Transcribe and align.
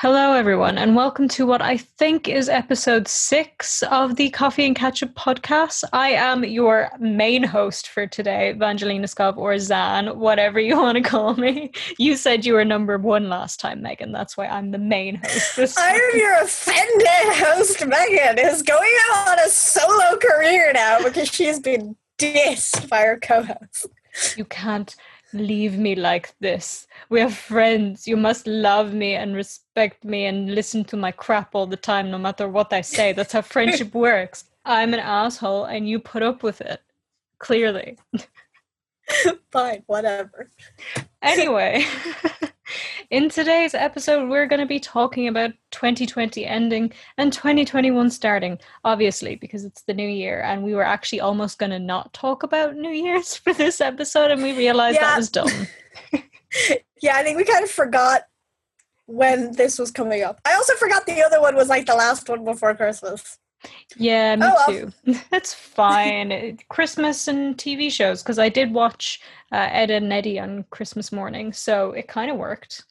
Hello, 0.00 0.32
everyone, 0.32 0.78
and 0.78 0.94
welcome 0.94 1.26
to 1.26 1.44
what 1.44 1.60
I 1.60 1.76
think 1.76 2.28
is 2.28 2.48
episode 2.48 3.08
six 3.08 3.82
of 3.90 4.14
the 4.14 4.30
Coffee 4.30 4.64
and 4.64 4.76
Ketchup 4.76 5.12
podcast. 5.14 5.82
I 5.92 6.10
am 6.10 6.44
your 6.44 6.88
main 7.00 7.42
host 7.42 7.88
for 7.88 8.06
today, 8.06 8.50
Evangelina 8.50 9.08
Skov 9.08 9.36
or 9.36 9.58
Zan, 9.58 10.16
whatever 10.20 10.60
you 10.60 10.76
want 10.80 10.98
to 10.98 11.02
call 11.02 11.34
me. 11.34 11.72
You 11.98 12.14
said 12.14 12.46
you 12.46 12.54
were 12.54 12.64
number 12.64 12.96
one 12.96 13.28
last 13.28 13.58
time, 13.58 13.82
Megan. 13.82 14.12
That's 14.12 14.36
why 14.36 14.46
I'm 14.46 14.70
the 14.70 14.78
main 14.78 15.16
host. 15.16 15.74
I'm 15.78 16.00
your 16.14 16.42
offended 16.42 17.34
host, 17.34 17.84
Megan, 17.84 18.38
is 18.38 18.62
going 18.62 18.94
out 19.10 19.30
on 19.30 19.40
a 19.40 19.48
solo 19.48 20.16
career 20.18 20.70
now 20.74 21.02
because 21.02 21.28
she's 21.28 21.58
been 21.58 21.96
dissed 22.18 22.88
by 22.88 23.00
her 23.00 23.18
co 23.18 23.42
host. 23.42 23.88
You 24.36 24.44
can't 24.44 24.94
leave 25.32 25.78
me 25.78 25.94
like 25.94 26.34
this. 26.40 26.86
We 27.08 27.20
are 27.20 27.30
friends. 27.30 28.06
You 28.06 28.16
must 28.16 28.46
love 28.46 28.92
me 28.92 29.14
and 29.14 29.34
respect 29.34 30.04
me 30.04 30.26
and 30.26 30.54
listen 30.54 30.84
to 30.84 30.96
my 30.96 31.12
crap 31.12 31.54
all 31.54 31.66
the 31.66 31.76
time, 31.76 32.10
no 32.10 32.18
matter 32.18 32.48
what 32.48 32.72
I 32.72 32.80
say. 32.80 33.12
That's 33.12 33.32
how 33.32 33.42
friendship 33.42 33.94
works. 34.08 34.44
I'm 34.64 34.94
an 34.94 35.00
asshole 35.00 35.64
and 35.64 35.88
you 35.88 35.98
put 35.98 36.22
up 36.22 36.42
with 36.42 36.60
it. 36.60 36.82
Clearly. 37.38 37.98
Fine, 39.52 39.84
whatever. 39.86 40.50
Anyway. 41.22 41.84
In 43.10 43.28
today's 43.28 43.74
episode, 43.74 44.28
we're 44.28 44.46
going 44.46 44.60
to 44.60 44.66
be 44.66 44.80
talking 44.80 45.28
about 45.28 45.52
2020 45.70 46.44
ending 46.44 46.92
and 47.16 47.32
2021 47.32 48.10
starting, 48.10 48.58
obviously, 48.84 49.36
because 49.36 49.64
it's 49.64 49.82
the 49.82 49.94
new 49.94 50.08
year. 50.08 50.42
And 50.42 50.62
we 50.62 50.74
were 50.74 50.82
actually 50.82 51.20
almost 51.20 51.58
going 51.58 51.70
to 51.70 51.78
not 51.78 52.12
talk 52.12 52.42
about 52.42 52.76
New 52.76 52.90
Year's 52.90 53.36
for 53.44 53.52
this 53.52 53.80
episode, 53.80 54.30
and 54.30 54.42
we 54.42 54.56
realized 54.56 54.96
yeah. 54.96 55.08
that 55.08 55.16
was 55.16 55.30
dumb. 55.30 55.66
yeah, 57.02 57.16
I 57.16 57.22
think 57.22 57.36
we 57.36 57.44
kind 57.44 57.64
of 57.64 57.70
forgot 57.70 58.22
when 59.06 59.52
this 59.52 59.78
was 59.78 59.90
coming 59.90 60.22
up. 60.22 60.40
I 60.44 60.54
also 60.54 60.74
forgot 60.74 61.06
the 61.06 61.22
other 61.22 61.40
one 61.40 61.56
was 61.56 61.68
like 61.68 61.86
the 61.86 61.94
last 61.94 62.28
one 62.28 62.44
before 62.44 62.74
Christmas. 62.74 63.38
Yeah, 63.96 64.36
me 64.36 64.46
oh, 64.46 64.90
too. 65.04 65.14
That's 65.30 65.54
fine. 65.54 66.58
Christmas 66.68 67.28
and 67.28 67.56
TV 67.56 67.90
shows, 67.90 68.22
because 68.22 68.38
I 68.38 68.48
did 68.48 68.72
watch 68.72 69.20
uh, 69.52 69.68
Ed 69.70 69.90
and 69.90 70.12
Eddy 70.12 70.38
on 70.38 70.64
Christmas 70.70 71.12
morning, 71.12 71.52
so 71.52 71.92
it 71.92 72.08
kind 72.08 72.30
of 72.30 72.36
worked. 72.36 72.84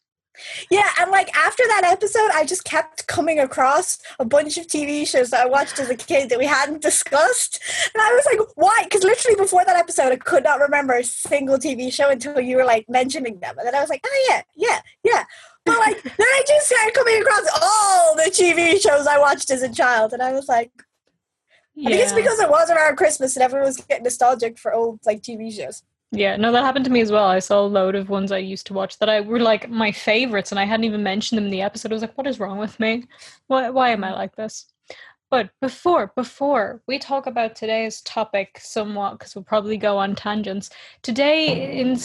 Yeah, 0.70 0.88
and 1.00 1.12
like 1.12 1.36
after 1.36 1.64
that 1.68 1.84
episode, 1.84 2.30
I 2.34 2.46
just 2.46 2.64
kept 2.64 3.08
coming 3.08 3.40
across 3.40 4.00
a 4.20 4.26
bunch 4.26 4.58
of 4.58 4.68
TV 4.68 5.08
shows 5.08 5.32
that 5.32 5.46
I 5.46 5.50
watched 5.50 5.80
as 5.80 5.90
a 5.90 5.96
kid 5.96 6.30
that 6.30 6.38
we 6.38 6.46
hadn't 6.46 6.82
discussed. 6.82 7.60
And 7.94 8.02
I 8.02 8.12
was 8.14 8.26
like, 8.26 8.48
why? 8.56 8.82
Because 8.84 9.04
literally 9.04 9.36
before 9.36 9.66
that 9.66 9.76
episode, 9.76 10.12
I 10.12 10.18
could 10.18 10.44
not 10.44 10.60
remember 10.60 10.94
a 10.94 11.04
single 11.04 11.58
TV 11.58 11.92
show 11.92 12.10
until 12.10 12.40
you 12.40 12.58
were 12.58 12.66
like 12.66 12.88
mentioning 12.90 13.40
them. 13.40 13.58
And 13.58 13.68
then 13.68 13.76
I 13.76 13.82
was 13.82 13.90
like, 13.90 14.06
oh, 14.06 14.28
yeah, 14.30 14.42
yeah, 14.56 14.80
yeah. 15.04 15.24
But 15.68 15.80
like, 15.80 16.04
then 16.04 16.28
I 16.28 16.44
just 16.48 16.68
started 16.68 16.94
coming 16.94 17.22
across 17.22 17.48
all 17.62 18.16
the 18.16 18.32
TV 18.32 18.82
shows 18.82 19.06
I 19.06 19.20
watched 19.20 19.52
as 19.52 19.62
a 19.62 19.72
child. 19.72 20.14
And 20.14 20.22
I 20.22 20.34
was 20.34 20.48
like, 20.48 20.72
yeah. 21.76 21.90
I 21.90 21.92
think 21.92 22.04
it's 22.04 22.14
because 22.14 22.40
it 22.40 22.50
was 22.50 22.72
around 22.72 22.96
Christmas 22.96 23.36
and 23.36 23.44
everyone 23.44 23.68
was 23.68 23.78
getting 23.78 24.04
nostalgic 24.04 24.58
for 24.58 24.74
old 24.74 25.00
like 25.06 25.22
TV 25.22 25.56
shows. 25.56 25.84
Yeah, 26.12 26.38
no, 26.38 26.54
that 26.54 26.64
happened 26.64 26.86
to 26.86 26.92
me 26.92 27.02
as 27.02 27.12
well. 27.12 27.26
I 27.26 27.40
saw 27.40 27.62
a 27.62 27.68
load 27.68 27.94
of 27.94 28.10
ones 28.10 28.32
I 28.32 28.38
used 28.38 28.66
to 28.68 28.74
watch 28.74 28.98
that 29.00 29.10
I 29.10 29.20
were 29.20 29.42
like 29.42 29.70
my 29.70 29.92
favorites, 29.92 30.52
and 30.52 30.60
I 30.60 30.64
hadn't 30.64 30.86
even 30.86 31.04
mentioned 31.04 31.38
them 31.38 31.46
in 31.46 31.52
the 31.52 31.62
episode. 31.62 31.92
I 31.92 31.96
was 31.96 32.02
like, 32.02 32.18
"What 32.18 32.28
is 32.28 32.40
wrong 32.40 32.58
with 32.58 32.80
me? 32.80 33.04
Why, 33.48 33.70
why 33.70 33.90
am 33.90 34.06
I 34.06 34.14
like 34.14 34.36
this?" 34.36 34.68
But 35.30 35.50
before 35.60 36.14
before 36.16 36.82
we 36.88 37.00
talk 37.00 37.28
about 37.28 37.56
today's 37.56 38.02
topic 38.02 38.60
somewhat, 38.62 39.20
because 39.20 39.36
we'll 39.36 39.44
probably 39.44 39.78
go 39.78 39.98
on 39.98 40.16
tangents. 40.16 40.70
Today, 41.02 41.80
in 41.80 41.98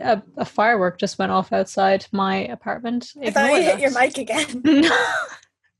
a, 0.00 0.22
a 0.36 0.44
firework 0.44 0.98
just 0.98 1.18
went 1.18 1.32
off 1.32 1.52
outside 1.52 2.06
my 2.12 2.36
apartment. 2.46 3.12
If 3.20 3.36
I 3.36 3.48
thought 3.48 3.56
you 3.56 3.62
hit 3.62 3.80
your 3.80 3.90
mic 3.90 4.18
again. 4.18 4.62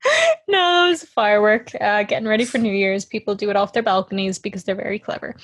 no, 0.48 0.86
it 0.86 0.90
was 0.90 1.02
a 1.02 1.06
firework. 1.06 1.73
Uh, 1.80 2.02
getting 2.02 2.28
ready 2.28 2.45
for 2.45 2.58
New 2.58 2.73
Year's. 2.73 3.05
People 3.05 3.34
do 3.34 3.50
it 3.50 3.56
off 3.56 3.73
their 3.73 3.83
balconies 3.83 4.39
because 4.39 4.64
they're 4.64 4.74
very 4.74 4.98
clever. 4.98 5.36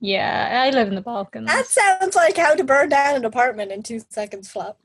Yeah, 0.00 0.62
I 0.66 0.70
live 0.70 0.88
in 0.88 0.94
the 0.94 1.00
Balkans. 1.00 1.46
That 1.46 1.66
sounds 1.66 2.14
like 2.14 2.36
how 2.36 2.54
to 2.54 2.64
burn 2.64 2.90
down 2.90 3.16
an 3.16 3.24
apartment 3.24 3.72
in 3.72 3.82
two 3.82 4.00
seconds 4.10 4.48
flat. 4.48 4.76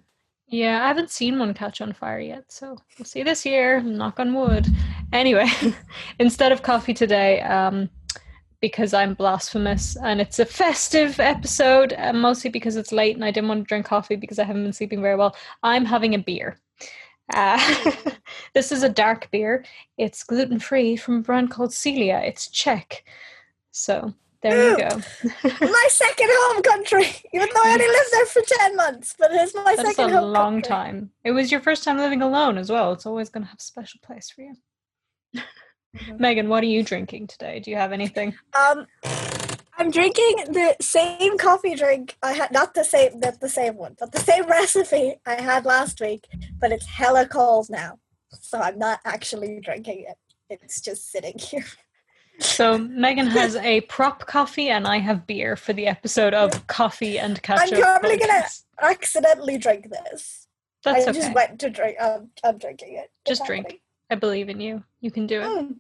Yeah, 0.52 0.84
I 0.84 0.90
haven't 0.90 1.10
seen 1.10 1.40
one 1.40 1.54
catch 1.54 1.80
on 1.80 1.94
fire 1.94 2.20
yet, 2.20 2.52
so 2.52 2.78
we'll 3.00 3.06
see 3.06 3.24
this 3.24 3.46
year. 3.46 3.82
Knock 3.82 4.20
on 4.20 4.34
wood. 4.34 4.68
Anyway, 5.14 5.48
instead 6.20 6.52
of 6.52 6.62
coffee 6.62 6.94
today, 6.94 7.40
um, 7.42 7.90
because 8.60 8.94
I'm 8.94 9.14
blasphemous 9.14 9.96
and 9.96 10.20
it's 10.20 10.40
a 10.40 10.46
festive 10.46 11.22
episode, 11.22 11.94
uh, 11.98 12.12
mostly 12.12 12.50
because 12.50 12.76
it's 12.76 12.92
late 12.92 13.16
and 13.16 13.24
I 13.24 13.32
didn't 13.32 13.48
want 13.48 13.64
to 13.64 13.68
drink 13.68 13.86
coffee 13.86 14.18
because 14.18 14.40
I 14.40 14.44
haven't 14.44 14.64
been 14.64 14.74
sleeping 14.74 15.02
very 15.02 15.16
well. 15.16 15.38
I'm 15.64 15.86
having 15.86 16.16
a 16.16 16.20
beer. 16.20 16.60
Uh, 17.34 17.86
this 18.54 18.74
is 18.74 18.84
a 18.84 18.90
dark 18.90 19.32
beer. 19.32 19.64
It's 19.98 20.22
gluten 20.22 20.60
free 20.60 20.98
from 20.98 21.20
a 21.20 21.22
brand 21.22 21.50
called 21.50 21.74
Celia. 21.74 22.22
It's 22.26 22.50
Czech. 22.50 23.06
So 23.72 24.14
there 24.42 24.72
you 24.72 24.78
go. 24.78 24.90
my 25.62 25.88
second 25.90 26.30
home 26.32 26.62
country, 26.64 27.06
even 27.34 27.48
though 27.54 27.62
I 27.64 27.74
only 27.74 27.88
lived 27.88 28.10
there 28.12 28.26
for 28.26 28.42
10 28.42 28.76
months, 28.76 29.16
but 29.18 29.32
it's 29.32 29.54
my 29.54 29.76
That's 29.76 29.96
second 29.96 30.14
a 30.14 30.20
home 30.20 30.32
long 30.32 30.54
country. 30.56 30.70
time. 30.70 31.12
It 31.24 31.32
was 31.32 31.52
your 31.52 31.62
first 31.62 31.84
time 31.84 31.98
living 31.98 32.22
alone 32.22 32.58
as 32.58 32.70
well. 32.72 32.92
It's 32.94 33.06
always 33.06 33.30
going 33.30 33.44
to 33.44 33.50
have 33.50 33.60
a 33.60 33.64
special 33.64 34.00
place 34.04 34.32
for 34.32 34.42
you. 34.42 34.54
Megan, 36.18 36.50
what 36.50 36.64
are 36.64 36.68
you 36.68 36.84
drinking 36.84 37.28
today? 37.28 37.60
Do 37.60 37.70
you 37.70 37.78
have 37.78 37.92
anything? 37.92 38.36
Um, 38.54 38.88
I'm 39.78 39.92
drinking 39.92 40.46
the 40.52 40.76
same 40.80 41.38
coffee 41.38 41.76
drink 41.76 42.18
I 42.22 42.34
had, 42.34 42.52
not 42.52 42.74
the 42.74 42.84
same, 42.84 43.20
not 43.20 43.40
the 43.40 43.50
same 43.50 43.78
one, 43.78 43.96
but 44.00 44.12
the 44.12 44.20
same 44.20 44.46
recipe 44.50 45.16
I 45.26 45.42
had 45.42 45.66
last 45.66 46.00
week, 46.02 46.28
but 46.60 46.72
it's 46.72 46.86
hella 46.86 47.28
cold 47.28 47.68
now. 47.70 48.00
So 48.30 48.60
I'm 48.60 48.78
not 48.78 49.00
actually 49.06 49.60
drinking 49.60 50.06
it. 50.08 50.18
It's 50.50 50.82
just 50.82 51.12
sitting 51.12 51.38
here. 51.38 51.66
So 52.42 52.78
Megan 52.78 53.28
has 53.28 53.56
a 53.56 53.82
prop 53.82 54.26
coffee 54.26 54.70
and 54.70 54.88
I 54.88 54.98
have 54.98 55.28
beer 55.28 55.56
for 55.56 55.74
the 55.74 55.88
episode 55.88 56.34
of 56.34 56.66
coffee 56.68 57.20
and 57.20 57.42
ketchup. 57.42 57.74
I'm 57.74 57.82
probably 57.82 58.18
gonna 58.18 58.44
accidentally 58.82 59.58
drink 59.58 59.90
this. 59.90 60.48
That's 60.84 61.06
I 61.06 61.10
okay. 61.10 61.20
just 61.20 61.34
went 61.36 61.60
to 61.60 61.70
drink. 61.70 62.02
Um, 62.02 62.30
I'm 62.44 62.58
drinking 62.58 62.96
it. 62.96 63.12
Just 63.28 63.46
drink. 63.46 63.82
I 64.10 64.16
believe 64.16 64.50
in 64.50 64.60
you. 64.60 64.84
You 65.02 65.12
can 65.12 65.28
do 65.28 65.42
it. 65.42 65.46
Mm, 65.46 65.76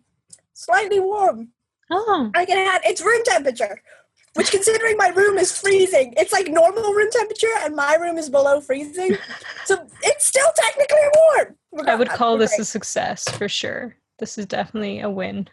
slightly 0.53 0.99
warm. 0.99 1.49
Oh, 1.89 2.31
I 2.35 2.45
can 2.45 2.57
have. 2.65 2.81
It's 2.85 3.01
room 3.01 3.21
temperature, 3.25 3.81
which 4.35 4.51
considering 4.51 4.97
my 4.97 5.09
room 5.09 5.37
is 5.37 5.57
freezing, 5.57 6.13
it's 6.15 6.31
like 6.31 6.47
normal 6.47 6.93
room 6.93 7.09
temperature, 7.11 7.47
and 7.61 7.75
my 7.75 7.95
room 7.95 8.17
is 8.17 8.29
below 8.29 8.61
freezing, 8.61 9.17
so 9.65 9.85
it's 10.03 10.25
still 10.25 10.47
technically 10.55 10.99
warm. 11.35 11.87
I 11.87 11.95
would 11.95 12.09
call 12.09 12.37
this 12.37 12.57
a 12.59 12.63
success 12.63 13.27
for 13.31 13.49
sure. 13.49 13.95
This 14.19 14.37
is 14.37 14.45
definitely 14.45 14.99
a 15.01 15.09
win 15.09 15.47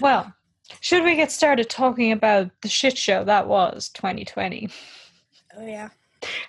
well, 0.00 0.32
should 0.80 1.04
we 1.04 1.16
get 1.16 1.32
started 1.32 1.68
talking 1.68 2.12
about 2.12 2.50
the 2.62 2.68
shit 2.68 2.96
show 2.96 3.24
that 3.24 3.48
was 3.48 3.88
2020? 3.90 4.68
Oh, 5.56 5.66
yeah. 5.66 5.90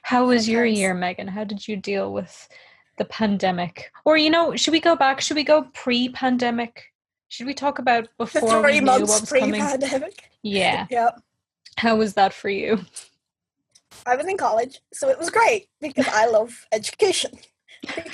How 0.01 0.27
was 0.27 0.47
your 0.47 0.65
year, 0.65 0.93
Megan? 0.93 1.27
How 1.27 1.43
did 1.43 1.67
you 1.67 1.75
deal 1.75 2.11
with 2.11 2.47
the 2.97 3.05
pandemic? 3.05 3.91
Or, 4.05 4.17
you 4.17 4.29
know, 4.29 4.55
should 4.55 4.71
we 4.71 4.79
go 4.79 4.95
back? 4.95 5.21
Should 5.21 5.37
we 5.37 5.43
go 5.43 5.63
pre 5.73 6.09
pandemic? 6.09 6.93
Should 7.29 7.45
we 7.45 7.53
talk 7.53 7.79
about 7.79 8.07
before 8.17 8.61
Three 8.61 8.79
we 8.79 8.81
months 8.81 8.99
knew 8.99 9.05
what 9.07 9.21
was 9.21 9.29
pre-pandemic. 9.29 10.29
Yeah. 10.43 10.87
Yep. 10.89 11.21
How 11.77 11.95
was 11.95 12.13
that 12.13 12.33
for 12.33 12.49
you? 12.49 12.79
I 14.05 14.15
was 14.15 14.25
in 14.25 14.37
college, 14.37 14.79
so 14.93 15.09
it 15.09 15.19
was 15.19 15.29
great 15.29 15.67
because 15.81 16.07
I 16.07 16.27
love 16.27 16.65
education. 16.71 17.31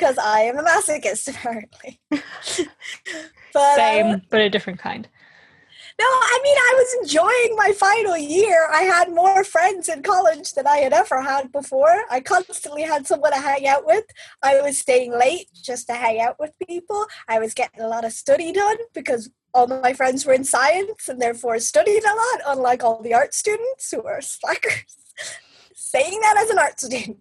Because 0.04 0.18
I 0.18 0.42
am 0.42 0.58
a 0.58 0.64
masochist, 0.64 1.30
apparently. 1.34 2.02
But, 3.54 3.76
Same, 3.76 4.08
uh, 4.08 4.18
but 4.32 4.42
a 4.42 4.50
different 4.50 4.80
kind. 4.80 5.08
No, 6.00 6.06
I 6.06 6.40
mean, 6.44 6.58
I 6.58 6.74
was 6.76 7.04
enjoying 7.04 7.56
my 7.56 7.72
final 7.72 8.18
year. 8.18 8.68
I 8.74 8.82
had 8.82 9.14
more 9.14 9.44
friends 9.44 9.88
in 9.88 10.02
college 10.02 10.54
than 10.54 10.66
I 10.66 10.78
had 10.78 10.92
ever 10.92 11.22
had 11.22 11.52
before. 11.52 12.04
I 12.10 12.20
constantly 12.20 12.82
had 12.82 13.06
someone 13.06 13.32
to 13.32 13.38
hang 13.38 13.68
out 13.68 13.86
with. 13.86 14.06
I 14.42 14.60
was 14.60 14.80
staying 14.80 15.14
late 15.14 15.50
just 15.54 15.86
to 15.88 15.94
hang 15.94 16.20
out 16.20 16.38
with 16.40 16.52
people. 16.68 17.06
I 17.28 17.38
was 17.38 17.54
getting 17.54 17.80
a 17.80 17.88
lot 17.88 18.06
of 18.06 18.12
study 18.12 18.52
done 18.52 18.78
because 18.96 19.30
all 19.54 19.68
my 19.68 19.94
friends 19.94 20.26
were 20.26 20.34
in 20.34 20.44
science 20.44 21.08
and 21.08 21.22
therefore 21.22 21.60
studied 21.60 22.04
a 22.04 22.16
lot, 22.16 22.58
unlike 22.58 22.84
all 22.84 23.04
the 23.04 23.14
art 23.14 23.36
students 23.36 23.92
who 23.92 24.02
are 24.04 24.20
slackers. 24.22 24.98
Saying 25.76 26.20
that 26.22 26.38
as 26.42 26.50
an 26.50 26.58
art 26.58 26.80
student. 26.80 27.20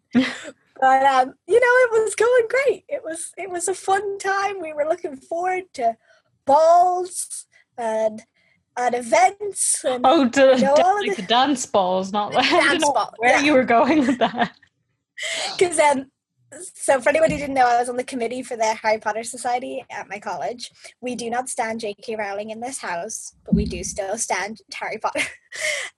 But 0.83 1.05
um, 1.05 1.35
you 1.47 1.61
know, 1.61 1.97
it 1.97 2.03
was 2.03 2.17
going 2.17 2.49
great. 2.51 2.85
It 2.89 3.03
was 3.05 3.31
it 3.39 3.49
was 3.49 3.69
a 3.69 3.75
fun 3.75 4.19
time. 4.19 4.61
We 4.61 4.73
were 4.73 4.85
looking 4.85 5.17
forward 5.17 5.73
to 5.75 5.97
balls 6.45 7.47
and 7.79 8.21
at 8.77 8.93
events. 8.93 9.85
And, 9.85 10.05
oh, 10.05 10.29
to, 10.29 10.57
you 10.57 10.65
know, 10.65 10.75
like 10.75 11.17
the, 11.17 11.23
the, 11.23 11.29
dance 11.29 11.67
balls, 11.67 12.11
not 12.13 12.35
like 12.35 12.51
dance 12.51 12.85
ball, 12.85 13.15
where 13.19 13.39
yeah. 13.39 13.45
you 13.45 13.53
were 13.53 13.65
going 13.65 14.01
with 14.07 14.19
that. 14.19 14.57
Because 15.57 15.79
um, 15.79 16.11
so 16.75 17.01
for 17.01 17.11
anybody 17.11 17.35
who 17.35 17.41
didn't 17.41 17.55
know, 17.55 17.67
I 17.67 17.79
was 17.79 17.89
on 17.89 17.97
the 17.97 18.03
committee 18.03 18.43
for 18.43 18.57
the 18.57 18.75
Harry 18.75 18.99
Potter 18.99 19.23
Society 19.23 19.85
at 19.89 20.09
my 20.09 20.19
college. 20.19 20.73
We 21.01 21.15
do 21.15 21.31
not 21.31 21.49
stand 21.49 21.79
J.K. 21.79 22.17
Rowling 22.17 22.51
in 22.51 22.59
this 22.59 22.79
house, 22.79 23.37
but 23.45 23.55
we 23.55 23.67
do 23.67 23.85
still 23.85 24.19
stand 24.19 24.59
Harry 24.75 24.99
Potter. 24.99 25.21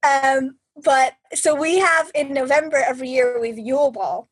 um, 0.03 0.59
but 0.85 1.15
so 1.33 1.55
we 1.55 1.79
have 1.79 2.11
in 2.15 2.35
November 2.35 2.77
every 2.77 3.09
year 3.09 3.41
we 3.41 3.49
have 3.49 3.59
Yule 3.59 3.93
Ball. 3.93 4.29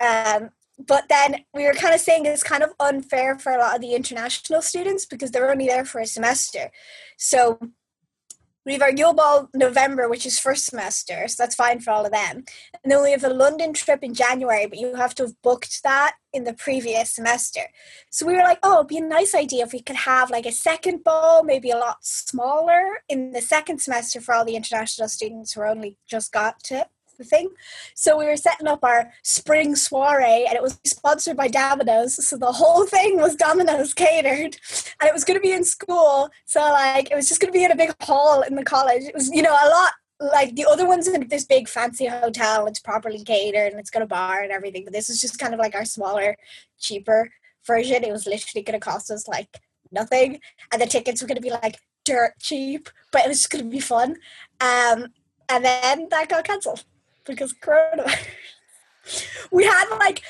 Um, 0.00 0.50
but 0.78 1.04
then 1.08 1.44
we 1.54 1.64
were 1.64 1.72
kind 1.72 1.94
of 1.94 2.00
saying 2.00 2.26
it's 2.26 2.42
kind 2.42 2.62
of 2.62 2.72
unfair 2.80 3.38
for 3.38 3.52
a 3.52 3.58
lot 3.58 3.76
of 3.76 3.80
the 3.80 3.94
international 3.94 4.60
students 4.60 5.06
because 5.06 5.30
they're 5.30 5.50
only 5.50 5.66
there 5.66 5.84
for 5.84 6.00
a 6.00 6.06
semester. 6.06 6.70
So 7.16 7.58
we 8.66 8.72
have 8.72 8.82
our 8.82 8.90
Yule 8.90 9.12
Ball 9.12 9.50
November, 9.54 10.08
which 10.08 10.24
is 10.24 10.38
first 10.38 10.64
semester, 10.64 11.28
so 11.28 11.42
that's 11.42 11.54
fine 11.54 11.80
for 11.80 11.90
all 11.90 12.06
of 12.06 12.12
them. 12.12 12.44
And 12.82 12.90
then 12.90 13.02
we 13.02 13.10
have 13.10 13.24
a 13.24 13.28
London 13.28 13.74
trip 13.74 14.02
in 14.02 14.14
January, 14.14 14.66
but 14.66 14.78
you 14.78 14.94
have 14.94 15.14
to 15.16 15.24
have 15.24 15.42
booked 15.42 15.82
that 15.82 16.14
in 16.32 16.44
the 16.44 16.54
previous 16.54 17.10
semester. 17.10 17.60
So 18.10 18.26
we 18.26 18.32
were 18.32 18.42
like, 18.42 18.58
oh, 18.62 18.76
it'd 18.76 18.88
be 18.88 18.98
a 18.98 19.02
nice 19.02 19.34
idea 19.34 19.64
if 19.64 19.72
we 19.72 19.82
could 19.82 19.96
have 19.96 20.30
like 20.30 20.46
a 20.46 20.52
second 20.52 21.04
ball, 21.04 21.44
maybe 21.44 21.70
a 21.70 21.76
lot 21.76 22.04
smaller 22.04 23.02
in 23.08 23.32
the 23.32 23.42
second 23.42 23.80
semester 23.80 24.20
for 24.20 24.34
all 24.34 24.46
the 24.46 24.56
international 24.56 25.08
students 25.08 25.52
who 25.52 25.62
only 25.62 25.98
just 26.06 26.32
got 26.32 26.60
to 26.64 26.86
the 27.16 27.24
thing. 27.24 27.50
So 27.94 28.18
we 28.18 28.26
were 28.26 28.36
setting 28.36 28.66
up 28.66 28.82
our 28.82 29.12
spring 29.22 29.74
soiree 29.76 30.46
and 30.46 30.54
it 30.54 30.62
was 30.62 30.78
sponsored 30.84 31.36
by 31.36 31.48
Domino's. 31.48 32.26
So 32.26 32.36
the 32.36 32.52
whole 32.52 32.86
thing 32.86 33.18
was 33.18 33.36
Domino's 33.36 33.94
catered 33.94 34.56
and 35.00 35.08
it 35.08 35.14
was 35.14 35.24
going 35.24 35.38
to 35.38 35.42
be 35.42 35.52
in 35.52 35.64
school. 35.64 36.30
So 36.44 36.60
like 36.60 37.10
it 37.10 37.14
was 37.14 37.28
just 37.28 37.40
going 37.40 37.52
to 37.52 37.58
be 37.58 37.64
in 37.64 37.72
a 37.72 37.76
big 37.76 37.94
hall 38.02 38.42
in 38.42 38.54
the 38.54 38.64
college. 38.64 39.02
It 39.02 39.14
was, 39.14 39.30
you 39.30 39.42
know, 39.42 39.52
a 39.52 39.68
lot 39.68 39.92
like 40.20 40.54
the 40.54 40.66
other 40.66 40.86
ones 40.86 41.08
in 41.08 41.28
this 41.28 41.44
big 41.44 41.68
fancy 41.68 42.06
hotel. 42.06 42.66
It's 42.66 42.80
properly 42.80 43.22
catered 43.22 43.72
and 43.72 43.80
it's 43.80 43.90
got 43.90 44.02
a 44.02 44.06
bar 44.06 44.42
and 44.42 44.52
everything. 44.52 44.84
But 44.84 44.92
this 44.92 45.08
was 45.08 45.20
just 45.20 45.38
kind 45.38 45.54
of 45.54 45.60
like 45.60 45.74
our 45.74 45.84
smaller, 45.84 46.36
cheaper 46.78 47.30
version. 47.66 48.04
It 48.04 48.12
was 48.12 48.26
literally 48.26 48.62
going 48.62 48.78
to 48.78 48.84
cost 48.84 49.10
us 49.10 49.28
like 49.28 49.60
nothing. 49.90 50.40
And 50.72 50.80
the 50.80 50.86
tickets 50.86 51.20
were 51.20 51.28
going 51.28 51.36
to 51.36 51.42
be 51.42 51.50
like 51.50 51.78
dirt 52.04 52.34
cheap, 52.40 52.88
but 53.10 53.24
it 53.24 53.28
was 53.28 53.38
just 53.38 53.50
going 53.50 53.64
to 53.64 53.70
be 53.70 53.80
fun. 53.80 54.16
Um, 54.60 55.06
and 55.48 55.64
then 55.64 56.08
that 56.10 56.28
got 56.28 56.44
cancelled 56.44 56.84
because 57.24 57.52
coronavirus. 57.54 58.26
We 59.50 59.64
had 59.64 59.84
like 59.98 60.22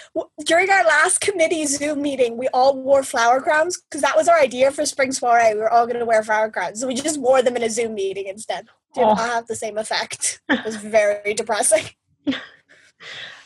during 0.45 0.69
our 0.69 0.85
last 0.85 1.21
committee 1.21 1.65
Zoom 1.67 2.03
meeting, 2.03 2.37
we 2.37 2.49
all 2.49 2.77
wore 2.77 3.03
flower 3.03 3.41
crowns 3.41 3.81
because 3.81 4.03
that 4.03 4.17
was 4.17 4.29
our 4.29 4.39
idea 4.39 4.71
for 4.71 4.85
spring 4.85 5.13
soiree. 5.13 5.55
We 5.55 5.61
were 5.61 5.71
all 5.71 5.87
going 5.87 6.01
to 6.01 6.05
wear 6.05 6.23
flower 6.23 6.51
crowns, 6.51 6.81
so 6.81 6.87
we 6.87 6.95
just 6.95 7.21
wore 7.21 7.41
them 7.41 7.57
in 7.57 7.63
a 7.63 7.71
Zoom 7.71 7.95
meeting 7.95 8.27
instead. 8.27 8.67
Did 8.95 9.05
oh. 9.05 9.15
not 9.15 9.31
have 9.31 9.47
the 9.47 9.57
same 9.57 9.79
effect. 9.79 10.41
It 10.49 10.65
was 10.65 10.77
very 10.77 11.35
depressing. 11.37 11.85
I 12.27 12.35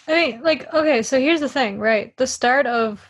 mean, 0.09 0.43
like, 0.43 0.73
okay, 0.73 1.03
so 1.03 1.21
here's 1.21 1.41
the 1.41 1.49
thing, 1.49 1.79
right? 1.79 2.17
The 2.17 2.27
start 2.27 2.67
of, 2.67 3.05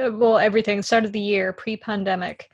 uh, 0.00 0.12
well, 0.12 0.38
everything, 0.38 0.80
start 0.82 1.04
of 1.04 1.12
the 1.12 1.20
year, 1.20 1.52
pre 1.52 1.76
pandemic, 1.76 2.50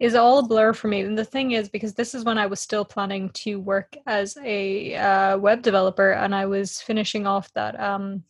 is 0.00 0.14
all 0.14 0.38
a 0.38 0.42
blur 0.42 0.72
for 0.72 0.88
me. 0.88 1.00
And 1.00 1.16
the 1.16 1.24
thing 1.24 1.52
is, 1.52 1.68
because 1.68 1.94
this 1.94 2.14
is 2.14 2.24
when 2.24 2.38
I 2.38 2.46
was 2.46 2.60
still 2.60 2.84
planning 2.84 3.30
to 3.30 3.60
work 3.60 3.96
as 4.06 4.36
a 4.42 4.96
uh, 4.96 5.38
web 5.38 5.62
developer, 5.62 6.12
and 6.12 6.34
I 6.34 6.46
was 6.46 6.80
finishing 6.80 7.26
off 7.26 7.52
that 7.54 7.78
um, 7.78 8.24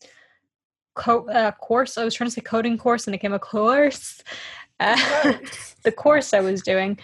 co- 0.94 1.28
uh, 1.28 1.52
course. 1.52 1.96
I 1.96 2.04
was 2.04 2.14
trying 2.14 2.28
to 2.28 2.34
say 2.34 2.42
coding 2.42 2.76
course, 2.76 3.06
and 3.06 3.14
it 3.14 3.18
became 3.18 3.32
a 3.32 3.38
course. 3.38 4.22
Uh, 4.80 5.34
the 5.84 5.92
course 5.92 6.34
I 6.34 6.40
was 6.40 6.60
doing, 6.60 6.98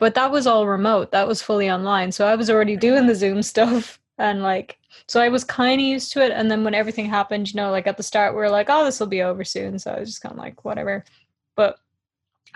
but 0.00 0.16
that 0.16 0.32
was 0.32 0.48
all 0.48 0.66
remote. 0.66 1.12
That 1.12 1.28
was 1.28 1.40
fully 1.40 1.70
online. 1.70 2.10
So 2.10 2.26
I 2.26 2.34
was 2.34 2.50
already 2.50 2.76
doing 2.76 3.06
the 3.06 3.14
Zoom 3.14 3.40
stuff, 3.40 4.00
and 4.18 4.42
like, 4.42 4.78
so 5.06 5.20
I 5.20 5.28
was 5.28 5.44
kind 5.44 5.80
of 5.80 5.86
used 5.86 6.12
to 6.14 6.24
it. 6.24 6.32
And 6.32 6.50
then 6.50 6.64
when 6.64 6.74
everything 6.74 7.06
happened, 7.06 7.52
you 7.52 7.56
know, 7.56 7.70
like 7.70 7.86
at 7.86 7.96
the 7.96 8.02
start, 8.02 8.34
we 8.34 8.40
were 8.40 8.50
like, 8.50 8.66
"Oh, 8.68 8.84
this 8.84 8.98
will 8.98 9.06
be 9.06 9.22
over 9.22 9.44
soon." 9.44 9.78
So 9.78 9.92
I 9.92 10.00
was 10.00 10.08
just 10.08 10.22
kind 10.22 10.32
of 10.32 10.40
like, 10.40 10.64
whatever. 10.64 11.04
But 11.54 11.78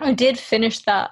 I 0.01 0.11
did 0.11 0.37
finish 0.37 0.79
that 0.81 1.11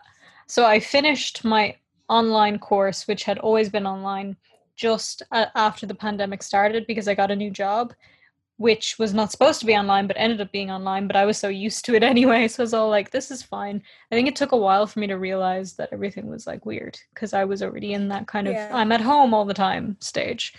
so 0.52 0.66
I 0.66 0.82
finished 0.82 1.46
my 1.46 1.78
online 2.10 2.60
course, 2.60 3.08
which 3.08 3.24
had 3.24 3.40
always 3.40 3.70
been 3.70 3.88
online, 3.88 4.36
just 4.76 5.24
uh, 5.32 5.46
after 5.56 5.86
the 5.86 5.96
pandemic 5.96 6.44
started 6.44 6.86
because 6.88 7.08
I 7.08 7.16
got 7.16 7.32
a 7.32 7.36
new 7.38 7.50
job, 7.50 7.94
which 8.58 9.00
was 9.00 9.14
not 9.14 9.32
supposed 9.32 9.62
to 9.62 9.66
be 9.66 9.78
online, 9.78 10.08
but 10.08 10.18
ended 10.20 10.42
up 10.42 10.52
being 10.52 10.70
online. 10.70 11.08
But 11.08 11.16
I 11.16 11.24
was 11.24 11.38
so 11.38 11.48
used 11.48 11.86
to 11.86 11.96
it 11.96 12.04
anyway. 12.14 12.50
So 12.50 12.64
I 12.64 12.66
was 12.66 12.74
all 12.74 12.90
like, 12.90 13.12
this 13.12 13.32
is 13.32 13.42
fine. 13.42 13.82
I 14.12 14.16
think 14.16 14.28
it 14.28 14.36
took 14.36 14.52
a 14.52 14.58
while 14.58 14.86
for 14.88 15.00
me 15.00 15.08
to 15.08 15.18
realize 15.18 15.72
that 15.76 15.94
everything 15.94 16.28
was 16.28 16.46
like 16.46 16.66
weird 16.66 17.00
because 17.14 17.34
I 17.34 17.46
was 17.46 17.64
already 17.64 17.94
in 17.94 18.10
that 18.10 18.28
kind 18.28 18.50
of 18.50 18.54
yeah. 18.54 18.72
I'm 18.74 18.92
at 18.92 19.00
home 19.00 19.34
all 19.34 19.46
the 19.46 19.54
time 19.54 19.96
stage. 20.02 20.54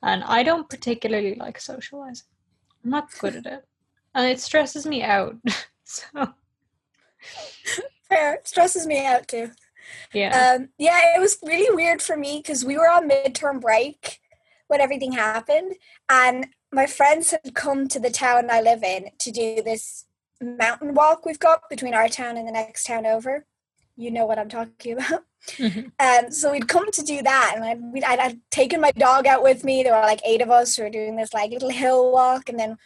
And 0.00 0.22
I 0.22 0.44
don't 0.44 0.70
particularly 0.70 1.34
like 1.34 1.58
socializing. 1.58 2.28
I'm 2.84 2.90
not 2.90 3.10
good 3.18 3.34
at 3.34 3.46
it. 3.46 3.64
And 4.14 4.30
it 4.30 4.38
stresses 4.38 4.86
me 4.86 5.02
out. 5.02 5.34
so 5.82 6.06
fair. 8.08 8.40
Stresses 8.44 8.86
me 8.86 9.04
out 9.04 9.28
too. 9.28 9.50
Yeah. 10.12 10.56
Um, 10.56 10.68
yeah, 10.78 11.16
it 11.16 11.20
was 11.20 11.38
really 11.42 11.74
weird 11.74 12.00
for 12.00 12.16
me 12.16 12.38
because 12.38 12.64
we 12.64 12.76
were 12.76 12.88
on 12.88 13.08
midterm 13.08 13.60
break 13.60 14.20
when 14.68 14.80
everything 14.80 15.12
happened, 15.12 15.74
and 16.08 16.46
my 16.72 16.86
friends 16.86 17.30
had 17.30 17.54
come 17.54 17.86
to 17.88 18.00
the 18.00 18.10
town 18.10 18.50
I 18.50 18.60
live 18.60 18.82
in 18.82 19.10
to 19.18 19.30
do 19.30 19.62
this 19.62 20.06
mountain 20.40 20.94
walk 20.94 21.24
we've 21.24 21.38
got 21.38 21.68
between 21.70 21.94
our 21.94 22.08
town 22.08 22.36
and 22.36 22.46
the 22.46 22.52
next 22.52 22.84
town 22.84 23.06
over. 23.06 23.46
You 23.96 24.10
know 24.10 24.26
what 24.26 24.38
I'm 24.38 24.48
talking 24.48 24.92
about. 24.98 25.24
Mm-hmm. 25.52 25.88
Um, 26.00 26.30
so 26.30 26.50
we'd 26.50 26.68
come 26.68 26.90
to 26.90 27.02
do 27.02 27.22
that, 27.22 27.52
and 27.54 27.64
I'd, 27.64 27.80
we'd, 27.92 28.04
I'd, 28.04 28.18
I'd 28.18 28.40
taken 28.50 28.80
my 28.80 28.90
dog 28.92 29.26
out 29.26 29.42
with 29.42 29.64
me. 29.64 29.82
There 29.82 29.94
were 29.94 30.00
like 30.00 30.20
eight 30.24 30.40
of 30.40 30.50
us 30.50 30.74
who 30.74 30.82
were 30.82 30.90
doing 30.90 31.16
this 31.16 31.34
like 31.34 31.50
little 31.50 31.70
hill 31.70 32.10
walk, 32.10 32.48
and 32.48 32.58
then 32.58 32.76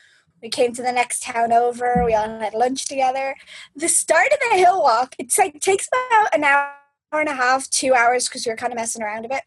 we 0.42 0.48
came 0.48 0.72
to 0.74 0.82
the 0.82 0.92
next 0.92 1.22
town 1.22 1.52
over. 1.52 2.02
We 2.04 2.14
all 2.14 2.38
had 2.38 2.54
lunch 2.54 2.86
together. 2.86 3.34
The 3.76 3.88
start 3.88 4.28
of 4.32 4.38
the 4.50 4.58
hill 4.58 4.82
walk, 4.82 5.14
it's 5.18 5.38
like 5.38 5.60
takes 5.60 5.88
about 5.88 6.34
an 6.34 6.44
hour 6.44 6.72
and 7.12 7.28
a 7.28 7.34
half, 7.34 7.68
two 7.70 7.94
hours 7.94 8.28
because 8.28 8.46
we 8.46 8.52
were 8.52 8.56
kind 8.56 8.72
of 8.72 8.76
messing 8.76 9.02
around 9.02 9.24
a 9.24 9.28
bit. 9.28 9.42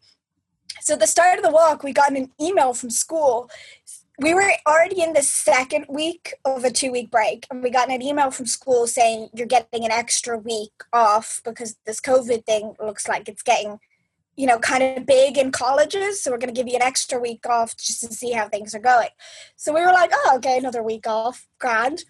So 0.80 0.96
the 0.96 1.06
start 1.06 1.38
of 1.38 1.44
the 1.44 1.50
walk, 1.50 1.82
we 1.82 1.92
got 1.92 2.16
an 2.16 2.30
email 2.40 2.74
from 2.74 2.90
school. 2.90 3.50
We 4.18 4.34
were 4.34 4.52
already 4.66 5.00
in 5.00 5.12
the 5.12 5.22
second 5.22 5.86
week 5.88 6.34
of 6.44 6.64
a 6.64 6.70
two 6.70 6.92
week 6.92 7.10
break, 7.10 7.46
and 7.50 7.62
we 7.62 7.70
got 7.70 7.90
an 7.90 8.02
email 8.02 8.30
from 8.30 8.46
school 8.46 8.86
saying 8.86 9.30
you're 9.32 9.46
getting 9.46 9.84
an 9.84 9.90
extra 9.90 10.36
week 10.36 10.72
off 10.92 11.40
because 11.44 11.76
this 11.86 12.00
COVID 12.00 12.44
thing 12.44 12.74
looks 12.80 13.08
like 13.08 13.28
it's 13.28 13.42
getting 13.42 13.78
you 14.36 14.46
know, 14.46 14.58
kind 14.58 14.82
of 14.82 15.06
big 15.06 15.36
in 15.36 15.52
colleges. 15.52 16.22
So 16.22 16.30
we're 16.30 16.38
going 16.38 16.52
to 16.52 16.58
give 16.58 16.68
you 16.68 16.76
an 16.76 16.82
extra 16.82 17.18
week 17.18 17.46
off 17.46 17.76
just 17.76 18.00
to 18.00 18.12
see 18.12 18.32
how 18.32 18.48
things 18.48 18.74
are 18.74 18.80
going. 18.80 19.10
So 19.56 19.74
we 19.74 19.80
were 19.80 19.92
like, 19.92 20.10
oh, 20.12 20.32
okay, 20.36 20.58
another 20.58 20.82
week 20.82 21.06
off. 21.06 21.46
Grand. 21.58 22.04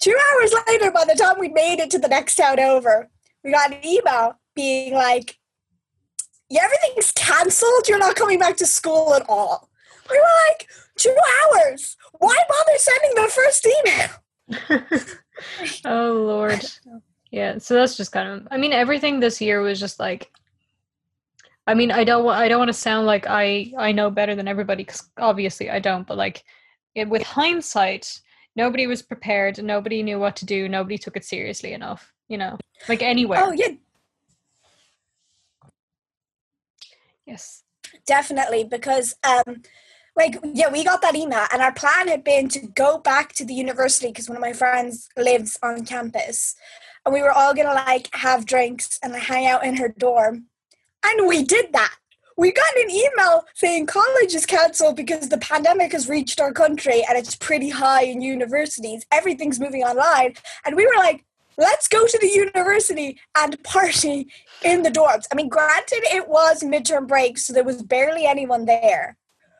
Two 0.00 0.14
hours 0.32 0.54
later, 0.68 0.90
by 0.90 1.04
the 1.04 1.14
time 1.14 1.38
we 1.38 1.48
made 1.48 1.80
it 1.80 1.90
to 1.92 1.98
the 1.98 2.08
next 2.08 2.34
town 2.34 2.60
over, 2.60 3.08
we 3.42 3.52
got 3.52 3.72
an 3.72 3.84
email 3.84 4.38
being 4.54 4.92
like, 4.92 5.38
yeah, 6.50 6.62
everything's 6.64 7.12
canceled. 7.12 7.88
You're 7.88 7.98
not 7.98 8.16
coming 8.16 8.38
back 8.38 8.56
to 8.58 8.66
school 8.66 9.14
at 9.14 9.24
all. 9.28 9.70
We 10.10 10.18
were 10.18 10.24
like, 10.50 10.68
two 10.96 11.16
hours. 11.46 11.96
Why 12.18 12.36
bother 12.48 12.78
sending 12.78 13.14
the 13.14 13.28
first 13.30 13.66
email? 13.66 15.04
oh, 15.84 16.12
Lord. 16.12 16.64
Yeah, 17.30 17.58
so 17.58 17.74
that's 17.74 17.96
just 17.96 18.12
kind 18.12 18.28
of, 18.28 18.46
I 18.52 18.58
mean, 18.58 18.72
everything 18.72 19.18
this 19.18 19.40
year 19.40 19.60
was 19.60 19.80
just 19.80 19.98
like, 19.98 20.30
I 21.66 21.74
mean, 21.74 21.90
I 21.90 22.04
don't. 22.04 22.28
I 22.28 22.48
don't 22.48 22.58
want 22.58 22.68
to 22.68 22.74
sound 22.74 23.06
like 23.06 23.26
I 23.26 23.72
I 23.78 23.92
know 23.92 24.10
better 24.10 24.34
than 24.34 24.48
everybody 24.48 24.84
because 24.84 25.08
obviously 25.18 25.70
I 25.70 25.78
don't. 25.78 26.06
But 26.06 26.18
like, 26.18 26.44
it, 26.94 27.08
with 27.08 27.22
hindsight, 27.22 28.20
nobody 28.54 28.86
was 28.86 29.02
prepared. 29.02 29.62
Nobody 29.62 30.02
knew 30.02 30.18
what 30.18 30.36
to 30.36 30.46
do. 30.46 30.68
Nobody 30.68 30.98
took 30.98 31.16
it 31.16 31.24
seriously 31.24 31.72
enough. 31.72 32.12
You 32.28 32.38
know, 32.38 32.58
like 32.88 33.02
anywhere. 33.02 33.40
Oh 33.42 33.52
yeah. 33.52 33.74
Yes. 37.26 37.62
Definitely, 38.06 38.64
because 38.64 39.14
um, 39.24 39.62
like 40.16 40.36
yeah, 40.52 40.70
we 40.70 40.84
got 40.84 41.00
that 41.00 41.14
email, 41.14 41.46
and 41.50 41.62
our 41.62 41.72
plan 41.72 42.08
had 42.08 42.24
been 42.24 42.48
to 42.50 42.60
go 42.60 42.98
back 42.98 43.32
to 43.34 43.44
the 43.44 43.54
university 43.54 44.08
because 44.08 44.28
one 44.28 44.36
of 44.36 44.42
my 44.42 44.52
friends 44.52 45.08
lives 45.16 45.58
on 45.62 45.86
campus, 45.86 46.54
and 47.06 47.14
we 47.14 47.22
were 47.22 47.32
all 47.32 47.54
gonna 47.54 47.72
like 47.72 48.14
have 48.14 48.44
drinks 48.44 48.98
and 49.02 49.14
hang 49.14 49.46
out 49.46 49.64
in 49.64 49.76
her 49.76 49.88
dorm 49.88 50.48
and 51.04 51.26
we 51.26 51.42
did 51.42 51.72
that. 51.72 51.94
We 52.36 52.52
got 52.52 52.76
an 52.76 52.90
email 52.90 53.44
saying 53.54 53.86
college 53.86 54.34
is 54.34 54.44
cancelled 54.44 54.96
because 54.96 55.28
the 55.28 55.38
pandemic 55.38 55.92
has 55.92 56.08
reached 56.08 56.40
our 56.40 56.52
country 56.52 57.04
and 57.08 57.16
it's 57.16 57.36
pretty 57.36 57.68
high 57.68 58.02
in 58.02 58.20
universities. 58.20 59.06
Everything's 59.12 59.60
moving 59.60 59.84
online. 59.84 60.34
And 60.64 60.74
we 60.74 60.84
were 60.84 60.96
like, 60.98 61.24
let's 61.56 61.86
go 61.86 62.06
to 62.06 62.18
the 62.20 62.28
university 62.28 63.20
and 63.36 63.62
party 63.62 64.28
in 64.64 64.82
the 64.82 64.90
dorms. 64.90 65.24
I 65.30 65.36
mean, 65.36 65.48
granted, 65.48 66.02
it 66.12 66.28
was 66.28 66.62
midterm 66.62 67.06
break, 67.06 67.38
so 67.38 67.52
there 67.52 67.64
was 67.64 67.82
barely 67.82 68.26
anyone 68.26 68.64
there. 68.64 69.16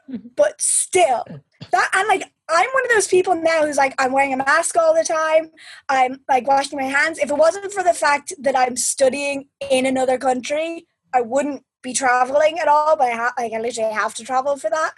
But 0.36 0.60
still, 0.60 1.24
that 1.70 1.90
and 1.94 2.08
like 2.08 2.30
I'm 2.48 2.68
one 2.74 2.84
of 2.84 2.90
those 2.90 3.08
people 3.08 3.34
now 3.34 3.64
who's 3.64 3.78
like 3.78 3.94
I'm 3.98 4.12
wearing 4.12 4.34
a 4.34 4.36
mask 4.36 4.76
all 4.76 4.94
the 4.94 5.02
time. 5.02 5.50
I'm 5.88 6.20
like 6.28 6.46
washing 6.46 6.78
my 6.78 6.84
hands. 6.84 7.18
If 7.18 7.30
it 7.30 7.36
wasn't 7.38 7.72
for 7.72 7.82
the 7.82 7.94
fact 7.94 8.34
that 8.38 8.54
I'm 8.54 8.76
studying 8.76 9.48
in 9.70 9.86
another 9.86 10.18
country, 10.18 10.86
I 11.14 11.20
wouldn't 11.20 11.62
be 11.82 11.92
traveling 11.92 12.58
at 12.58 12.68
all, 12.68 12.96
but 12.96 13.08
I 13.08 13.16
ha- 13.16 13.34
like 13.38 13.52
I 13.52 13.60
literally 13.60 13.92
have 13.92 14.14
to 14.14 14.24
travel 14.24 14.56
for 14.56 14.68
that. 14.70 14.92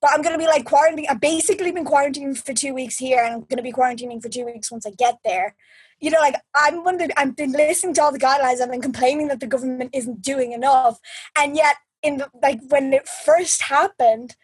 But 0.00 0.10
I'm 0.12 0.22
gonna 0.22 0.38
be 0.38 0.46
like 0.46 0.64
quarantining. 0.64 1.06
I've 1.08 1.20
basically 1.20 1.72
been 1.72 1.84
quarantining 1.84 2.36
for 2.36 2.52
two 2.52 2.74
weeks 2.74 2.98
here, 2.98 3.22
and 3.22 3.34
I'm 3.34 3.44
gonna 3.44 3.62
be 3.62 3.72
quarantining 3.72 4.22
for 4.22 4.28
two 4.28 4.44
weeks 4.44 4.70
once 4.70 4.86
I 4.86 4.90
get 4.90 5.18
there. 5.24 5.56
You 6.00 6.10
know, 6.10 6.20
like 6.20 6.36
I'm 6.54 6.84
one 6.84 7.00
of 7.00 7.08
the, 7.08 7.18
I've 7.18 7.34
been 7.34 7.52
listening 7.52 7.94
to 7.94 8.02
all 8.02 8.12
the 8.12 8.18
guidelines. 8.18 8.60
I've 8.60 8.70
been 8.70 8.82
complaining 8.82 9.28
that 9.28 9.40
the 9.40 9.46
government 9.46 9.90
isn't 9.94 10.22
doing 10.22 10.52
enough, 10.52 10.98
and 11.36 11.56
yet 11.56 11.76
in 12.02 12.18
the, 12.18 12.28
like 12.42 12.60
when 12.68 12.92
it 12.92 13.08
first 13.08 13.62
happened, 13.62 14.36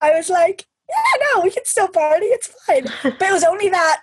I 0.00 0.12
was 0.12 0.30
like, 0.30 0.66
yeah, 0.88 1.26
no, 1.34 1.42
we 1.42 1.50
can 1.50 1.64
still 1.64 1.88
party. 1.88 2.26
It's 2.26 2.46
fine. 2.46 2.84
but 3.02 3.28
it 3.28 3.32
was 3.32 3.44
only 3.44 3.68
that 3.68 4.02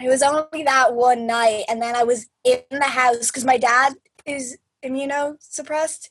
it 0.00 0.08
was 0.08 0.22
only 0.22 0.64
that 0.64 0.94
one 0.94 1.26
night, 1.26 1.64
and 1.68 1.80
then 1.80 1.94
I 1.94 2.04
was 2.04 2.26
in 2.44 2.62
the 2.70 2.84
house 2.84 3.28
because 3.28 3.44
my 3.44 3.58
dad 3.58 3.94
is 4.26 4.58
immunosuppressed. 4.84 6.10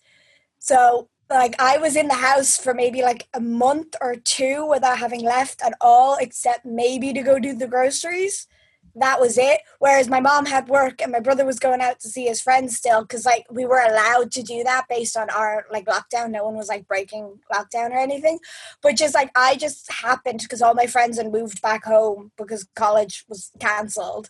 So 0.59 1.09
like 1.29 1.59
I 1.59 1.77
was 1.77 1.95
in 1.95 2.07
the 2.07 2.15
house 2.15 2.57
for 2.57 2.73
maybe 2.73 3.01
like 3.01 3.27
a 3.33 3.39
month 3.39 3.95
or 4.01 4.15
two 4.15 4.65
without 4.65 4.99
having 4.99 5.23
left 5.23 5.61
at 5.63 5.73
all, 5.81 6.17
except 6.19 6.65
maybe 6.65 7.13
to 7.13 7.21
go 7.21 7.39
do 7.39 7.53
the 7.53 7.67
groceries 7.67 8.47
that 8.95 9.19
was 9.19 9.37
it. 9.37 9.61
Whereas 9.79 10.07
my 10.07 10.19
mom 10.19 10.45
had 10.45 10.67
work 10.67 11.01
and 11.01 11.11
my 11.11 11.19
brother 11.19 11.45
was 11.45 11.59
going 11.59 11.81
out 11.81 11.99
to 12.01 12.09
see 12.09 12.25
his 12.25 12.41
friends 12.41 12.77
still 12.77 13.01
because 13.01 13.25
like 13.25 13.45
we 13.49 13.65
were 13.65 13.81
allowed 13.81 14.31
to 14.33 14.43
do 14.43 14.63
that 14.63 14.85
based 14.87 15.17
on 15.17 15.29
our 15.31 15.65
like 15.71 15.85
lockdown. 15.85 16.31
No 16.31 16.45
one 16.45 16.55
was 16.55 16.67
like 16.67 16.87
breaking 16.87 17.39
lockdown 17.51 17.89
or 17.91 17.97
anything. 17.97 18.39
But 18.81 18.95
just 18.95 19.15
like 19.15 19.31
I 19.35 19.55
just 19.55 19.91
happened 19.91 20.41
because 20.41 20.61
all 20.61 20.75
my 20.75 20.87
friends 20.87 21.17
had 21.17 21.31
moved 21.31 21.61
back 21.61 21.85
home 21.85 22.31
because 22.37 22.67
college 22.75 23.25
was 23.27 23.51
cancelled. 23.59 24.29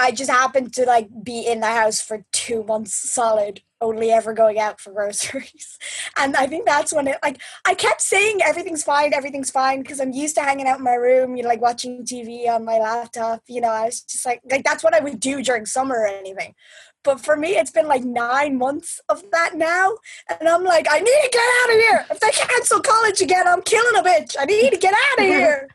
I 0.00 0.12
just 0.12 0.30
happened 0.30 0.72
to 0.74 0.86
like 0.86 1.08
be 1.22 1.46
in 1.46 1.60
the 1.60 1.66
house 1.66 2.00
for 2.00 2.24
two 2.32 2.64
months 2.64 2.94
solid, 2.94 3.60
only 3.82 4.10
ever 4.10 4.32
going 4.32 4.58
out 4.58 4.80
for 4.80 4.92
groceries. 4.92 5.78
And 6.16 6.36
I 6.36 6.46
think 6.46 6.66
that's 6.66 6.92
when 6.92 7.06
it 7.06 7.18
like 7.22 7.40
I 7.64 7.74
kept 7.74 8.00
saying 8.02 8.40
everything's 8.44 8.82
fine, 8.82 9.14
everything's 9.14 9.50
fine, 9.50 9.82
because 9.82 10.00
I'm 10.00 10.12
used 10.12 10.34
to 10.36 10.42
hanging 10.42 10.66
out 10.66 10.78
in 10.78 10.84
my 10.84 10.94
room, 10.94 11.36
you 11.36 11.42
know, 11.42 11.48
like 11.48 11.60
watching 11.60 12.04
TV 12.04 12.48
on 12.48 12.64
my 12.64 12.78
laptop. 12.78 13.42
You 13.46 13.60
know, 13.60 13.68
I 13.68 13.86
was 13.86 14.00
just 14.00 14.26
like 14.26 14.40
like 14.50 14.64
that's 14.64 14.82
what 14.82 14.94
I 14.94 15.00
would 15.00 15.20
do 15.20 15.42
during 15.42 15.66
summer 15.66 15.96
or 16.00 16.06
anything. 16.06 16.54
But 17.02 17.20
for 17.20 17.36
me, 17.36 17.50
it's 17.50 17.70
been 17.70 17.86
like 17.88 18.04
nine 18.04 18.58
months 18.58 19.00
of 19.08 19.22
that 19.32 19.54
now. 19.54 19.96
And 20.28 20.48
I'm 20.48 20.64
like, 20.64 20.86
I 20.90 20.98
need 20.98 21.20
to 21.22 21.30
get 21.32 21.48
out 21.62 21.74
of 21.74 21.80
here. 21.80 22.06
If 22.10 22.20
they 22.20 22.30
cancel 22.30 22.80
college 22.80 23.20
again, 23.22 23.46
I'm 23.46 23.62
killing 23.62 23.98
a 23.98 24.02
bitch. 24.02 24.36
I 24.38 24.44
need 24.44 24.70
to 24.70 24.78
get 24.78 24.94
out 24.94 25.18
of 25.20 25.24
here. 25.34 25.68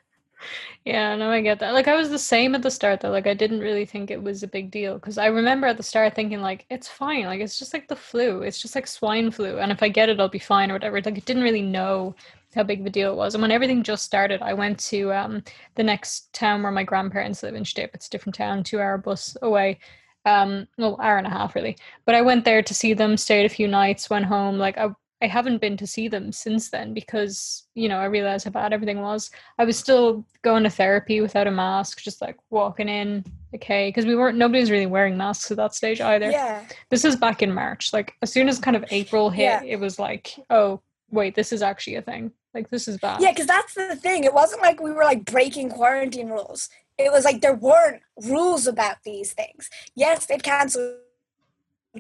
Yeah, 0.86 1.16
no, 1.16 1.32
I 1.32 1.42
get 1.42 1.60
that. 1.60 1.74
Like, 1.74 1.88
I 1.88 1.96
was 1.96 2.10
the 2.10 2.20
same 2.20 2.54
at 2.54 2.62
the 2.62 2.70
start, 2.70 3.02
though. 3.02 3.10
Like, 3.10 3.28
I 3.28 3.34
didn't 3.34 3.60
really 3.60 3.86
think 3.86 4.12
it 4.12 4.22
was 4.22 4.44
a 4.44 4.48
big 4.48 4.70
deal 4.72 4.96
because 4.96 5.18
I 5.18 5.28
remember 5.28 5.68
at 5.68 5.78
the 5.78 5.84
start 5.84 6.14
thinking, 6.14 6.42
like, 6.42 6.66
it's 6.70 6.88
fine. 6.88 7.26
Like, 7.26 7.42
it's 7.42 7.58
just 7.58 7.74
like 7.74 7.88
the 7.88 7.96
flu. 7.96 8.42
It's 8.42 8.62
just 8.62 8.76
like 8.76 8.88
swine 8.88 9.32
flu. 9.32 9.58
And 9.58 9.72
if 9.72 9.82
I 9.82 9.90
get 9.90 10.10
it, 10.10 10.20
I'll 10.20 10.30
be 10.30 10.40
fine 10.40 10.70
or 10.70 10.76
whatever. 10.76 10.98
Like, 10.98 11.08
I 11.08 11.12
didn't 11.12 11.44
really 11.44 11.62
know 11.62 12.16
how 12.54 12.64
big 12.64 12.82
of 12.82 12.86
a 12.86 12.90
deal 12.90 13.12
it 13.12 13.16
was. 13.18 13.34
And 13.36 13.42
when 13.42 13.52
everything 13.52 13.84
just 13.84 14.06
started, 14.06 14.42
I 14.42 14.54
went 14.54 14.80
to 14.92 15.12
um, 15.14 15.44
the 15.76 15.84
next 15.84 16.32
town 16.34 16.62
where 16.64 16.72
my 16.72 16.84
grandparents 16.84 17.44
live 17.44 17.56
in 17.56 17.66
Stip. 17.66 17.92
It's 17.94 18.08
a 18.08 18.10
different 18.10 18.36
town, 18.36 18.64
two 18.64 18.80
hour 18.80 18.98
bus 18.98 19.36
away. 19.42 19.80
Um, 20.26 20.68
well, 20.78 21.00
hour 21.02 21.18
and 21.18 21.28
a 21.28 21.32
half 21.32 21.56
really. 21.56 21.78
But 22.06 22.16
I 22.16 22.22
went 22.22 22.46
there 22.46 22.62
to 22.64 22.74
see 22.74 22.94
them, 22.94 23.18
stayed 23.18 23.46
a 23.46 23.50
few 23.50 23.68
nights, 23.68 24.10
went 24.10 24.26
home. 24.26 24.58
Like, 24.58 24.78
I 24.78 24.90
I 25.26 25.28
haven't 25.28 25.60
been 25.60 25.76
to 25.78 25.88
see 25.88 26.08
them 26.08 26.32
since 26.32 26.70
then 26.70 26.94
because, 26.94 27.64
you 27.74 27.90
know, 27.90 27.98
I 27.98 28.06
realized 28.06 28.46
how 28.46 28.52
bad 28.52 28.74
everything 28.74 29.02
was. 29.02 29.32
I 29.58 29.66
was 29.66 29.76
still 29.76 30.24
going 30.44 30.62
to 30.62 30.70
therapy 30.70 31.20
without 31.20 31.48
a 31.48 31.52
mask, 31.52 32.00
just 32.00 32.22
like 32.22 32.38
walking 32.52 32.88
in, 32.88 33.26
okay, 33.56 33.90
because 33.90 34.06
we 34.06 34.16
weren't, 34.16 34.38
nobody 34.38 34.60
was 34.60 34.70
really 34.70 34.86
wearing 34.86 35.18
masks 35.18 35.50
at 35.50 35.58
that 35.58 35.74
stage 35.74 36.00
either. 36.00 36.30
Yeah. 36.30 36.64
This 36.92 37.04
is 37.04 37.16
back 37.16 37.42
in 37.42 37.52
March. 37.52 37.92
Like, 37.92 38.14
as 38.22 38.32
soon 38.32 38.48
as 38.48 38.60
kind 38.60 38.78
of 38.78 38.86
April 38.92 39.32
hit, 39.32 39.46
yeah. 39.46 39.64
it 39.64 39.80
was 39.80 39.98
like, 39.98 40.36
oh, 40.52 40.80
wait, 41.10 41.34
this 41.34 41.52
is 41.52 41.64
actually 41.64 41.96
a 41.96 42.04
thing. 42.04 42.32
Like, 42.54 42.70
this 42.70 42.88
is 42.88 43.00
bad. 43.00 43.20
Yeah, 43.20 43.32
because 43.32 43.48
that's 43.48 43.74
the 43.74 43.96
thing. 43.96 44.26
It 44.26 44.34
wasn't 44.36 44.62
like 44.62 44.80
we 44.80 44.92
were 44.92 45.06
like 45.06 45.26
breaking 45.26 45.72
quarantine 45.72 46.30
rules. 46.30 46.70
It 47.00 47.12
was 47.12 47.26
like 47.26 47.42
there 47.42 47.56
weren't 47.56 48.04
rules 48.22 48.68
about 48.68 48.98
these 49.04 49.34
things. 49.34 49.72
Yes, 49.96 50.28
they'd 50.28 50.44
cancel 50.44 51.00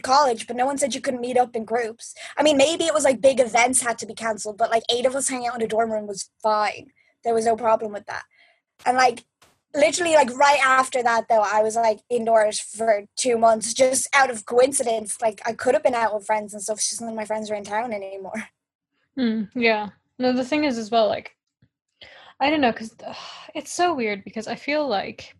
college, 0.01 0.47
but 0.47 0.55
no 0.55 0.65
one 0.65 0.77
said 0.77 0.95
you 0.95 1.01
couldn't 1.01 1.21
meet 1.21 1.37
up 1.37 1.55
in 1.55 1.65
groups. 1.65 2.13
I 2.37 2.43
mean, 2.43 2.57
maybe 2.57 2.85
it 2.85 2.93
was 2.93 3.03
like 3.03 3.21
big 3.21 3.39
events 3.39 3.81
had 3.81 3.97
to 3.99 4.05
be 4.05 4.13
canceled, 4.13 4.57
but 4.57 4.69
like 4.69 4.83
eight 4.91 5.05
of 5.05 5.15
us 5.15 5.29
hanging 5.29 5.47
out 5.47 5.55
in 5.55 5.61
a 5.61 5.67
dorm 5.67 5.91
room 5.91 6.07
was 6.07 6.29
fine. 6.41 6.91
There 7.23 7.33
was 7.33 7.45
no 7.45 7.55
problem 7.55 7.91
with 7.91 8.05
that. 8.05 8.23
And 8.85 8.97
like 8.97 9.23
literally 9.73 10.13
like 10.13 10.35
right 10.37 10.59
after 10.65 11.03
that 11.03 11.27
though, 11.29 11.43
I 11.45 11.61
was 11.61 11.75
like 11.75 11.99
indoors 12.09 12.59
for 12.59 13.05
two 13.15 13.37
months 13.37 13.73
just 13.73 14.07
out 14.15 14.29
of 14.29 14.45
coincidence. 14.45 15.21
Like 15.21 15.41
I 15.45 15.53
could 15.53 15.73
have 15.73 15.83
been 15.83 15.95
out 15.95 16.13
with 16.13 16.25
friends 16.25 16.53
and 16.53 16.61
stuff, 16.61 16.77
just 16.77 17.01
none 17.01 17.11
of 17.11 17.15
my 17.15 17.25
friends 17.25 17.51
are 17.51 17.55
in 17.55 17.63
town 17.63 17.93
anymore. 17.93 18.49
Mm, 19.17 19.49
yeah. 19.55 19.89
No, 20.17 20.33
the 20.33 20.45
thing 20.45 20.63
is 20.63 20.77
as 20.77 20.91
well, 20.91 21.07
like 21.07 21.35
I 22.39 22.49
don't 22.49 22.61
know, 22.61 22.71
because 22.71 22.95
it's 23.53 23.71
so 23.71 23.93
weird 23.93 24.23
because 24.23 24.47
I 24.47 24.55
feel 24.55 24.87
like 24.87 25.35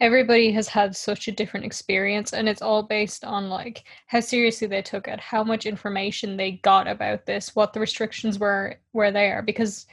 everybody 0.00 0.50
has 0.50 0.66
had 0.66 0.96
such 0.96 1.28
a 1.28 1.32
different 1.32 1.66
experience 1.66 2.32
and 2.32 2.48
it's 2.48 2.62
all 2.62 2.82
based 2.82 3.24
on 3.24 3.48
like 3.50 3.84
how 4.06 4.20
seriously 4.20 4.66
they 4.66 4.80
took 4.80 5.06
it 5.06 5.20
how 5.20 5.44
much 5.44 5.66
information 5.66 6.36
they 6.36 6.52
got 6.62 6.88
about 6.88 7.26
this 7.26 7.54
what 7.54 7.72
the 7.72 7.80
restrictions 7.80 8.38
were 8.38 8.74
where 8.92 9.12
they 9.12 9.30
are 9.30 9.42
because 9.42 9.86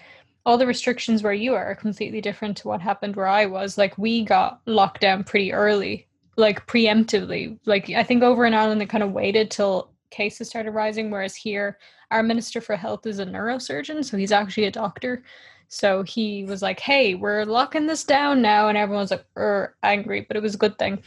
all 0.47 0.57
the 0.57 0.65
restrictions 0.65 1.23
where 1.23 1.33
you 1.33 1.53
are 1.53 1.65
are 1.65 1.75
completely 1.75 2.21
different 2.21 2.55
to 2.55 2.69
what 2.69 2.79
happened 2.79 3.17
where 3.17 3.27
i 3.27 3.45
was. 3.45 3.77
Like 3.77 3.97
we 3.97 4.23
got 4.23 4.61
locked 4.65 5.01
down 5.01 5.25
pretty 5.25 5.51
early 5.51 6.07
like 6.37 6.65
preemptively. 6.67 7.59
Like 7.65 7.89
i 7.89 8.01
think 8.01 8.23
over 8.23 8.45
in 8.45 8.53
ireland 8.53 8.79
they 8.79 8.85
kind 8.85 9.03
of 9.03 9.11
waited 9.11 9.51
till 9.51 9.91
cases 10.09 10.47
started 10.47 10.71
rising 10.71 11.11
whereas 11.11 11.35
here 11.35 11.77
our 12.11 12.23
minister 12.23 12.61
for 12.61 12.77
health 12.77 13.05
is 13.05 13.19
a 13.19 13.25
neurosurgeon 13.25 14.05
so 14.05 14.15
he's 14.15 14.31
actually 14.31 14.63
a 14.63 14.71
doctor 14.71 15.21
so 15.67 16.03
he 16.03 16.43
was 16.45 16.61
like, 16.61 16.79
"Hey, 16.79 17.15
we're 17.15 17.45
locking 17.45 17.87
this 17.87 18.03
down 18.03 18.41
now," 18.41 18.69
and 18.69 18.77
everyone's 18.77 19.11
like, 19.11 19.25
er, 19.37 19.75
angry, 19.83 20.21
but 20.21 20.37
it 20.37 20.43
was 20.43 20.55
a 20.55 20.59
good 20.59 20.77
thing. 20.77 21.01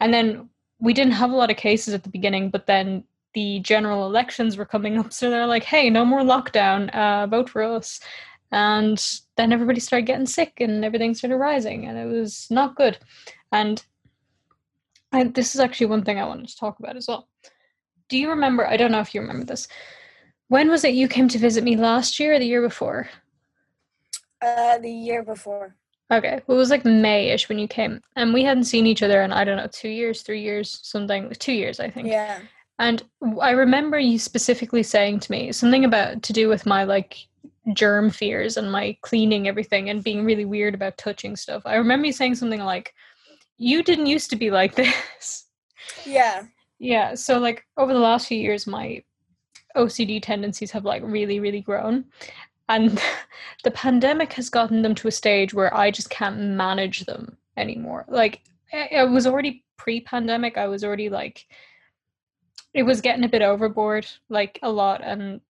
And 0.00 0.12
then 0.12 0.48
we 0.80 0.92
didn't 0.94 1.12
have 1.12 1.30
a 1.30 1.36
lot 1.36 1.50
of 1.50 1.56
cases 1.56 1.94
at 1.94 2.02
the 2.02 2.08
beginning, 2.08 2.50
but 2.50 2.66
then 2.66 3.04
the 3.34 3.60
general 3.60 4.06
elections 4.06 4.56
were 4.56 4.66
coming 4.66 4.98
up, 5.00 5.12
so 5.12 5.30
they're 5.30 5.46
like, 5.46 5.64
"Hey, 5.64 5.90
no 5.90 6.04
more 6.04 6.20
lockdown. 6.20 6.90
Uh, 6.94 7.26
vote 7.26 7.48
for 7.48 7.62
us." 7.62 8.00
And 8.50 9.02
then 9.36 9.52
everybody 9.52 9.80
started 9.80 10.06
getting 10.06 10.26
sick, 10.26 10.54
and 10.60 10.84
everything 10.84 11.14
started 11.14 11.36
rising, 11.36 11.86
and 11.86 11.98
it 11.98 12.06
was 12.06 12.48
not 12.50 12.76
good. 12.76 12.98
And 13.52 13.84
I, 15.12 15.24
this 15.24 15.54
is 15.54 15.60
actually 15.60 15.86
one 15.86 16.04
thing 16.04 16.18
I 16.18 16.26
wanted 16.26 16.48
to 16.48 16.56
talk 16.56 16.78
about 16.78 16.96
as 16.96 17.06
well. 17.06 17.28
Do 18.08 18.18
you 18.18 18.30
remember? 18.30 18.66
I 18.66 18.76
don't 18.76 18.92
know 18.92 19.00
if 19.00 19.14
you 19.14 19.20
remember 19.20 19.44
this. 19.44 19.68
When 20.48 20.68
was 20.68 20.84
it 20.84 20.94
you 20.94 21.08
came 21.08 21.28
to 21.28 21.38
visit 21.38 21.64
me 21.64 21.76
last 21.76 22.20
year 22.20 22.34
or 22.34 22.38
the 22.38 22.46
year 22.46 22.60
before? 22.62 23.08
Uh, 24.42 24.78
the 24.78 24.90
year 24.90 25.22
before. 25.22 25.76
Okay, 26.12 26.42
well, 26.46 26.56
it 26.56 26.58
was 26.58 26.70
like 26.70 26.84
May-ish 26.84 27.48
when 27.48 27.58
you 27.58 27.68
came, 27.68 28.00
and 28.16 28.34
we 28.34 28.42
hadn't 28.42 28.64
seen 28.64 28.86
each 28.86 29.02
other 29.02 29.22
in 29.22 29.32
I 29.32 29.44
don't 29.44 29.56
know 29.56 29.68
two 29.72 29.88
years, 29.88 30.22
three 30.22 30.42
years, 30.42 30.80
something. 30.82 31.30
Two 31.38 31.52
years, 31.52 31.80
I 31.80 31.88
think. 31.88 32.08
Yeah. 32.08 32.40
And 32.78 33.02
I 33.40 33.50
remember 33.52 33.98
you 33.98 34.18
specifically 34.18 34.82
saying 34.82 35.20
to 35.20 35.30
me 35.30 35.52
something 35.52 35.84
about 35.84 36.22
to 36.24 36.32
do 36.32 36.48
with 36.48 36.66
my 36.66 36.84
like 36.84 37.16
germ 37.72 38.10
fears 38.10 38.56
and 38.56 38.72
my 38.72 38.96
cleaning 39.02 39.46
everything 39.46 39.88
and 39.88 40.02
being 40.02 40.24
really 40.24 40.44
weird 40.44 40.74
about 40.74 40.98
touching 40.98 41.36
stuff. 41.36 41.62
I 41.64 41.76
remember 41.76 42.06
you 42.06 42.12
saying 42.12 42.34
something 42.34 42.60
like, 42.60 42.92
"You 43.56 43.82
didn't 43.82 44.06
used 44.06 44.30
to 44.30 44.36
be 44.36 44.50
like 44.50 44.74
this." 44.82 45.46
Yeah. 46.04 46.42
Yeah. 46.78 47.14
So 47.14 47.38
like 47.38 47.64
over 47.76 47.92
the 47.92 48.00
last 48.00 48.26
few 48.26 48.38
years, 48.38 48.66
my 48.66 49.02
OCD 49.76 50.20
tendencies 50.20 50.70
have 50.72 50.84
like 50.84 51.02
really, 51.04 51.40
really 51.40 51.60
grown, 51.60 52.04
and 52.68 53.00
the 53.64 53.70
pandemic 53.70 54.32
has 54.34 54.50
gotten 54.50 54.82
them 54.82 54.94
to 54.96 55.08
a 55.08 55.12
stage 55.12 55.54
where 55.54 55.74
I 55.76 55.90
just 55.90 56.10
can't 56.10 56.38
manage 56.38 57.04
them 57.06 57.36
anymore. 57.56 58.04
Like 58.08 58.42
it 58.72 59.10
was 59.10 59.26
already 59.26 59.64
pre-pandemic. 59.76 60.56
I 60.56 60.68
was 60.68 60.84
already 60.84 61.08
like 61.08 61.46
it 62.74 62.84
was 62.84 63.00
getting 63.00 63.24
a 63.24 63.28
bit 63.28 63.42
overboard, 63.42 64.06
like 64.28 64.58
a 64.62 64.70
lot, 64.70 65.02
and 65.04 65.40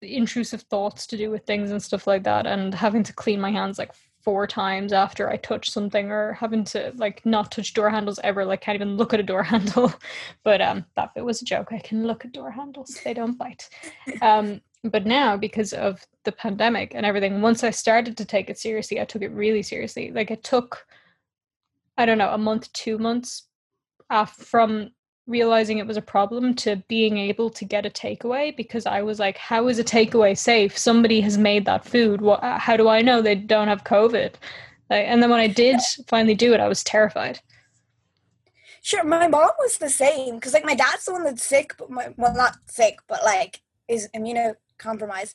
intrusive 0.00 0.62
thoughts 0.62 1.06
to 1.08 1.16
do 1.16 1.30
with 1.30 1.44
things 1.44 1.70
and 1.70 1.82
stuff 1.82 2.06
like 2.06 2.24
that, 2.24 2.46
and 2.46 2.74
having 2.74 3.02
to 3.02 3.12
clean 3.12 3.40
my 3.40 3.50
hands 3.50 3.78
like 3.78 3.92
four 4.22 4.46
times 4.46 4.92
after 4.92 5.28
I 5.28 5.36
touch 5.36 5.70
something, 5.70 6.10
or 6.10 6.32
having 6.32 6.64
to 6.64 6.92
like 6.96 7.24
not 7.26 7.52
touch 7.52 7.74
door 7.74 7.90
handles 7.90 8.18
ever, 8.24 8.44
like 8.44 8.62
can't 8.62 8.76
even 8.76 8.96
look 8.96 9.12
at 9.12 9.20
a 9.20 9.24
door 9.24 9.42
handle. 9.54 9.92
but 10.42 10.62
um, 10.62 10.86
that 10.96 11.14
bit 11.14 11.24
was 11.24 11.42
a 11.42 11.44
joke. 11.44 11.68
I 11.72 11.78
can 11.78 12.06
look 12.06 12.24
at 12.24 12.32
door 12.32 12.50
handles; 12.50 12.98
they 13.04 13.12
don't 13.12 13.36
bite. 13.36 13.68
Um, 14.22 14.62
but 14.84 15.06
now 15.06 15.36
because 15.36 15.72
of 15.72 16.06
the 16.24 16.32
pandemic 16.32 16.94
and 16.94 17.06
everything 17.06 17.40
once 17.40 17.64
i 17.64 17.70
started 17.70 18.16
to 18.16 18.24
take 18.24 18.50
it 18.50 18.58
seriously 18.58 19.00
i 19.00 19.04
took 19.04 19.22
it 19.22 19.30
really 19.30 19.62
seriously. 19.62 20.10
Like 20.10 20.30
it 20.30 20.44
took 20.44 20.86
i 21.96 22.04
don't 22.04 22.18
know 22.18 22.32
a 22.32 22.38
month 22.38 22.72
two 22.72 22.98
months 22.98 23.44
uh, 24.10 24.26
from 24.26 24.90
realizing 25.26 25.78
it 25.78 25.86
was 25.86 25.96
a 25.96 26.02
problem 26.02 26.54
to 26.54 26.76
being 26.86 27.16
able 27.16 27.48
to 27.48 27.64
get 27.64 27.86
a 27.86 27.90
takeaway 27.90 28.54
because 28.54 28.84
i 28.84 29.00
was 29.00 29.18
like 29.18 29.38
how 29.38 29.68
is 29.68 29.78
a 29.78 29.84
takeaway 29.84 30.36
safe? 30.36 30.76
Somebody 30.76 31.20
has 31.22 31.38
made 31.38 31.64
that 31.64 31.86
food. 31.86 32.20
What, 32.20 32.42
uh, 32.44 32.58
how 32.58 32.76
do 32.76 32.88
i 32.88 33.00
know 33.00 33.22
they 33.22 33.34
don't 33.34 33.68
have 33.68 33.84
covid? 33.84 34.34
Like, 34.90 35.06
and 35.06 35.22
then 35.22 35.30
when 35.30 35.40
i 35.40 35.48
did 35.48 35.80
finally 36.06 36.34
do 36.34 36.52
it 36.52 36.60
i 36.60 36.68
was 36.68 36.84
terrified. 36.84 37.40
Sure 38.82 39.02
my 39.02 39.28
mom 39.28 39.48
was 39.58 39.78
the 39.78 39.88
same 39.88 40.34
because 40.34 40.52
like 40.52 40.66
my 40.66 40.74
dad's 40.74 41.06
the 41.06 41.12
one 41.12 41.24
that's 41.24 41.42
sick 41.42 41.74
but 41.78 41.90
my, 41.90 42.12
well 42.18 42.34
not 42.34 42.58
sick 42.66 42.98
but 43.08 43.24
like 43.24 43.62
is 43.88 44.08
immuno 44.14 44.54
compromised. 44.84 45.34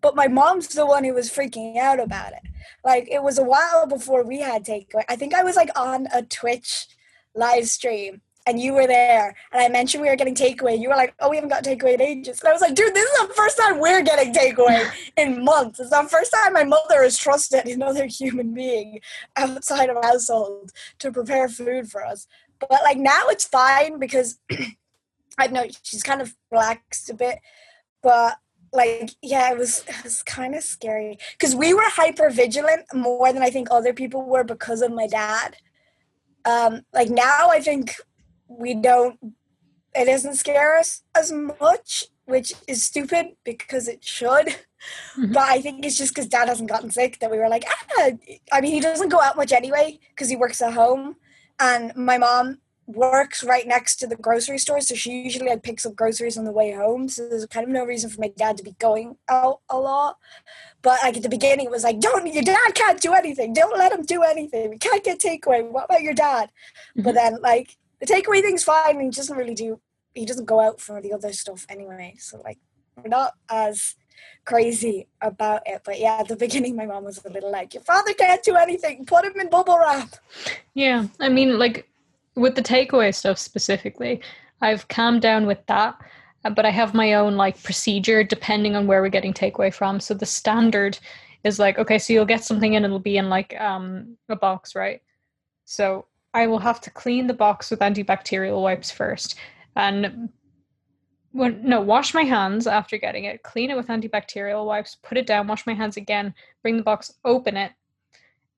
But 0.00 0.16
my 0.16 0.28
mom's 0.28 0.68
the 0.68 0.84
one 0.84 1.04
who 1.04 1.14
was 1.14 1.30
freaking 1.30 1.78
out 1.78 2.00
about 2.00 2.32
it. 2.32 2.42
Like 2.84 3.08
it 3.10 3.22
was 3.22 3.38
a 3.38 3.44
while 3.44 3.86
before 3.86 4.24
we 4.24 4.40
had 4.40 4.64
takeaway. 4.64 5.04
I 5.08 5.16
think 5.16 5.34
I 5.34 5.42
was 5.42 5.56
like 5.56 5.70
on 5.78 6.08
a 6.12 6.22
Twitch 6.22 6.88
live 7.34 7.68
stream 7.68 8.20
and 8.48 8.58
you 8.58 8.72
were 8.72 8.86
there, 8.86 9.34
and 9.52 9.62
I 9.62 9.68
mentioned 9.68 10.02
we 10.02 10.08
were 10.08 10.16
getting 10.16 10.34
takeaway. 10.34 10.80
You 10.80 10.88
were 10.88 10.96
like, 10.96 11.14
"Oh, 11.20 11.28
we 11.28 11.36
haven't 11.36 11.50
got 11.50 11.64
takeaway 11.64 11.94
in 11.94 12.00
ages." 12.00 12.40
And 12.40 12.48
I 12.48 12.52
was 12.52 12.62
like, 12.62 12.74
"Dude, 12.74 12.94
this 12.94 13.08
is 13.08 13.28
the 13.28 13.34
first 13.34 13.58
time 13.58 13.78
we're 13.78 14.02
getting 14.02 14.32
takeaway 14.32 14.90
in 15.18 15.44
months. 15.44 15.78
It's 15.78 15.90
the 15.90 16.02
first 16.04 16.32
time 16.32 16.54
my 16.54 16.64
mother 16.64 17.02
has 17.02 17.18
trusted 17.18 17.66
another 17.66 18.06
human 18.06 18.54
being 18.54 19.00
outside 19.36 19.90
of 19.90 19.98
our 19.98 20.02
household 20.02 20.72
to 21.00 21.12
prepare 21.12 21.48
food 21.48 21.90
for 21.90 22.04
us." 22.04 22.26
But 22.58 22.80
like 22.82 22.96
now, 22.96 23.28
it's 23.28 23.44
fine 23.46 23.98
because 23.98 24.38
I 25.38 25.48
know 25.48 25.66
she's 25.82 26.02
kind 26.02 26.22
of 26.22 26.34
relaxed 26.50 27.10
a 27.10 27.14
bit, 27.14 27.40
but 28.02 28.38
like 28.72 29.10
yeah 29.22 29.50
it 29.50 29.58
was 29.58 29.84
it 29.88 30.04
was 30.04 30.22
kind 30.22 30.54
of 30.54 30.62
scary 30.62 31.18
because 31.32 31.54
we 31.54 31.72
were 31.72 31.82
hyper 31.84 32.30
vigilant 32.30 32.82
more 32.92 33.32
than 33.32 33.42
i 33.42 33.50
think 33.50 33.68
other 33.70 33.92
people 33.92 34.22
were 34.24 34.44
because 34.44 34.82
of 34.82 34.92
my 34.92 35.06
dad 35.06 35.56
um 36.44 36.82
like 36.92 37.08
now 37.08 37.48
i 37.50 37.60
think 37.60 37.94
we 38.48 38.74
don't 38.74 39.18
it 39.94 40.04
doesn't 40.04 40.36
scare 40.36 40.76
us 40.76 41.02
as 41.16 41.32
much 41.32 42.06
which 42.26 42.52
is 42.66 42.82
stupid 42.82 43.28
because 43.44 43.88
it 43.88 44.04
should 44.04 44.46
mm-hmm. 44.48 45.32
but 45.32 45.44
i 45.44 45.60
think 45.60 45.84
it's 45.84 45.96
just 45.96 46.14
because 46.14 46.28
dad 46.28 46.48
hasn't 46.48 46.68
gotten 46.68 46.90
sick 46.90 47.18
that 47.20 47.30
we 47.30 47.38
were 47.38 47.48
like 47.48 47.64
ah. 47.68 48.10
i 48.52 48.60
mean 48.60 48.72
he 48.72 48.80
doesn't 48.80 49.08
go 49.08 49.20
out 49.20 49.36
much 49.36 49.52
anyway 49.52 49.98
because 50.10 50.28
he 50.28 50.36
works 50.36 50.60
at 50.60 50.74
home 50.74 51.16
and 51.58 51.94
my 51.96 52.18
mom 52.18 52.58
works 52.88 53.44
right 53.44 53.66
next 53.66 53.96
to 53.96 54.06
the 54.06 54.16
grocery 54.16 54.58
store, 54.58 54.80
so 54.80 54.94
she 54.94 55.22
usually 55.22 55.48
like 55.48 55.62
picks 55.62 55.84
up 55.84 55.94
groceries 55.94 56.38
on 56.38 56.44
the 56.44 56.52
way 56.52 56.72
home. 56.72 57.08
So 57.08 57.28
there's 57.28 57.46
kind 57.46 57.64
of 57.64 57.70
no 57.70 57.84
reason 57.84 58.08
for 58.10 58.20
my 58.20 58.32
dad 58.36 58.56
to 58.56 58.64
be 58.64 58.74
going 58.78 59.16
out 59.28 59.60
a 59.68 59.78
lot. 59.78 60.16
But 60.82 61.00
like 61.02 61.16
at 61.18 61.22
the 61.22 61.28
beginning, 61.28 61.66
it 61.66 61.70
was 61.70 61.84
like, 61.84 62.00
"Don't 62.00 62.26
your 62.26 62.42
dad 62.42 62.74
can't 62.74 63.00
do 63.00 63.12
anything. 63.12 63.52
Don't 63.52 63.78
let 63.78 63.92
him 63.92 64.04
do 64.04 64.22
anything. 64.22 64.70
We 64.70 64.78
can't 64.78 65.04
get 65.04 65.20
takeaway. 65.20 65.68
What 65.70 65.84
about 65.84 66.02
your 66.02 66.14
dad?" 66.14 66.50
Mm-hmm. 66.50 67.02
But 67.02 67.14
then 67.14 67.40
like 67.42 67.76
the 68.00 68.06
takeaway 68.06 68.40
thing's 68.40 68.64
fine. 68.64 69.00
he 69.00 69.10
doesn't 69.10 69.36
really 69.36 69.54
do. 69.54 69.80
He 70.14 70.24
doesn't 70.24 70.46
go 70.46 70.60
out 70.60 70.80
for 70.80 71.00
the 71.00 71.12
other 71.12 71.32
stuff 71.32 71.66
anyway. 71.68 72.14
So 72.18 72.40
like 72.40 72.58
we're 72.96 73.08
not 73.08 73.34
as 73.50 73.94
crazy 74.44 75.08
about 75.20 75.62
it. 75.66 75.82
But 75.84 76.00
yeah, 76.00 76.18
at 76.20 76.28
the 76.28 76.36
beginning, 76.36 76.74
my 76.74 76.86
mom 76.86 77.04
was 77.04 77.22
a 77.24 77.30
little 77.30 77.52
like, 77.52 77.74
"Your 77.74 77.82
father 77.82 78.14
can't 78.14 78.42
do 78.42 78.56
anything. 78.56 79.04
Put 79.04 79.26
him 79.26 79.38
in 79.38 79.50
bubble 79.50 79.78
wrap." 79.78 80.16
Yeah, 80.74 81.06
I 81.20 81.28
mean, 81.28 81.58
like 81.58 81.88
with 82.38 82.54
the 82.54 82.62
takeaway 82.62 83.14
stuff 83.14 83.38
specifically, 83.38 84.20
I've 84.60 84.88
calmed 84.88 85.22
down 85.22 85.46
with 85.46 85.64
that, 85.66 85.96
uh, 86.44 86.50
but 86.50 86.64
I 86.64 86.70
have 86.70 86.94
my 86.94 87.14
own 87.14 87.36
like 87.36 87.62
procedure 87.62 88.22
depending 88.22 88.76
on 88.76 88.86
where 88.86 89.02
we're 89.02 89.08
getting 89.08 89.34
takeaway 89.34 89.72
from. 89.72 90.00
So 90.00 90.14
the 90.14 90.26
standard 90.26 90.98
is 91.44 91.58
like, 91.58 91.78
okay, 91.78 91.98
so 91.98 92.12
you'll 92.12 92.24
get 92.24 92.44
something 92.44 92.74
in, 92.74 92.84
it'll 92.84 92.98
be 92.98 93.16
in 93.16 93.28
like 93.28 93.58
um, 93.60 94.16
a 94.28 94.36
box, 94.36 94.74
right? 94.74 95.02
So 95.64 96.06
I 96.34 96.46
will 96.46 96.58
have 96.58 96.80
to 96.82 96.90
clean 96.90 97.26
the 97.26 97.34
box 97.34 97.70
with 97.70 97.80
antibacterial 97.80 98.62
wipes 98.62 98.90
first, 98.90 99.36
and 99.76 100.30
when, 101.32 101.62
no, 101.62 101.80
wash 101.80 102.14
my 102.14 102.22
hands 102.22 102.66
after 102.66 102.96
getting 102.96 103.24
it, 103.24 103.42
clean 103.42 103.70
it 103.70 103.76
with 103.76 103.88
antibacterial 103.88 104.64
wipes, 104.64 104.96
put 105.02 105.18
it 105.18 105.26
down, 105.26 105.46
wash 105.46 105.66
my 105.66 105.74
hands 105.74 105.96
again, 105.96 106.34
bring 106.62 106.76
the 106.76 106.82
box, 106.82 107.12
open 107.24 107.56
it, 107.56 107.72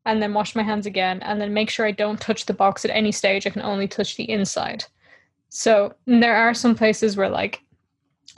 and 0.06 0.22
then 0.22 0.34
wash 0.34 0.56
my 0.56 0.62
hands 0.62 0.86
again 0.86 1.20
and 1.22 1.40
then 1.40 1.52
make 1.52 1.70
sure 1.70 1.86
I 1.86 1.92
don't 1.92 2.20
touch 2.20 2.46
the 2.46 2.54
box 2.54 2.84
at 2.84 2.90
any 2.90 3.12
stage. 3.12 3.46
I 3.46 3.50
can 3.50 3.62
only 3.62 3.86
touch 3.86 4.16
the 4.16 4.30
inside. 4.30 4.84
So 5.48 5.94
there 6.06 6.36
are 6.36 6.54
some 6.54 6.74
places 6.74 7.16
where 7.16 7.28
like 7.28 7.60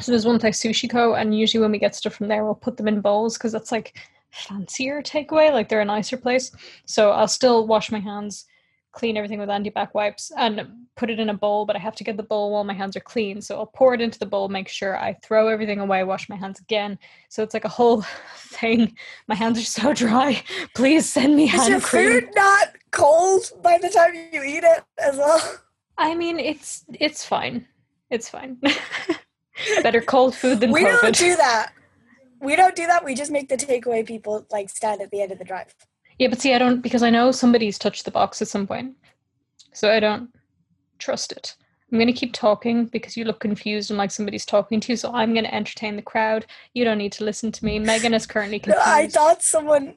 so 0.01 0.11
there's 0.11 0.27
one 0.27 0.39
place 0.39 0.61
Sushi 0.61 0.89
Co 0.89 1.15
and 1.15 1.39
usually 1.39 1.61
when 1.61 1.71
we 1.71 1.79
get 1.79 1.95
stuff 1.95 2.15
from 2.15 2.29
there 2.29 2.45
we'll 2.45 2.55
put 2.55 2.77
them 2.77 2.89
in 2.89 3.01
bowls 3.01 3.37
because 3.37 3.53
that's 3.53 3.71
like 3.71 3.99
fancier 4.31 5.03
takeaway, 5.03 5.53
like 5.53 5.69
they're 5.69 5.83
a 5.83 5.85
nicer 5.85 6.17
place. 6.17 6.51
So 6.87 7.11
I'll 7.11 7.29
still 7.29 7.67
wash 7.67 7.93
my 7.93 8.01
hands 8.01 8.47
clean 8.93 9.17
everything 9.17 9.39
with 9.39 9.51
anti-bac 9.51 9.95
wipes 9.95 10.31
and 10.37 10.67
put 10.97 11.11
it 11.11 11.19
in 11.19 11.31
a 11.31 11.35
bowl, 11.35 11.65
but 11.67 11.75
I 11.77 11.79
have 11.79 11.97
to 11.97 12.05
get 12.05 12.17
the 12.17 12.23
bowl 12.23 12.53
while 12.53 12.65
my 12.65 12.75
hands 12.75 12.97
are 12.97 13.01
clean. 13.01 13.41
So 13.41 13.57
I'll 13.59 13.67
pour 13.67 13.95
it 13.95 14.01
into 14.01 14.19
the 14.19 14.27
bowl, 14.27 14.49
make 14.49 14.69
sure 14.69 14.99
I 14.99 15.15
throw 15.23 15.49
everything 15.49 15.81
away, 15.81 16.05
wash 16.05 16.29
my 16.29 16.37
hands 16.37 16.61
again. 16.61 16.99
So 17.29 17.43
it's 17.43 17.55
like 17.55 17.65
a 17.65 17.71
whole 17.71 18.03
thing. 18.37 18.95
My 19.29 19.35
hands 19.35 19.59
are 19.59 19.63
so 19.63 19.93
dry. 19.95 20.43
Please 20.75 21.11
send 21.11 21.35
me 21.37 21.45
Is 21.51 21.69
your 21.69 21.81
cream. 21.81 22.21
food 22.21 22.29
not 22.35 22.69
cold 22.91 23.51
by 23.63 23.79
the 23.79 23.89
time 23.89 24.15
you 24.33 24.43
eat 24.43 24.65
it 24.65 24.85
as 24.99 25.17
well? 25.17 25.57
I 25.99 26.15
mean, 26.15 26.39
it's 26.39 26.85
it's 26.93 27.25
fine. 27.25 27.67
It's 28.11 28.29
fine. 28.29 28.59
Better 29.83 30.01
cold 30.01 30.35
food 30.35 30.61
than 30.61 30.71
we 30.73 30.85
COVID. 30.85 31.01
don't 31.01 31.17
do 31.19 31.37
that. 31.37 31.73
We 32.41 32.57
don't 32.57 32.75
do 32.75 32.87
that. 32.87 33.05
We 33.05 33.15
just 33.15 33.31
make 33.31 33.49
the 33.49 33.57
takeaway 33.57 34.05
people 34.07 34.47
like 34.51 34.69
stand 34.69 35.01
at 35.01 35.11
the 35.11 35.23
end 35.23 35.33
of 35.33 35.39
the 35.39 35.45
drive. 35.45 35.75
Yeah, 36.23 36.29
but 36.29 36.41
see, 36.41 36.55
I 36.55 36.59
don't 36.59 36.83
because 36.83 37.03
I 37.03 37.11
know 37.11 37.33
somebody's 37.33 37.81
touched 37.81 38.05
the 38.05 38.13
box 38.13 38.41
at 38.41 38.47
some 38.47 38.65
point, 38.65 38.95
so 39.73 39.91
I 39.91 39.99
don't 39.99 40.31
trust 41.01 41.33
it. 41.33 41.57
I'm 41.91 41.99
going 41.99 42.07
to 42.07 42.13
keep 42.13 42.33
talking 42.33 42.87
because 42.87 43.17
you 43.17 43.25
look 43.25 43.41
confused 43.41 43.91
and 43.91 43.99
like 43.99 44.13
somebody's 44.13 44.47
talking 44.47 44.79
to 44.79 44.93
you. 44.93 44.97
So 44.97 45.13
I'm 45.13 45.35
going 45.35 45.47
to 45.47 45.53
entertain 45.53 45.97
the 45.97 46.03
crowd. 46.03 46.47
You 46.75 46.85
don't 46.85 46.99
need 46.99 47.11
to 47.15 47.25
listen 47.25 47.51
to 47.51 47.65
me. 47.65 47.81
Megan 47.81 48.15
is 48.15 48.25
currently 48.25 48.59
confused. 48.61 48.87
I 48.87 49.09
thought 49.09 49.43
someone, 49.43 49.97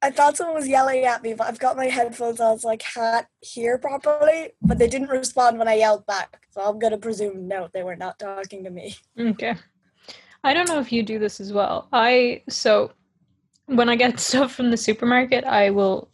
I 0.00 0.12
thought 0.12 0.36
someone 0.36 0.54
was 0.54 0.68
yelling 0.68 1.06
at 1.06 1.24
me, 1.24 1.34
but 1.34 1.48
I've 1.48 1.58
got 1.58 1.76
my 1.76 1.86
headphones 1.86 2.38
on, 2.38 2.56
so 2.60 2.68
I 2.68 2.76
can't 2.76 3.26
hear 3.40 3.76
properly. 3.76 4.52
But 4.62 4.78
they 4.78 4.86
didn't 4.86 5.08
respond 5.08 5.58
when 5.58 5.66
I 5.66 5.74
yelled 5.74 6.06
back, 6.06 6.46
so 6.50 6.60
I'm 6.60 6.78
going 6.78 6.92
to 6.92 6.98
presume 6.98 7.48
no, 7.48 7.68
they 7.74 7.82
were 7.82 7.96
not 7.96 8.20
talking 8.20 8.62
to 8.62 8.70
me. 8.70 8.94
Okay. 9.18 9.56
I 10.44 10.54
don't 10.54 10.68
know 10.68 10.78
if 10.78 10.92
you 10.92 11.02
do 11.02 11.18
this 11.18 11.40
as 11.40 11.52
well. 11.52 11.88
I 11.92 12.44
so 12.48 12.92
when 13.66 13.88
I 13.88 13.96
get 13.96 14.20
stuff 14.28 14.54
from 14.54 14.70
the 14.70 14.76
supermarket, 14.76 15.44
I 15.44 15.70
will. 15.70 16.08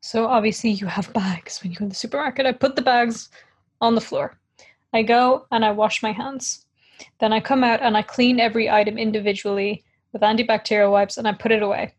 So 0.00 0.26
obviously, 0.26 0.70
you 0.70 0.86
have 0.86 1.12
bags 1.12 1.62
when 1.62 1.72
you 1.72 1.78
go 1.78 1.84
to 1.84 1.88
the 1.88 1.94
supermarket. 1.94 2.46
I 2.46 2.52
put 2.52 2.76
the 2.76 2.82
bags 2.82 3.28
on 3.80 3.94
the 3.94 4.00
floor. 4.00 4.38
I 4.92 5.02
go 5.02 5.46
and 5.50 5.64
I 5.64 5.72
wash 5.72 6.02
my 6.02 6.12
hands. 6.12 6.66
Then 7.20 7.32
I 7.32 7.40
come 7.40 7.64
out 7.64 7.82
and 7.82 7.96
I 7.96 8.02
clean 8.02 8.40
every 8.40 8.70
item 8.70 8.98
individually 8.98 9.84
with 10.12 10.22
antibacterial 10.22 10.90
wipes 10.90 11.18
and 11.18 11.28
I 11.28 11.32
put 11.32 11.52
it 11.52 11.62
away. 11.62 11.94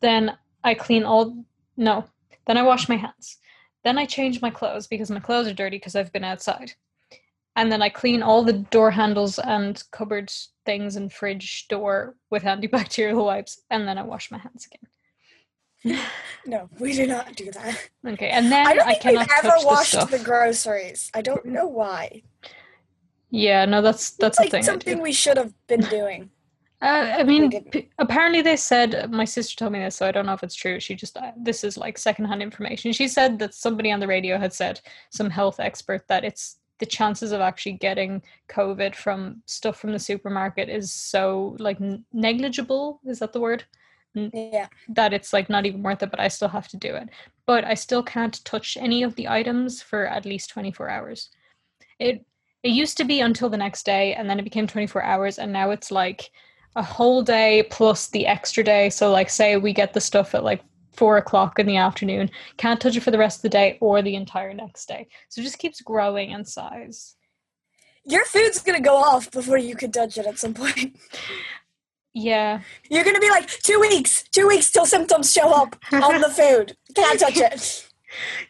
Then 0.00 0.36
I 0.64 0.74
clean 0.74 1.04
all. 1.04 1.44
No. 1.76 2.04
Then 2.46 2.58
I 2.58 2.62
wash 2.62 2.88
my 2.88 2.96
hands. 2.96 3.38
Then 3.84 3.98
I 3.98 4.04
change 4.04 4.42
my 4.42 4.50
clothes 4.50 4.86
because 4.86 5.10
my 5.10 5.20
clothes 5.20 5.48
are 5.48 5.54
dirty 5.54 5.76
because 5.78 5.96
I've 5.96 6.12
been 6.12 6.24
outside. 6.24 6.72
And 7.56 7.70
then 7.70 7.82
I 7.82 7.88
clean 7.88 8.22
all 8.22 8.42
the 8.42 8.52
door 8.52 8.90
handles 8.90 9.38
and 9.38 9.82
cupboard 9.92 10.32
things 10.66 10.96
and 10.96 11.12
fridge 11.12 11.68
door 11.68 12.16
with 12.30 12.42
antibacterial 12.42 13.24
wipes, 13.30 13.60
and 13.70 13.86
then 13.86 13.98
I 13.98 14.02
wash 14.02 14.30
my 14.30 14.38
hands 14.38 14.66
again. 14.66 14.88
no, 16.46 16.68
we 16.78 16.94
do 16.94 17.06
not 17.06 17.36
do 17.36 17.50
that. 17.52 17.88
Okay, 18.06 18.30
and 18.30 18.50
then 18.50 18.66
I 18.66 18.74
don't 18.74 18.88
I 18.88 18.94
think 18.94 19.18
we've 19.18 19.28
ever 19.38 19.56
touch 19.62 19.92
the 19.92 20.18
the 20.18 20.24
groceries. 20.24 21.10
I 21.14 21.20
don't 21.20 21.44
know 21.44 21.66
why. 21.66 22.22
Yeah, 23.30 23.64
no, 23.64 23.82
that's 23.82 24.12
that's 24.12 24.38
It's 24.38 24.44
like 24.44 24.50
thing. 24.50 24.62
Something 24.62 25.02
we 25.02 25.12
should 25.12 25.36
have 25.36 25.52
been 25.66 25.82
doing. 25.82 26.30
Uh, 26.82 27.16
I 27.18 27.22
mean, 27.22 27.50
p- 27.70 27.88
apparently 27.98 28.42
they 28.42 28.56
said 28.56 29.10
my 29.10 29.24
sister 29.24 29.56
told 29.56 29.72
me 29.72 29.78
this, 29.78 29.96
so 29.96 30.06
I 30.06 30.10
don't 30.10 30.26
know 30.26 30.34
if 30.34 30.42
it's 30.42 30.54
true. 30.54 30.78
She 30.78 30.94
just 30.94 31.16
uh, 31.16 31.32
this 31.34 31.64
is 31.64 31.78
like 31.78 31.96
secondhand 31.96 32.42
information. 32.42 32.92
She 32.92 33.08
said 33.08 33.38
that 33.38 33.54
somebody 33.54 33.90
on 33.90 34.00
the 34.00 34.06
radio 34.06 34.36
had 34.36 34.52
said 34.52 34.80
some 35.08 35.30
health 35.30 35.60
expert 35.60 36.06
that 36.08 36.24
it's 36.24 36.58
the 36.78 36.86
chances 36.86 37.32
of 37.32 37.40
actually 37.40 37.72
getting 37.72 38.22
COVID 38.48 38.94
from 38.94 39.42
stuff 39.46 39.78
from 39.78 39.92
the 39.92 39.98
supermarket 39.98 40.68
is 40.68 40.92
so 40.92 41.56
like 41.58 41.80
n- 41.80 42.04
negligible. 42.12 43.00
Is 43.04 43.20
that 43.20 43.32
the 43.32 43.40
word? 43.40 43.64
Yeah. 44.14 44.68
that 44.90 45.12
it's 45.12 45.32
like 45.32 45.50
not 45.50 45.66
even 45.66 45.82
worth 45.82 46.02
it, 46.02 46.10
but 46.10 46.20
I 46.20 46.28
still 46.28 46.48
have 46.48 46.68
to 46.68 46.76
do 46.76 46.94
it. 46.94 47.08
But 47.46 47.64
I 47.64 47.74
still 47.74 48.02
can't 48.02 48.44
touch 48.44 48.76
any 48.80 49.02
of 49.02 49.16
the 49.16 49.28
items 49.28 49.82
for 49.82 50.06
at 50.06 50.24
least 50.24 50.50
24 50.50 50.88
hours. 50.88 51.30
It 51.98 52.24
it 52.62 52.70
used 52.70 52.96
to 52.96 53.04
be 53.04 53.20
until 53.20 53.50
the 53.50 53.56
next 53.56 53.84
day 53.84 54.14
and 54.14 54.30
then 54.30 54.38
it 54.38 54.44
became 54.44 54.66
24 54.66 55.02
hours 55.02 55.38
and 55.38 55.52
now 55.52 55.70
it's 55.70 55.90
like 55.90 56.30
a 56.76 56.82
whole 56.82 57.22
day 57.22 57.66
plus 57.70 58.08
the 58.08 58.26
extra 58.26 58.64
day. 58.64 58.88
So 58.88 59.10
like 59.10 59.30
say 59.30 59.56
we 59.56 59.72
get 59.72 59.92
the 59.92 60.00
stuff 60.00 60.34
at 60.34 60.44
like 60.44 60.62
four 60.96 61.16
o'clock 61.16 61.58
in 61.58 61.66
the 61.66 61.76
afternoon, 61.76 62.30
can't 62.56 62.80
touch 62.80 62.96
it 62.96 63.02
for 63.02 63.10
the 63.10 63.18
rest 63.18 63.38
of 63.38 63.42
the 63.42 63.48
day 63.48 63.78
or 63.80 64.02
the 64.02 64.16
entire 64.16 64.54
next 64.54 64.86
day. 64.86 65.08
So 65.28 65.40
it 65.40 65.44
just 65.44 65.58
keeps 65.58 65.80
growing 65.80 66.30
in 66.30 66.44
size. 66.44 67.16
Your 68.06 68.24
food's 68.24 68.62
gonna 68.62 68.80
go 68.80 68.96
off 68.96 69.30
before 69.30 69.58
you 69.58 69.76
can 69.76 69.92
touch 69.92 70.18
it 70.18 70.26
at 70.26 70.38
some 70.38 70.54
point. 70.54 70.96
Yeah. 72.16 72.60
You're 72.88 73.02
gonna 73.02 73.18
be 73.18 73.28
like, 73.28 73.48
two 73.48 73.80
weeks, 73.80 74.22
two 74.30 74.46
weeks 74.46 74.70
till 74.70 74.86
symptoms 74.86 75.32
show 75.32 75.50
up 75.50 75.76
on 75.92 76.20
the 76.20 76.30
food. 76.30 76.76
Can't 76.94 77.18
touch 77.18 77.36
it. 77.36 77.88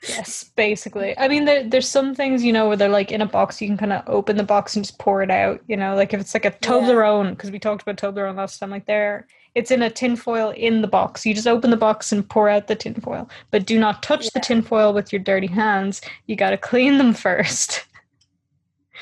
Yes, 0.07 0.45
basically. 0.45 1.17
I 1.19 1.27
mean, 1.27 1.47
there, 1.47 1.67
there's 1.67 1.89
some 1.89 2.15
things, 2.15 2.45
you 2.45 2.53
know, 2.53 2.69
where 2.69 2.77
they're 2.77 2.89
like 2.91 3.11
in 3.11 3.23
a 3.23 3.27
box, 3.27 3.63
you 3.63 3.69
can 3.69 3.79
kind 3.79 3.95
of 3.95 4.03
open 4.07 4.37
the 4.37 4.45
box 4.45 4.77
and 4.77 4.85
just 4.85 4.99
pour 4.99 5.23
it 5.23 5.31
out, 5.31 5.63
you 5.67 5.79
know, 5.79 5.95
like 5.95 6.13
if 6.13 6.21
it's 6.21 6.35
like 6.35 6.45
a 6.45 6.51
Toblerone, 6.51 7.31
because 7.31 7.51
we 7.51 7.59
talked 7.59 7.81
about 7.81 7.97
Toblerone 7.97 8.37
last 8.37 8.59
time, 8.59 8.69
like 8.69 8.85
there, 8.85 9.27
it's 9.55 9.71
in 9.71 9.83
a 9.83 9.91
tin 9.91 10.17
foil 10.17 10.51
in 10.51 10.83
the 10.83 10.89
box. 10.89 11.25
You 11.25 11.35
just 11.35 11.47
open 11.47 11.71
the 11.71 11.77
box 11.77 12.11
and 12.13 12.29
pour 12.29 12.49
out 12.49 12.67
the 12.67 12.75
tin 12.75 12.95
foil, 12.95 13.29
but 13.51 13.67
do 13.67 13.79
not 13.79 14.03
touch 14.03 14.31
the 14.31 14.41
Yeah. 14.41 14.43
tin 14.43 14.63
foil 14.63 14.93
with 14.93 15.13
your 15.13 15.23
dirty 15.23 15.47
hands. 15.47 16.01
You 16.27 16.37
got 16.37 16.51
to 16.51 16.59
clean 16.59 16.99
them 16.99 17.15
first. 17.15 17.85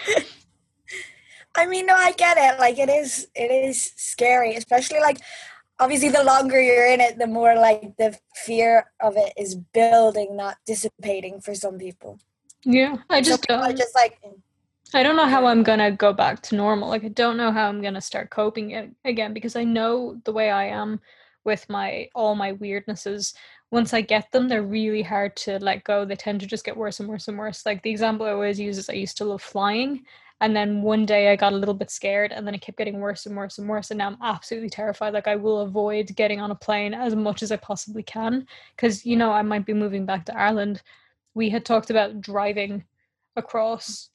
I 1.54 1.66
mean, 1.66 1.86
no, 1.86 1.94
I 1.94 2.12
get 2.12 2.38
it. 2.38 2.58
Like 2.58 2.78
it 2.78 2.88
is 2.88 3.28
it 3.34 3.50
is 3.50 3.92
scary, 3.96 4.56
especially 4.56 5.00
like 5.00 5.18
obviously 5.78 6.08
the 6.08 6.24
longer 6.24 6.60
you're 6.60 6.86
in 6.86 7.00
it, 7.00 7.18
the 7.18 7.26
more 7.26 7.54
like 7.56 7.96
the 7.98 8.18
fear 8.34 8.86
of 9.00 9.16
it 9.16 9.32
is 9.36 9.54
building, 9.54 10.36
not 10.36 10.56
dissipating 10.66 11.40
for 11.40 11.54
some 11.54 11.78
people. 11.78 12.18
Yeah, 12.64 12.96
I 13.10 13.20
just 13.20 13.44
so 13.48 13.56
don't. 13.56 13.64
I 13.64 13.72
just 13.72 13.94
like 13.94 14.18
I 14.94 15.02
don't 15.02 15.16
know 15.16 15.26
how 15.26 15.46
I'm 15.46 15.62
gonna 15.62 15.90
go 15.90 16.12
back 16.12 16.42
to 16.42 16.56
normal. 16.56 16.88
Like 16.88 17.04
I 17.04 17.08
don't 17.08 17.36
know 17.38 17.50
how 17.50 17.68
I'm 17.68 17.80
gonna 17.80 18.00
start 18.00 18.30
coping 18.30 18.94
again 19.04 19.32
because 19.32 19.56
I 19.56 19.64
know 19.64 20.20
the 20.24 20.32
way 20.32 20.50
I 20.50 20.66
am 20.66 21.00
with 21.44 21.68
my 21.70 22.08
all 22.14 22.34
my 22.34 22.52
weirdnesses. 22.54 23.34
Once 23.70 23.94
I 23.94 24.02
get 24.02 24.30
them, 24.32 24.48
they're 24.48 24.62
really 24.62 25.02
hard 25.02 25.34
to 25.36 25.58
let 25.60 25.84
go. 25.84 26.04
They 26.04 26.16
tend 26.16 26.40
to 26.40 26.46
just 26.46 26.64
get 26.64 26.76
worse 26.76 27.00
and 27.00 27.08
worse 27.08 27.28
and 27.28 27.38
worse. 27.38 27.64
Like 27.64 27.82
the 27.82 27.90
example 27.90 28.26
I 28.26 28.32
always 28.32 28.60
use 28.60 28.76
is 28.76 28.90
I 28.90 28.94
used 28.94 29.16
to 29.18 29.24
love 29.24 29.42
flying, 29.42 30.04
and 30.42 30.54
then 30.54 30.82
one 30.82 31.06
day 31.06 31.32
I 31.32 31.36
got 31.36 31.54
a 31.54 31.56
little 31.56 31.74
bit 31.74 31.90
scared, 31.90 32.32
and 32.32 32.46
then 32.46 32.54
it 32.54 32.60
kept 32.60 32.78
getting 32.78 33.00
worse 33.00 33.24
and 33.26 33.36
worse 33.36 33.58
and 33.58 33.68
worse. 33.68 33.90
And 33.90 33.98
now 33.98 34.08
I'm 34.08 34.18
absolutely 34.22 34.70
terrified. 34.70 35.14
Like 35.14 35.28
I 35.28 35.36
will 35.36 35.60
avoid 35.60 36.14
getting 36.16 36.40
on 36.40 36.50
a 36.50 36.54
plane 36.54 36.92
as 36.92 37.14
much 37.14 37.42
as 37.42 37.50
I 37.50 37.56
possibly 37.56 38.02
can 38.02 38.46
because 38.76 39.06
you 39.06 39.16
know 39.16 39.32
I 39.32 39.42
might 39.42 39.64
be 39.64 39.74
moving 39.74 40.04
back 40.06 40.26
to 40.26 40.36
Ireland. 40.36 40.82
We 41.34 41.48
had 41.48 41.64
talked 41.64 41.88
about 41.88 42.20
driving 42.20 42.84
across 43.36 44.10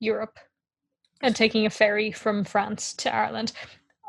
Europe 0.00 0.38
and 1.20 1.34
taking 1.34 1.66
a 1.66 1.70
ferry 1.70 2.12
from 2.12 2.44
France 2.44 2.92
to 2.94 3.14
Ireland. 3.14 3.52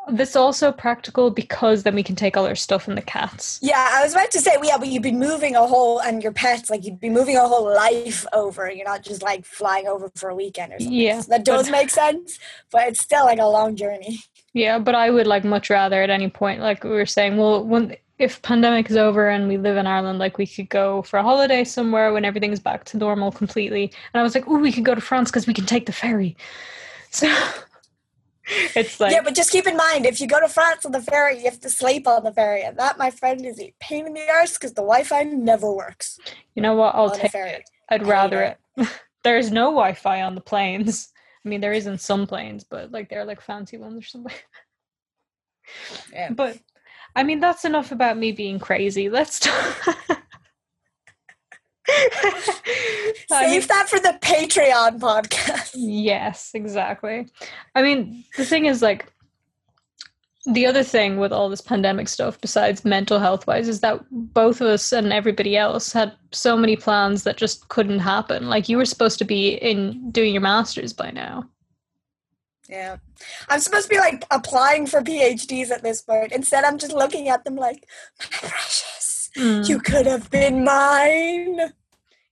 This 0.10 0.38
also 0.38 0.72
practical 0.72 1.32
because 1.32 1.84
then 1.84 1.94
we 1.94 2.04
can 2.04 2.16
take 2.16 2.38
all 2.38 2.48
our 2.48 2.56
stuff 2.56 2.88
and 2.88 2.98
the 2.98 3.02
cats. 3.02 3.60
Yeah, 3.62 3.90
I 3.92 4.04
was 4.04 4.14
about 4.14 4.32
to 4.32 4.40
say, 4.40 4.52
well, 4.56 4.66
yeah, 4.66 4.78
but 4.78 4.88
you'd 4.88 5.04
be 5.04 5.12
moving 5.12 5.56
a 5.56 5.68
whole 5.68 6.00
and 6.00 6.24
your 6.24 6.32
pets, 6.32 6.70
like 6.70 6.86
you'd 6.86 7.00
be 7.00 7.10
moving 7.10 7.36
a 7.36 7.46
whole 7.46 7.66
life 7.66 8.26
over. 8.32 8.72
You're 8.72 8.86
not 8.86 9.04
just 9.04 9.22
like 9.22 9.46
flying 9.46 9.86
over 9.88 10.10
for 10.16 10.30
a 10.30 10.36
weekend 10.36 10.72
or 10.72 10.80
something. 10.80 10.98
Yeah, 10.98 11.20
so 11.20 11.30
that 11.32 11.44
does 11.44 11.70
make 11.70 11.90
sense, 11.90 12.40
but 12.72 12.88
it's 12.88 13.02
still 13.02 13.26
like 13.26 13.40
a 13.40 13.46
long 13.46 13.76
journey. 13.76 14.20
Yeah, 14.54 14.80
but 14.80 14.96
I 14.96 15.10
would 15.10 15.28
like 15.28 15.44
much 15.44 15.70
rather 15.70 16.02
at 16.02 16.10
any 16.10 16.30
point, 16.30 16.62
like 16.62 16.86
we 16.86 16.92
were 16.92 17.06
saying, 17.06 17.36
well, 17.36 17.64
when 17.64 17.98
if 18.20 18.42
pandemic 18.42 18.90
is 18.90 18.98
over 18.98 19.30
and 19.30 19.48
we 19.48 19.58
live 19.58 19.78
in 19.78 19.86
Ireland, 19.86 20.18
like 20.20 20.38
we 20.38 20.48
could 20.48 20.70
go 20.70 21.04
for 21.04 21.18
a 21.18 21.24
holiday 21.24 21.64
somewhere 21.64 22.12
when 22.12 22.26
everything's 22.26 22.60
back 22.60 22.84
to 22.86 22.98
normal 22.98 23.32
completely. 23.32 23.92
And 24.14 24.20
I 24.20 24.24
was 24.24 24.34
like, 24.34 24.48
oh, 24.48 24.58
we 24.58 24.72
could 24.72 24.86
go 24.86 24.96
to 24.96 25.02
France 25.02 25.30
because 25.30 25.46
we 25.46 25.54
can 25.54 25.66
take 25.66 25.86
the 25.86 25.92
ferry. 25.92 26.36
So 27.12 27.28
it's 28.76 29.00
like 29.00 29.12
yeah, 29.12 29.22
but 29.22 29.36
just 29.36 29.52
keep 29.52 29.68
in 29.68 29.78
mind 29.78 30.06
if 30.06 30.20
you 30.20 30.28
go 30.28 30.40
to 30.40 30.48
France 30.48 30.86
on 30.86 30.94
the 30.94 31.02
ferry, 31.02 31.38
you 31.38 31.46
have 31.46 31.60
to 31.62 31.70
sleep 31.70 32.08
on 32.08 32.24
the 32.24 32.32
ferry, 32.32 32.64
and 32.64 32.78
that, 32.78 32.98
my 32.98 33.12
friend, 33.12 33.46
is 33.46 33.60
a 33.60 33.74
pain 33.80 34.08
in 34.08 34.14
the 34.14 34.30
arse 34.30 34.54
because 34.54 34.74
the 34.74 34.82
Wi-Fi 34.82 35.24
never 35.24 35.72
works. 35.72 36.20
You 36.56 36.62
know 36.62 36.74
what? 36.74 36.96
I'll 36.96 37.12
take 37.12 37.34
it. 37.36 37.70
I'd 37.90 38.08
rather 38.08 38.42
it. 38.42 38.58
it. 38.78 38.88
There's 39.24 39.52
no 39.52 39.66
Wi-Fi 39.66 40.22
on 40.22 40.36
the 40.36 40.42
planes. 40.42 41.12
I 41.46 41.50
mean, 41.50 41.62
there 41.62 41.74
is 41.74 41.88
in 41.88 41.98
some 41.98 42.28
planes, 42.28 42.64
but 42.64 42.92
like 42.92 43.10
they're 43.10 43.26
like 43.26 43.42
fancy 43.42 43.78
ones 43.78 44.04
or 44.04 44.08
something. 44.08 44.34
Yeah. 46.12 46.30
But 46.36 46.58
I 47.18 47.24
mean, 47.24 47.40
that's 47.40 47.66
enough 47.66 47.92
about 47.92 48.18
me 48.20 48.32
being 48.32 48.60
crazy. 48.60 49.10
Let's 49.10 49.40
talk. 49.40 49.98
Save 53.28 53.68
that 53.68 53.90
for 53.90 54.00
the 54.00 54.20
Patreon 54.22 55.00
podcast. 55.00 55.72
Yes, 55.74 56.52
exactly. 56.54 57.28
I 57.74 57.82
mean, 57.82 58.24
the 58.38 58.46
thing 58.46 58.68
is, 58.68 58.84
like, 58.84 59.12
the 60.46 60.68
other 60.68 60.84
thing 60.84 61.18
with 61.18 61.34
all 61.34 61.50
this 61.50 61.60
pandemic 61.60 62.08
stuff, 62.08 62.40
besides 62.40 62.86
mental 62.86 63.18
health 63.18 63.48
wise, 63.48 63.68
is 63.68 63.80
that 63.80 64.00
both 64.12 64.62
of 64.62 64.68
us 64.68 64.94
and 64.94 65.12
everybody 65.12 65.58
else 65.58 65.92
had 65.92 66.14
so 66.32 66.56
many 66.56 66.76
plans 66.76 67.24
that 67.24 67.38
just 67.38 67.68
couldn't 67.70 67.98
happen. 67.98 68.48
Like, 68.48 68.70
you 68.70 68.78
were 68.78 68.86
supposed 68.86 69.18
to 69.18 69.26
be 69.26 69.56
in 69.56 70.12
doing 70.12 70.34
your 70.34 70.42
master's 70.42 70.94
by 70.94 71.10
now. 71.10 71.50
Yeah. 72.70 72.98
I'm 73.50 73.60
supposed 73.60 73.86
to 73.86 73.96
be 73.96 74.00
like 74.00 74.26
applying 74.32 74.88
for 74.88 75.02
PhDs 75.02 75.72
at 75.72 75.84
this 75.84 76.02
point. 76.02 76.32
Instead, 76.32 76.64
I'm 76.64 76.78
just 76.78 76.94
looking 76.94 77.30
at 77.30 77.44
them 77.44 77.56
like, 77.56 77.88
my 78.20 78.26
precious, 78.50 79.30
mm. 79.36 79.68
you 79.68 79.80
could 79.80 80.06
have 80.06 80.30
been 80.30 80.64
mine. 80.64 81.74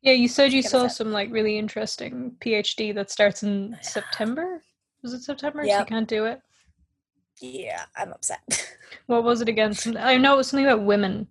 Yeah, 0.01 0.13
you 0.13 0.27
said 0.27 0.53
you 0.53 0.61
saw 0.61 0.87
some 0.87 1.11
like 1.11 1.31
really 1.31 1.57
interesting 1.57 2.35
PhD 2.39 2.93
that 2.95 3.09
starts 3.09 3.43
in 3.43 3.77
September. 3.81 4.61
Was 5.01 5.13
it 5.13 5.23
September? 5.23 5.63
Yeah. 5.63 5.77
So 5.77 5.79
you 5.79 5.85
can't 5.85 6.07
do 6.07 6.25
it. 6.25 6.41
Yeah, 7.41 7.83
I'm 7.95 8.11
upset. 8.13 8.41
What 9.07 9.23
was 9.23 9.39
it 9.41 9.49
again? 9.49 9.75
I 9.99 10.17
know 10.17 10.33
it 10.33 10.37
was 10.37 10.47
something 10.47 10.65
about 10.65 10.81
women, 10.81 11.27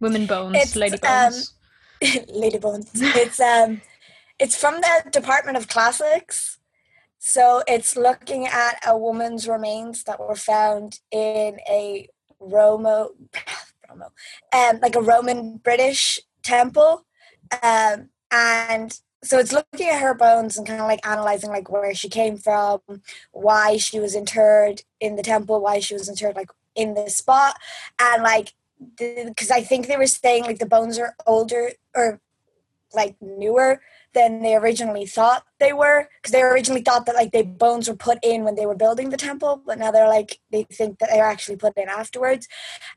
women 0.00 0.26
bones, 0.26 0.56
it's, 0.56 0.74
lady 0.74 1.00
um, 1.02 1.30
bones. 1.30 1.54
Um, 2.02 2.24
lady 2.28 2.58
bones. 2.58 2.90
It's 2.94 3.38
um, 3.38 3.82
it's 4.40 4.56
from 4.56 4.80
the 4.80 5.10
Department 5.12 5.56
of 5.56 5.68
Classics 5.68 6.58
so 7.26 7.62
it's 7.66 7.96
looking 7.96 8.46
at 8.46 8.78
a 8.86 8.98
woman's 8.98 9.48
remains 9.48 10.04
that 10.04 10.20
were 10.20 10.36
found 10.36 11.00
in 11.10 11.58
a 11.66 12.06
Romo, 12.38 13.12
Romo 13.90 14.10
um, 14.52 14.78
like 14.82 14.94
a 14.94 15.00
Roman 15.00 15.56
British 15.56 16.20
temple. 16.42 17.06
Um, 17.62 18.10
and 18.30 19.00
so 19.22 19.38
it's 19.38 19.54
looking 19.54 19.88
at 19.88 20.02
her 20.02 20.12
bones 20.12 20.58
and 20.58 20.66
kind 20.66 20.82
of 20.82 20.86
like 20.86 21.04
analyzing 21.06 21.48
like 21.48 21.70
where 21.70 21.94
she 21.94 22.10
came 22.10 22.36
from, 22.36 22.80
why 23.32 23.78
she 23.78 23.98
was 23.98 24.14
interred 24.14 24.82
in 25.00 25.16
the 25.16 25.22
temple, 25.22 25.62
why 25.62 25.78
she 25.78 25.94
was 25.94 26.10
interred 26.10 26.36
like 26.36 26.50
in 26.74 26.92
this 26.92 27.16
spot, 27.16 27.56
and 27.98 28.22
like 28.22 28.52
because 28.98 29.50
I 29.50 29.62
think 29.62 29.86
they 29.86 29.96
were 29.96 30.06
saying 30.06 30.44
like 30.44 30.58
the 30.58 30.66
bones 30.66 30.98
are 30.98 31.16
older 31.26 31.70
or 31.96 32.20
like 32.92 33.16
newer 33.22 33.80
than 34.14 34.42
they 34.42 34.54
originally 34.54 35.06
thought 35.06 35.44
they 35.60 35.72
were 35.72 36.08
because 36.16 36.32
they 36.32 36.42
originally 36.42 36.82
thought 36.82 37.06
that 37.06 37.14
like 37.14 37.32
the 37.32 37.42
bones 37.42 37.88
were 37.88 37.96
put 37.96 38.18
in 38.22 38.44
when 38.44 38.54
they 38.54 38.66
were 38.66 38.74
building 38.74 39.10
the 39.10 39.16
temple 39.16 39.62
but 39.66 39.78
now 39.78 39.90
they're 39.90 40.08
like 40.08 40.40
they 40.50 40.64
think 40.64 40.98
that 40.98 41.10
they're 41.12 41.24
actually 41.24 41.56
put 41.56 41.76
in 41.76 41.88
afterwards. 41.88 42.48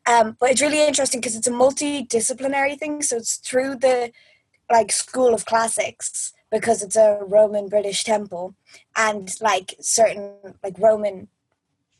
Um, 0.06 0.38
but 0.40 0.52
it's 0.52 0.62
really 0.62 0.86
interesting 0.86 1.20
because 1.20 1.36
it's 1.36 1.48
a 1.48 1.52
multidisciplinary 1.52 2.78
thing 2.78 3.02
so 3.02 3.18
it's 3.18 3.38
through 3.38 3.76
the 3.76 4.12
like 4.72 4.92
school 4.92 5.34
of 5.34 5.46
classics 5.46 6.34
because 6.52 6.82
it's 6.82 6.96
a 6.96 7.20
roman 7.28 7.68
british 7.68 8.04
temple 8.04 8.56
and 8.96 9.36
like 9.42 9.76
certain 9.80 10.34
like 10.64 10.78
roman 10.78 11.28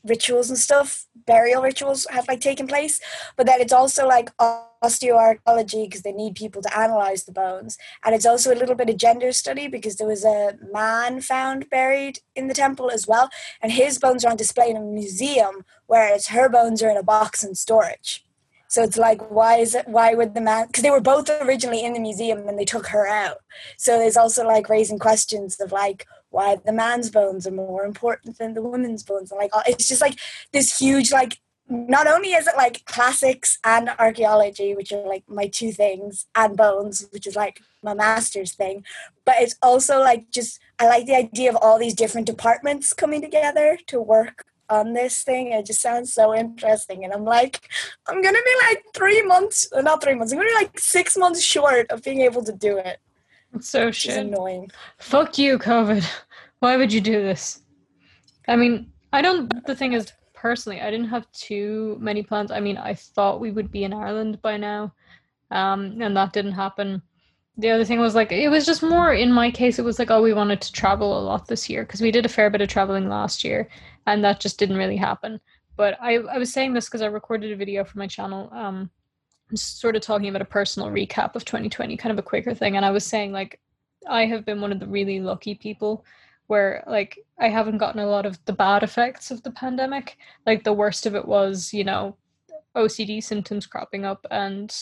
rituals 0.04 0.48
and 0.48 0.58
stuff, 0.58 1.06
burial 1.26 1.62
rituals 1.62 2.06
have 2.10 2.28
like 2.28 2.40
taken 2.40 2.66
place, 2.66 3.00
but 3.36 3.46
then 3.46 3.60
it's 3.60 3.72
also 3.72 4.06
like 4.06 4.30
osteoarchaeology 4.38 5.84
because 5.84 6.02
they 6.02 6.12
need 6.12 6.34
people 6.34 6.62
to 6.62 6.78
analyze 6.78 7.24
the 7.24 7.32
bones, 7.32 7.76
and 8.04 8.14
it's 8.14 8.26
also 8.26 8.52
a 8.52 8.56
little 8.56 8.74
bit 8.74 8.88
of 8.88 8.96
gender 8.96 9.32
study 9.32 9.68
because 9.68 9.96
there 9.96 10.08
was 10.08 10.24
a 10.24 10.56
man 10.72 11.20
found 11.20 11.68
buried 11.68 12.20
in 12.34 12.46
the 12.48 12.54
temple 12.54 12.90
as 12.90 13.06
well, 13.06 13.28
and 13.60 13.72
his 13.72 13.98
bones 13.98 14.24
are 14.24 14.30
on 14.30 14.36
display 14.36 14.70
in 14.70 14.76
a 14.76 14.80
museum, 14.80 15.64
whereas 15.86 16.28
her 16.28 16.48
bones 16.48 16.82
are 16.82 16.90
in 16.90 16.96
a 16.96 17.02
box 17.02 17.42
in 17.44 17.54
storage. 17.54 18.24
So 18.70 18.82
it's 18.82 18.98
like, 18.98 19.30
why 19.30 19.56
is 19.56 19.74
it? 19.74 19.88
Why 19.88 20.12
would 20.12 20.34
the 20.34 20.42
man? 20.42 20.66
Because 20.66 20.82
they 20.82 20.90
were 20.90 21.00
both 21.00 21.30
originally 21.30 21.82
in 21.82 21.94
the 21.94 22.00
museum 22.00 22.46
and 22.46 22.58
they 22.58 22.66
took 22.66 22.88
her 22.88 23.08
out. 23.08 23.38
So 23.78 23.98
there's 23.98 24.18
also 24.18 24.46
like 24.46 24.68
raising 24.68 24.98
questions 24.98 25.58
of 25.58 25.72
like, 25.72 26.06
why 26.30 26.56
the 26.64 26.72
man's 26.72 27.10
bones 27.10 27.46
are 27.46 27.52
more 27.52 27.84
important 27.84 28.38
than 28.38 28.54
the 28.54 28.62
woman's 28.62 29.02
bones. 29.02 29.30
And 29.30 29.38
like, 29.38 29.50
it's 29.66 29.88
just 29.88 30.02
like 30.02 30.18
this 30.52 30.78
huge, 30.78 31.10
like, 31.12 31.38
not 31.70 32.06
only 32.06 32.32
is 32.32 32.46
it 32.46 32.56
like 32.56 32.84
classics 32.86 33.58
and 33.62 33.90
archaeology, 33.98 34.74
which 34.74 34.90
are 34.90 35.06
like 35.06 35.24
my 35.28 35.46
two 35.48 35.70
things, 35.70 36.26
and 36.34 36.56
bones, 36.56 37.06
which 37.10 37.26
is 37.26 37.36
like 37.36 37.60
my 37.82 37.92
master's 37.92 38.54
thing, 38.54 38.84
but 39.26 39.34
it's 39.38 39.56
also 39.62 40.00
like 40.00 40.30
just, 40.30 40.60
I 40.78 40.86
like 40.86 41.04
the 41.04 41.14
idea 41.14 41.50
of 41.50 41.56
all 41.56 41.78
these 41.78 41.94
different 41.94 42.26
departments 42.26 42.94
coming 42.94 43.20
together 43.20 43.78
to 43.88 44.00
work 44.00 44.46
on 44.70 44.94
this 44.94 45.22
thing. 45.22 45.52
It 45.52 45.66
just 45.66 45.82
sounds 45.82 46.12
so 46.12 46.34
interesting. 46.34 47.04
And 47.04 47.12
I'm 47.12 47.24
like, 47.24 47.68
I'm 48.06 48.22
to 48.22 48.32
be 48.32 48.66
like 48.66 48.82
three 48.94 49.22
months, 49.22 49.68
not 49.74 50.02
three 50.02 50.14
months, 50.14 50.32
I'm 50.32 50.38
to 50.38 50.46
be 50.46 50.54
like 50.54 50.78
six 50.78 51.16
months 51.18 51.42
short 51.42 51.90
of 51.90 52.02
being 52.02 52.22
able 52.22 52.44
to 52.44 52.52
do 52.52 52.78
it. 52.78 52.98
It's 53.54 53.68
so 53.68 53.90
shit. 53.90 54.16
annoying. 54.18 54.70
Fuck 54.98 55.38
you, 55.38 55.58
COVID. 55.58 56.04
Why 56.60 56.76
would 56.76 56.92
you 56.92 57.00
do 57.00 57.22
this? 57.22 57.62
I 58.46 58.56
mean, 58.56 58.92
I 59.12 59.22
don't. 59.22 59.50
The 59.66 59.76
thing 59.76 59.92
is, 59.92 60.12
personally, 60.34 60.80
I 60.80 60.90
didn't 60.90 61.08
have 61.08 61.30
too 61.32 61.96
many 62.00 62.22
plans. 62.22 62.50
I 62.50 62.60
mean, 62.60 62.76
I 62.76 62.94
thought 62.94 63.40
we 63.40 63.50
would 63.50 63.70
be 63.70 63.84
in 63.84 63.92
Ireland 63.92 64.40
by 64.42 64.56
now, 64.56 64.92
um, 65.50 66.00
and 66.00 66.16
that 66.16 66.32
didn't 66.32 66.52
happen. 66.52 67.02
The 67.56 67.70
other 67.70 67.84
thing 67.84 67.98
was 67.98 68.14
like 68.14 68.30
it 68.30 68.48
was 68.48 68.64
just 68.66 68.82
more 68.82 69.12
in 69.12 69.32
my 69.32 69.50
case. 69.50 69.78
It 69.78 69.84
was 69.84 69.98
like 69.98 70.10
oh, 70.10 70.22
we 70.22 70.32
wanted 70.32 70.60
to 70.62 70.72
travel 70.72 71.18
a 71.18 71.22
lot 71.22 71.48
this 71.48 71.68
year 71.68 71.82
because 71.84 72.00
we 72.00 72.10
did 72.10 72.26
a 72.26 72.28
fair 72.28 72.50
bit 72.50 72.60
of 72.60 72.68
traveling 72.68 73.08
last 73.08 73.44
year, 73.44 73.68
and 74.06 74.22
that 74.24 74.40
just 74.40 74.58
didn't 74.58 74.76
really 74.76 74.96
happen. 74.96 75.40
But 75.76 75.96
I, 76.00 76.16
I 76.16 76.38
was 76.38 76.52
saying 76.52 76.72
this 76.74 76.86
because 76.86 77.02
I 77.02 77.06
recorded 77.06 77.52
a 77.52 77.56
video 77.56 77.84
for 77.84 77.98
my 77.98 78.06
channel. 78.06 78.50
Um, 78.52 78.90
sort 79.54 79.96
of 79.96 80.02
talking 80.02 80.28
about 80.28 80.42
a 80.42 80.46
personal 80.46 80.90
recap 80.90 81.34
of 81.34 81.44
2020, 81.44 81.96
kind 81.96 82.12
of 82.12 82.18
a 82.18 82.22
quicker 82.22 82.54
thing. 82.54 82.76
And 82.76 82.84
I 82.84 82.90
was 82.90 83.04
saying, 83.04 83.32
like, 83.32 83.60
I 84.08 84.26
have 84.26 84.44
been 84.44 84.60
one 84.60 84.72
of 84.72 84.80
the 84.80 84.86
really 84.86 85.20
lucky 85.20 85.54
people 85.54 86.04
where, 86.46 86.82
like, 86.86 87.18
I 87.38 87.48
haven't 87.48 87.78
gotten 87.78 88.00
a 88.00 88.06
lot 88.06 88.26
of 88.26 88.42
the 88.46 88.52
bad 88.52 88.82
effects 88.82 89.30
of 89.30 89.42
the 89.42 89.50
pandemic. 89.50 90.16
Like, 90.46 90.64
the 90.64 90.72
worst 90.72 91.06
of 91.06 91.14
it 91.14 91.26
was, 91.26 91.72
you 91.72 91.84
know, 91.84 92.16
OCD 92.76 93.22
symptoms 93.22 93.66
cropping 93.66 94.04
up 94.04 94.26
and 94.30 94.74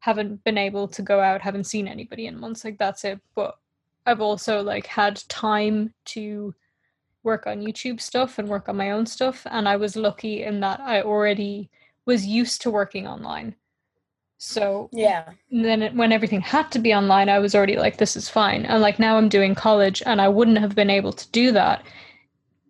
haven't 0.00 0.42
been 0.44 0.58
able 0.58 0.88
to 0.88 1.02
go 1.02 1.20
out, 1.20 1.40
haven't 1.40 1.64
seen 1.64 1.86
anybody 1.86 2.26
in 2.26 2.38
months. 2.38 2.64
Like, 2.64 2.78
that's 2.78 3.04
it. 3.04 3.20
But 3.34 3.56
I've 4.04 4.20
also, 4.20 4.62
like, 4.62 4.86
had 4.86 5.22
time 5.28 5.94
to 6.06 6.54
work 7.22 7.46
on 7.46 7.62
YouTube 7.62 8.00
stuff 8.00 8.38
and 8.38 8.48
work 8.48 8.68
on 8.68 8.76
my 8.76 8.90
own 8.90 9.06
stuff. 9.06 9.46
And 9.48 9.68
I 9.68 9.76
was 9.76 9.94
lucky 9.94 10.42
in 10.42 10.58
that 10.60 10.80
I 10.80 11.02
already 11.02 11.70
was 12.04 12.26
used 12.26 12.62
to 12.62 12.70
working 12.70 13.06
online 13.06 13.54
So 14.44 14.88
Yeah. 14.92 15.30
then 15.52 15.82
it, 15.82 15.94
when 15.94 16.10
everything 16.10 16.40
had 16.40 16.72
to 16.72 16.80
be 16.80 16.92
online, 16.92 17.28
I 17.28 17.38
was 17.38 17.54
already 17.54 17.76
like, 17.76 17.98
this 17.98 18.16
is 18.16 18.28
fine. 18.28 18.66
And 18.66 18.82
like 18.82 18.98
now 18.98 19.16
I'm 19.16 19.28
doing 19.28 19.54
college 19.54 20.02
and 20.04 20.20
I 20.20 20.28
wouldn't 20.28 20.58
have 20.58 20.74
been 20.74 20.90
able 20.90 21.12
to 21.12 21.30
do 21.30 21.52
that 21.52 21.84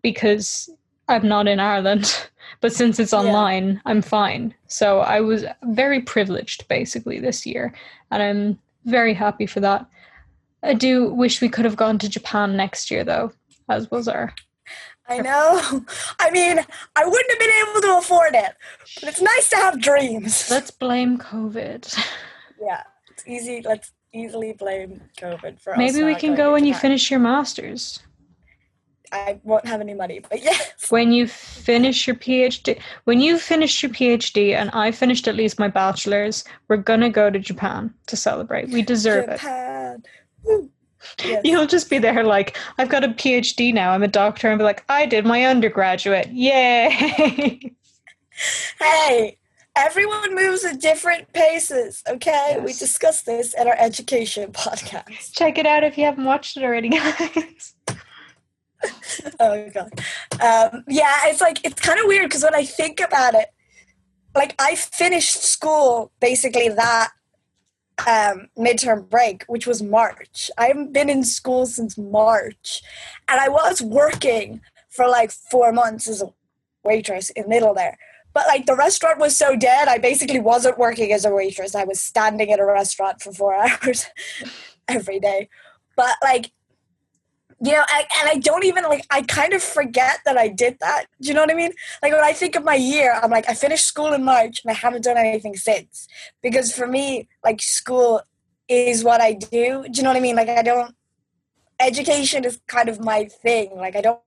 because 0.03 0.69
I'm 1.09 1.27
not 1.27 1.49
in 1.49 1.61
Ireland. 1.61 2.29
But 2.61 2.73
since 2.73 3.01
it's 3.01 3.13
Yeah. 3.13 3.21
online, 3.21 3.81
I'm 3.87 4.03
fine. 4.03 4.55
So 4.69 5.01
I 5.01 5.21
was 5.21 5.45
very 5.65 6.01
privileged 6.01 6.69
basically 6.69 7.19
this 7.19 7.47
year. 7.47 7.73
And 8.11 8.23
I'm 8.23 8.59
very 8.85 9.15
happy 9.15 9.47
for 9.47 9.61
that. 9.61 9.87
I 10.63 10.75
do 10.75 11.13
wish 11.13 11.41
we 11.41 11.49
could 11.49 11.65
have 11.65 11.77
gone 11.77 11.99
to 11.99 12.09
Japan 12.09 12.57
next 12.57 12.91
year 12.91 13.03
though, 13.03 13.33
as 13.69 13.91
was 13.91 14.07
our. 14.07 14.33
I 15.13 15.19
know. 15.19 15.85
I 16.19 16.31
mean, 16.31 16.59
I 16.97 17.05
wouldn't 17.05 17.31
have 17.31 17.39
been 17.39 17.69
able 17.69 17.81
to 17.83 17.99
afford 17.99 18.35
it, 18.35 18.55
but 19.01 19.09
it's 19.09 19.21
nice 19.21 19.51
to 19.51 19.57
have 19.57 19.81
dreams. 19.81 20.51
Let's 20.51 20.71
blame 20.71 21.19
COVID. 21.19 21.99
yeah, 22.61 22.83
it's 23.11 23.27
easy. 23.27 23.63
Let's 23.63 23.93
easily 24.15 24.53
blame 24.53 25.01
COVID 25.19 25.61
for 25.61 25.73
us 25.73 25.79
Maybe 25.79 26.03
we 26.03 26.15
can 26.15 26.35
go 26.35 26.53
when 26.53 26.65
you 26.65 26.73
Japan. 26.73 26.83
finish 26.83 27.11
your 27.11 27.21
masters. 27.21 28.01
I 29.13 29.39
won't 29.45 29.67
have 29.67 29.83
any 29.83 29.93
money, 29.93 30.21
but 30.21 30.43
yes. 30.43 30.91
when 30.91 31.13
you 31.13 31.27
finish 31.27 32.07
your 32.07 32.17
PhD, 32.17 32.81
when 33.05 33.21
you 33.21 33.39
finish 33.39 33.83
your 33.83 33.93
PhD 33.93 34.55
and 34.55 34.71
I 34.71 34.91
finished 34.91 35.29
at 35.29 35.35
least 35.35 35.59
my 35.59 35.69
bachelor's, 35.69 36.45
we're 36.69 36.79
gonna 36.79 37.11
go 37.11 37.29
to 37.29 37.39
Japan 37.39 37.93
to 38.07 38.17
celebrate. 38.17 38.71
We 38.71 38.81
deserve 38.81 39.29
it. 39.29 39.33
Japan. 39.33 40.03
Woo. 40.45 40.71
Yes. 41.25 41.43
You'll 41.45 41.67
just 41.67 41.91
be 41.91 41.99
there 41.99 42.23
like, 42.25 42.57
I've 42.79 42.89
got 42.89 43.05
a 43.05 43.09
PhD 43.09 43.73
now, 43.75 43.93
I'm 43.93 44.03
a 44.03 44.09
doctor, 44.09 44.49
and 44.49 44.59
be 44.59 44.65
like, 44.65 44.85
I 44.89 45.07
did 45.07 45.25
my 45.25 45.45
undergraduate. 45.45 46.29
Yay! 46.33 47.73
Hey, 48.81 49.37
everyone 49.77 50.35
moves 50.35 50.65
at 50.65 50.81
different 50.81 51.33
paces, 51.33 52.03
okay? 52.09 52.57
We 52.61 52.69
Yes. 52.69 52.79
discussed 52.79 53.27
this 53.27 53.55
in 53.55 53.69
our 53.69 53.77
education 53.79 54.51
podcast. 54.53 55.35
Check 55.35 55.59
it 55.59 55.67
out 55.67 55.85
if 55.85 55.97
you 55.99 56.05
haven't 56.07 56.25
watched 56.25 56.57
it 56.57 56.65
already, 56.65 56.89
guys. 56.99 57.75
Oh 59.39 59.69
god. 59.73 59.91
Um, 60.41 60.83
yeah, 60.89 61.13
it's 61.27 61.41
like 61.41 61.61
it's 61.65 61.81
kind 61.81 62.01
of 62.01 62.07
weird 62.07 62.29
because 62.29 62.43
when 62.43 62.55
I 62.55 62.65
think 62.65 63.01
about 63.01 63.35
it, 63.35 63.47
like 64.35 64.57
I 64.59 64.75
finished 64.75 65.41
school 65.43 66.11
basically 66.21 66.69
that 66.71 67.11
um, 68.07 68.49
midterm 68.59 69.09
break, 69.09 69.45
which 69.45 69.67
was 69.67 69.83
March. 69.83 70.51
I 70.59 70.67
haven't 70.67 70.93
been 70.93 71.09
in 71.09 71.25
school 71.25 71.67
since 71.67 71.97
March, 71.97 72.83
and 73.29 73.41
I 73.41 73.49
was 73.49 73.83
working 73.83 74.61
for 74.89 75.09
like 75.09 75.31
four 75.31 75.73
months 75.73 76.09
as 76.09 76.23
a 76.23 76.33
waitress 76.85 77.31
in 77.31 77.49
middle 77.49 77.75
there. 77.75 77.99
But 78.35 78.47
like 78.47 78.67
the 78.67 78.77
restaurant 78.77 79.19
was 79.19 79.37
so 79.37 79.57
dead, 79.57 79.89
I 79.89 79.99
basically 79.99 80.41
wasn't 80.41 80.79
working 80.79 81.13
as 81.13 81.25
a 81.25 81.35
waitress. 81.35 81.75
I 81.75 81.85
was 81.85 82.01
standing 82.01 82.51
at 82.51 82.61
a 82.61 82.65
restaurant 82.65 83.21
for 83.21 83.33
four 83.33 83.55
hours 83.85 84.07
every 84.89 85.21
day. 85.21 85.49
But 85.97 86.17
like 86.23 86.53
you 87.65 87.71
know, 87.71 87.85
I, 87.87 88.05
and 88.19 88.29
I 88.29 88.39
don't 88.39 88.65
even 88.65 88.83
like, 88.85 89.07
I 89.11 89.23
kind 89.23 89.53
of 89.53 89.63
forget 89.63 90.19
that 90.25 90.37
I 90.37 90.49
did 90.49 90.79
that. 90.81 91.07
Do 91.21 91.29
you 91.29 91.35
know 91.35 91.43
what 91.43 91.51
I 91.51 91.55
mean? 91.55 91.73
Like, 92.03 92.13
when 92.13 92.25
I 92.25 92.33
think 92.33 92.57
of 92.57 92.65
my 92.65 92.75
year, 92.75 93.17
I'm 93.23 93.31
like, 93.31 93.49
I 93.49 93.55
finished 93.55 93.87
school 93.87 94.13
in 94.13 94.25
March 94.25 94.63
and 94.65 94.71
I 94.73 94.75
haven't 94.75 95.05
done 95.05 95.17
anything 95.17 95.55
since. 95.57 96.09
Because 96.43 96.75
for 96.75 96.89
me, 96.89 97.29
like, 97.45 97.63
school 97.63 98.21
is 98.67 99.05
what 99.05 99.21
I 99.21 99.35
do. 99.35 99.85
Do 99.89 99.91
you 99.93 100.03
know 100.03 100.11
what 100.11 100.17
I 100.17 100.21
mean? 100.21 100.35
Like, 100.35 100.49
I 100.49 100.63
don't, 100.63 100.97
education 101.79 102.45
is 102.45 102.61
kind 102.67 102.89
of 102.89 102.99
my 102.99 103.27
thing. 103.27 103.77
Like, 103.77 103.95
I 103.95 104.01
don't, 104.01 104.19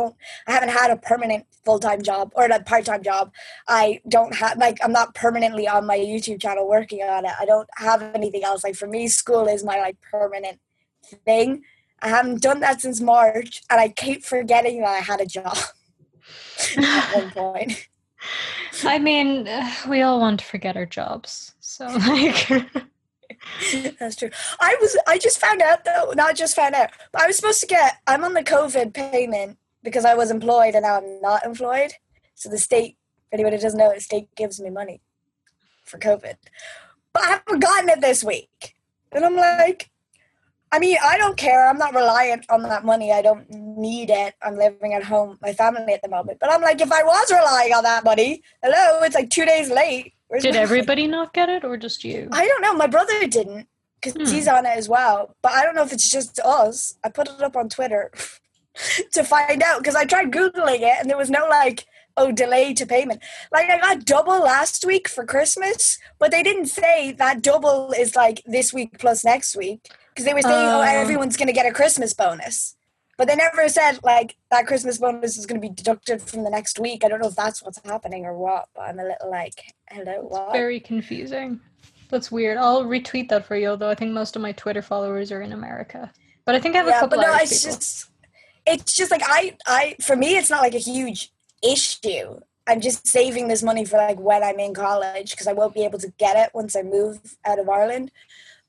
I 0.00 0.52
haven't 0.52 0.70
had 0.70 0.90
a 0.90 0.96
permanent 0.96 1.46
full 1.64 1.78
time 1.78 2.02
job 2.02 2.32
or 2.34 2.46
a 2.46 2.62
part 2.64 2.86
time 2.86 3.04
job. 3.04 3.32
I 3.68 4.00
don't 4.08 4.34
have, 4.34 4.58
like, 4.58 4.78
I'm 4.82 4.92
not 4.92 5.14
permanently 5.14 5.68
on 5.68 5.86
my 5.86 5.98
YouTube 5.98 6.40
channel 6.40 6.68
working 6.68 7.02
on 7.02 7.24
it. 7.24 7.32
I 7.38 7.44
don't 7.44 7.68
have 7.76 8.02
anything 8.02 8.42
else. 8.42 8.64
Like, 8.64 8.74
for 8.74 8.88
me, 8.88 9.06
school 9.06 9.46
is 9.46 9.62
my, 9.62 9.78
like, 9.78 9.96
permanent 10.00 10.58
thing. 11.24 11.62
I 12.00 12.08
haven't 12.08 12.42
done 12.42 12.60
that 12.60 12.80
since 12.80 13.00
March, 13.00 13.62
and 13.70 13.80
I 13.80 13.88
keep 13.88 14.24
forgetting 14.24 14.80
that 14.80 14.88
I 14.88 14.98
had 14.98 15.20
a 15.20 15.26
job 15.26 15.56
at 16.76 17.14
one 17.14 17.30
point. 17.32 17.88
I 18.84 18.98
mean, 18.98 19.48
we 19.88 20.02
all 20.02 20.20
want 20.20 20.40
to 20.40 20.46
forget 20.46 20.76
our 20.76 20.86
jobs. 20.86 21.54
So, 21.60 21.86
like, 22.08 22.48
That's 23.98 24.16
true. 24.16 24.30
I 24.60 24.76
was. 24.80 24.96
I 25.06 25.18
just 25.18 25.38
found 25.38 25.62
out 25.62 25.84
though. 25.84 26.12
Not 26.14 26.36
just 26.36 26.56
found 26.56 26.74
out, 26.74 26.90
but 27.12 27.22
I 27.22 27.26
was 27.26 27.36
supposed 27.36 27.60
to 27.60 27.66
get. 27.66 27.96
I'm 28.06 28.24
on 28.24 28.34
the 28.34 28.42
COVID 28.42 28.94
payment 28.94 29.58
because 29.82 30.04
I 30.04 30.14
was 30.14 30.30
employed 30.30 30.74
and 30.74 30.82
now 30.82 30.96
I'm 30.98 31.20
not 31.20 31.44
employed. 31.44 31.92
So 32.34 32.48
the 32.48 32.58
state, 32.58 32.96
if 33.30 33.34
anybody 33.34 33.58
doesn't 33.58 33.78
know, 33.78 33.92
the 33.92 34.00
state 34.00 34.34
gives 34.34 34.60
me 34.60 34.70
money 34.70 35.00
for 35.84 35.98
COVID, 35.98 36.36
but 37.12 37.22
I 37.22 37.26
haven't 37.30 37.60
gotten 37.60 37.88
it 37.90 38.00
this 38.00 38.24
week, 38.24 38.74
and 39.12 39.24
I'm 39.24 39.36
like. 39.36 39.90
I 40.70 40.78
mean, 40.78 40.96
I 41.02 41.16
don't 41.16 41.36
care. 41.36 41.66
I'm 41.68 41.78
not 41.78 41.94
reliant 41.94 42.44
on 42.50 42.62
that 42.64 42.84
money. 42.84 43.12
I 43.12 43.22
don't 43.22 43.48
need 43.50 44.10
it. 44.10 44.34
I'm 44.42 44.56
living 44.56 44.92
at 44.92 45.02
home, 45.04 45.38
my 45.40 45.52
family 45.52 45.94
at 45.94 46.02
the 46.02 46.08
moment. 46.08 46.38
But 46.40 46.52
I'm 46.52 46.60
like, 46.62 46.80
if 46.80 46.92
I 46.92 47.02
was 47.02 47.30
relying 47.30 47.72
on 47.72 47.84
that 47.84 48.04
money, 48.04 48.42
hello, 48.62 49.02
it's 49.02 49.14
like 49.14 49.30
two 49.30 49.46
days 49.46 49.70
late. 49.70 50.12
Where's 50.28 50.42
did 50.42 50.50
my 50.54 50.58
money? 50.58 50.62
everybody 50.64 51.06
not 51.06 51.32
get 51.32 51.48
it 51.48 51.64
or 51.64 51.76
just 51.78 52.04
you? 52.04 52.28
I 52.32 52.46
don't 52.46 52.60
know. 52.60 52.74
My 52.74 52.86
brother 52.86 53.26
didn't 53.26 53.66
because 54.00 54.14
Hmm. 54.14 54.34
he's 54.34 54.46
on 54.46 54.66
it 54.66 54.76
as 54.76 54.88
well. 54.88 55.34
But 55.42 55.52
I 55.52 55.64
don't 55.64 55.74
know 55.74 55.82
if 55.84 55.92
it's 55.92 56.10
just 56.10 56.38
us. 56.40 56.94
I 57.02 57.08
put 57.08 57.28
it 57.28 57.40
up 57.42 57.56
on 57.56 57.70
Twitter 57.70 58.10
to 59.12 59.24
find 59.24 59.62
out 59.62 59.78
because 59.78 59.94
I 59.96 60.04
tried 60.04 60.30
Googling 60.32 60.80
it 60.82 60.96
and 61.00 61.08
there 61.08 61.16
was 61.16 61.30
no 61.30 61.46
like, 61.48 61.86
oh, 62.18 62.30
delay 62.30 62.74
to 62.74 62.84
payment. 62.84 63.22
Like 63.50 63.70
I 63.70 63.78
got 63.78 64.04
double 64.04 64.40
last 64.42 64.84
week 64.84 65.08
for 65.08 65.24
Christmas, 65.24 65.98
but 66.18 66.30
they 66.30 66.42
didn't 66.42 66.66
say 66.66 67.12
that 67.12 67.40
double 67.42 67.92
is 67.92 68.14
like 68.14 68.42
this 68.44 68.72
week 68.74 68.98
plus 68.98 69.24
next 69.24 69.56
week 69.56 69.88
because 70.18 70.26
they 70.26 70.34
were 70.34 70.42
saying, 70.42 70.68
oh, 70.68 70.80
Oh. 70.80 70.82
everyone's 70.82 71.36
going 71.36 71.46
to 71.46 71.52
get 71.52 71.64
a 71.66 71.72
Christmas 71.72 72.12
bonus. 72.12 72.74
But 73.16 73.28
they 73.28 73.36
never 73.36 73.68
said 73.68 73.98
like 74.02 74.36
that 74.50 74.66
Christmas 74.66 74.98
bonus 74.98 75.38
is 75.38 75.46
going 75.46 75.60
to 75.60 75.68
be 75.68 75.72
deducted 75.72 76.20
from 76.22 76.42
the 76.42 76.50
next 76.50 76.78
week. 76.80 77.04
I 77.04 77.08
don't 77.08 77.20
know 77.20 77.28
if 77.28 77.36
that's 77.36 77.62
what's 77.62 77.80
happening 77.84 78.24
or 78.24 78.36
what, 78.36 78.68
but 78.74 78.82
I'm 78.82 78.98
a 78.98 79.04
little 79.04 79.30
like, 79.30 79.74
hello, 79.90 80.22
what? 80.22 80.52
Very 80.52 80.80
confusing. 80.80 81.60
That's 82.10 82.32
weird. 82.32 82.58
I'll 82.58 82.84
retweet 82.84 83.28
that 83.28 83.44
for 83.46 83.56
you, 83.56 83.68
although 83.68 83.90
I 83.90 83.94
think 83.94 84.12
most 84.12 84.34
of 84.34 84.42
my 84.42 84.52
Twitter 84.52 84.82
followers 84.82 85.30
are 85.30 85.42
in 85.42 85.52
America. 85.52 86.12
But 86.44 86.54
I 86.54 86.60
think 86.60 86.74
I 86.74 86.78
have 86.78 86.86
a 86.86 86.90
yeah, 86.90 87.00
couple 87.00 87.18
but 87.18 87.26
no, 87.26 87.32
Irish 87.32 87.52
it's 87.52 87.64
people. 87.64 87.76
just 87.76 88.10
it's 88.66 88.96
just 88.96 89.10
like 89.10 89.22
I 89.24 89.56
I 89.66 89.96
for 90.00 90.16
me 90.16 90.36
it's 90.36 90.50
not 90.50 90.62
like 90.62 90.74
a 90.74 90.78
huge 90.78 91.32
issue. 91.62 92.40
I'm 92.68 92.80
just 92.80 93.06
saving 93.06 93.48
this 93.48 93.62
money 93.62 93.84
for 93.84 93.96
like 93.96 94.18
when 94.20 94.42
I'm 94.42 94.58
in 94.60 94.74
college 94.74 95.30
because 95.32 95.46
I 95.46 95.52
won't 95.54 95.74
be 95.74 95.84
able 95.84 95.98
to 96.00 96.12
get 96.18 96.36
it 96.36 96.50
once 96.54 96.76
I 96.76 96.82
move 96.82 97.36
out 97.44 97.58
of 97.58 97.68
Ireland. 97.68 98.10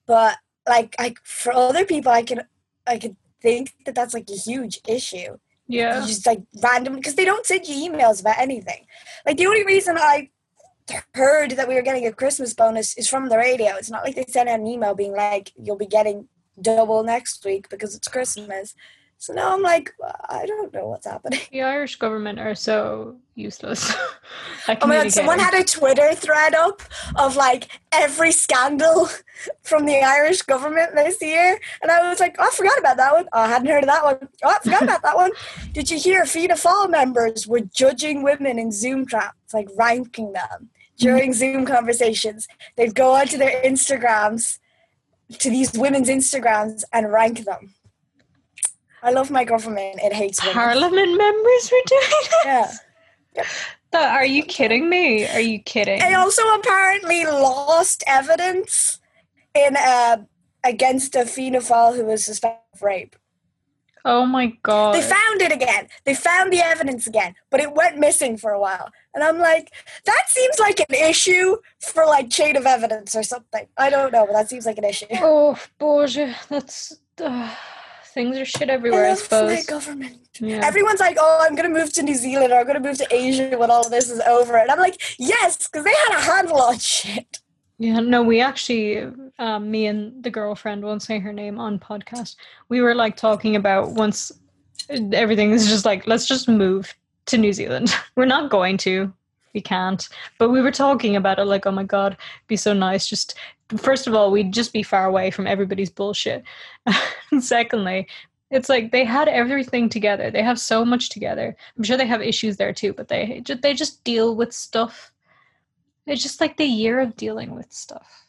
But 0.07 0.37
like 0.69 0.95
I 0.97 1.15
for 1.23 1.51
other 1.51 1.85
people 1.85 2.11
I 2.11 2.23
can 2.23 2.43
I 2.87 2.97
could 2.97 3.17
think 3.41 3.73
that 3.85 3.95
that's 3.95 4.13
like 4.13 4.29
a 4.29 4.35
huge 4.35 4.79
issue. 4.87 5.37
yeah. 5.67 6.01
You 6.01 6.07
just 6.07 6.25
like 6.25 6.41
random 6.63 6.95
because 6.95 7.15
they 7.15 7.25
don't 7.25 7.45
send 7.45 7.67
you 7.67 7.89
emails 7.89 8.21
about 8.21 8.37
anything. 8.37 8.85
Like 9.25 9.37
the 9.37 9.47
only 9.47 9.65
reason 9.65 9.97
I 9.97 10.29
heard 11.13 11.51
that 11.51 11.67
we 11.67 11.75
were 11.75 11.81
getting 11.81 12.05
a 12.07 12.13
Christmas 12.13 12.53
bonus 12.53 12.97
is 12.97 13.07
from 13.07 13.29
the 13.29 13.37
radio. 13.37 13.75
It's 13.75 13.91
not 13.91 14.03
like 14.03 14.15
they 14.15 14.25
sent 14.27 14.49
out 14.49 14.59
an 14.59 14.67
email 14.67 14.95
being 14.95 15.15
like, 15.15 15.51
"You'll 15.61 15.75
be 15.75 15.85
getting 15.85 16.27
double 16.61 17.03
next 17.03 17.45
week 17.45 17.69
because 17.69 17.95
it's 17.95 18.07
Christmas." 18.07 18.75
So 19.21 19.33
now 19.33 19.53
I'm 19.53 19.61
like, 19.61 19.93
I 20.29 20.45
don't 20.45 20.73
know 20.73 20.87
what's 20.87 21.05
happening. 21.05 21.41
The 21.51 21.63
Irish 21.63 21.97
government 21.97 22.39
are 22.39 22.55
so 22.55 23.17
useless. 23.35 23.93
Oh 24.67 24.85
my 24.85 24.97
god! 24.97 25.11
Someone 25.11 25.39
had 25.39 25.55
a 25.55 25.63
Twitter 25.63 26.13
thread 26.13 26.53
up 26.53 26.83
of 27.15 27.35
like 27.35 27.79
every 27.91 28.31
scandal 28.31 29.09
from 29.63 29.87
the 29.87 30.01
Irish 30.03 30.43
government 30.43 30.93
this 30.93 31.19
year, 31.23 31.59
and 31.81 31.89
I 31.89 32.07
was 32.07 32.19
like, 32.19 32.35
oh, 32.37 32.43
I 32.43 32.51
forgot 32.51 32.77
about 32.77 32.97
that 32.97 33.13
one. 33.13 33.27
Oh, 33.33 33.39
I 33.39 33.47
hadn't 33.47 33.67
heard 33.67 33.83
of 33.83 33.87
that 33.87 34.03
one. 34.03 34.27
Oh, 34.43 34.49
I 34.49 34.59
forgot 34.59 34.83
about 34.83 35.01
that 35.01 35.15
one. 35.15 35.31
Did 35.71 35.89
you 35.89 35.97
hear 35.97 36.23
Fianna 36.25 36.53
Fáil 36.53 36.91
members 36.91 37.47
were 37.47 37.61
judging 37.61 38.21
women 38.21 38.59
in 38.59 38.71
Zoom 38.71 39.07
chats, 39.07 39.51
like 39.51 39.69
ranking 39.75 40.33
them 40.33 40.69
during 40.97 41.31
mm-hmm. 41.31 41.39
Zoom 41.39 41.65
conversations? 41.65 42.47
They'd 42.75 42.93
go 42.93 43.13
onto 43.15 43.39
their 43.39 43.59
Instagrams, 43.63 44.59
to 45.39 45.49
these 45.49 45.73
women's 45.73 46.09
Instagrams, 46.09 46.83
and 46.93 47.11
rank 47.11 47.45
them. 47.45 47.73
I 49.03 49.11
love 49.11 49.31
my 49.31 49.43
government. 49.43 49.99
It 50.03 50.13
hates 50.13 50.41
women. 50.41 50.53
Parliament 50.55 51.17
members 51.17 51.71
were 51.71 51.85
doing 51.87 52.01
that? 52.43 52.71
Yeah. 53.35 53.43
That- 53.91 54.15
Are 54.15 54.25
you 54.25 54.43
kidding 54.43 54.89
me? 54.89 55.27
Are 55.27 55.39
you 55.39 55.59
kidding? 55.59 55.99
They 55.99 56.13
also 56.13 56.43
apparently 56.55 57.25
lost 57.25 58.03
evidence 58.07 58.99
in 59.55 59.75
uh, 59.77 60.17
against 60.63 61.15
a 61.15 61.25
Fianna 61.25 61.59
Fáil 61.59 61.95
who 61.95 62.05
was 62.05 62.23
suspected 62.25 62.59
of 62.73 62.81
rape. 62.83 63.15
oh 64.05 64.25
my 64.25 64.47
god. 64.63 64.93
They 64.95 65.01
found 65.01 65.41
it 65.41 65.51
again. 65.51 65.87
They 66.05 66.13
found 66.13 66.53
the 66.53 66.59
evidence 66.59 67.07
again, 67.07 67.33
but 67.49 67.59
it 67.61 67.73
went 67.73 67.97
missing 67.97 68.37
for 68.37 68.51
a 68.51 68.59
while. 68.59 68.89
And 69.15 69.23
I'm 69.23 69.39
like, 69.39 69.71
that 70.05 70.23
seems 70.27 70.59
like 70.59 70.79
an 70.81 70.93
issue 70.95 71.57
for 71.81 72.05
like 72.05 72.29
chain 72.29 72.55
of 72.57 72.65
evidence 72.65 73.15
or 73.15 73.23
something. 73.23 73.65
I 73.77 73.89
don't 73.89 74.11
know, 74.13 74.25
but 74.27 74.33
that 74.33 74.49
seems 74.49 74.65
like 74.65 74.77
an 74.77 74.83
issue. 74.85 75.07
oh, 75.13 75.57
Boże. 75.79 76.33
That's. 76.49 76.97
Uh, 77.21 77.49
things 78.13 78.37
are 78.37 78.45
shit 78.45 78.69
everywhere, 78.69 79.05
I, 79.05 79.09
my 79.09 79.15
suppose. 79.15 79.65
government. 79.65 80.17
Yeah. 80.39 80.65
Everyone's 80.65 80.99
like, 80.99 81.17
oh, 81.19 81.39
I'm 81.41 81.55
going 81.55 81.71
to 81.71 81.79
move 81.79 81.91
to 81.93 82.03
New 82.03 82.15
Zealand 82.15 82.53
or 82.53 82.59
I'm 82.59 82.65
going 82.65 82.81
to 82.81 82.87
move 82.87 82.97
to 82.97 83.07
Asia 83.11 83.57
when 83.57 83.69
all 83.71 83.81
of 83.85 83.91
this 83.91 84.09
is 84.09 84.19
over. 84.21 84.57
And 84.57 84.71
I'm 84.71 84.79
like, 84.79 85.01
yes, 85.17 85.67
because 85.67 85.83
they 85.83 85.93
had 86.07 86.17
a 86.17 86.21
handle 86.21 86.61
on 86.61 86.79
shit. 86.79 87.39
Yeah, 87.77 88.01
no, 88.01 88.23
we 88.23 88.41
actually, 88.41 89.07
um, 89.37 89.71
me 89.71 89.87
and 89.87 90.21
the 90.21 90.29
girlfriend, 90.29 90.83
won't 90.83 91.01
say 91.01 91.19
her 91.19 91.31
name 91.31 91.59
on 91.59 91.79
podcast. 91.79 92.35
We 92.67 92.81
were 92.81 92.93
like 92.93 93.15
talking 93.15 93.55
about 93.55 93.91
once 93.91 94.31
everything 94.89 95.51
is 95.51 95.67
just 95.67 95.85
like, 95.85 96.05
let's 96.05 96.25
just 96.25 96.49
move 96.49 96.93
to 97.27 97.37
New 97.37 97.53
Zealand. 97.53 97.95
We're 98.15 98.25
not 98.25 98.49
going 98.49 98.77
to, 98.79 99.13
we 99.53 99.61
can't. 99.61 100.07
But 100.37 100.49
we 100.49 100.61
were 100.61 100.71
talking 100.71 101.15
about 101.15 101.39
it 101.39 101.45
like, 101.45 101.65
oh 101.65 101.71
my 101.71 101.83
god, 101.83 102.17
be 102.47 102.55
so 102.55 102.73
nice. 102.73 103.07
Just 103.07 103.35
first 103.77 104.07
of 104.07 104.15
all, 104.15 104.31
we'd 104.31 104.53
just 104.53 104.73
be 104.73 104.83
far 104.83 105.05
away 105.05 105.31
from 105.31 105.47
everybody's 105.47 105.89
bullshit. 105.89 106.43
and 107.31 107.43
secondly, 107.43 108.07
it's 108.51 108.69
like 108.69 108.91
they 108.91 109.05
had 109.05 109.27
everything 109.27 109.89
together. 109.89 110.31
They 110.31 110.43
have 110.43 110.59
so 110.59 110.83
much 110.83 111.09
together. 111.09 111.55
I'm 111.77 111.83
sure 111.83 111.97
they 111.97 112.07
have 112.07 112.21
issues 112.21 112.57
there 112.57 112.73
too, 112.73 112.93
but 112.93 113.07
they 113.07 113.43
they 113.61 113.73
just 113.73 114.03
deal 114.03 114.35
with 114.35 114.53
stuff 114.53 115.11
it's 116.09 116.23
just 116.23 116.41
like 116.41 116.57
the 116.57 116.65
year 116.65 116.99
of 116.99 117.15
dealing 117.15 117.55
with 117.55 117.71
stuff. 117.71 118.25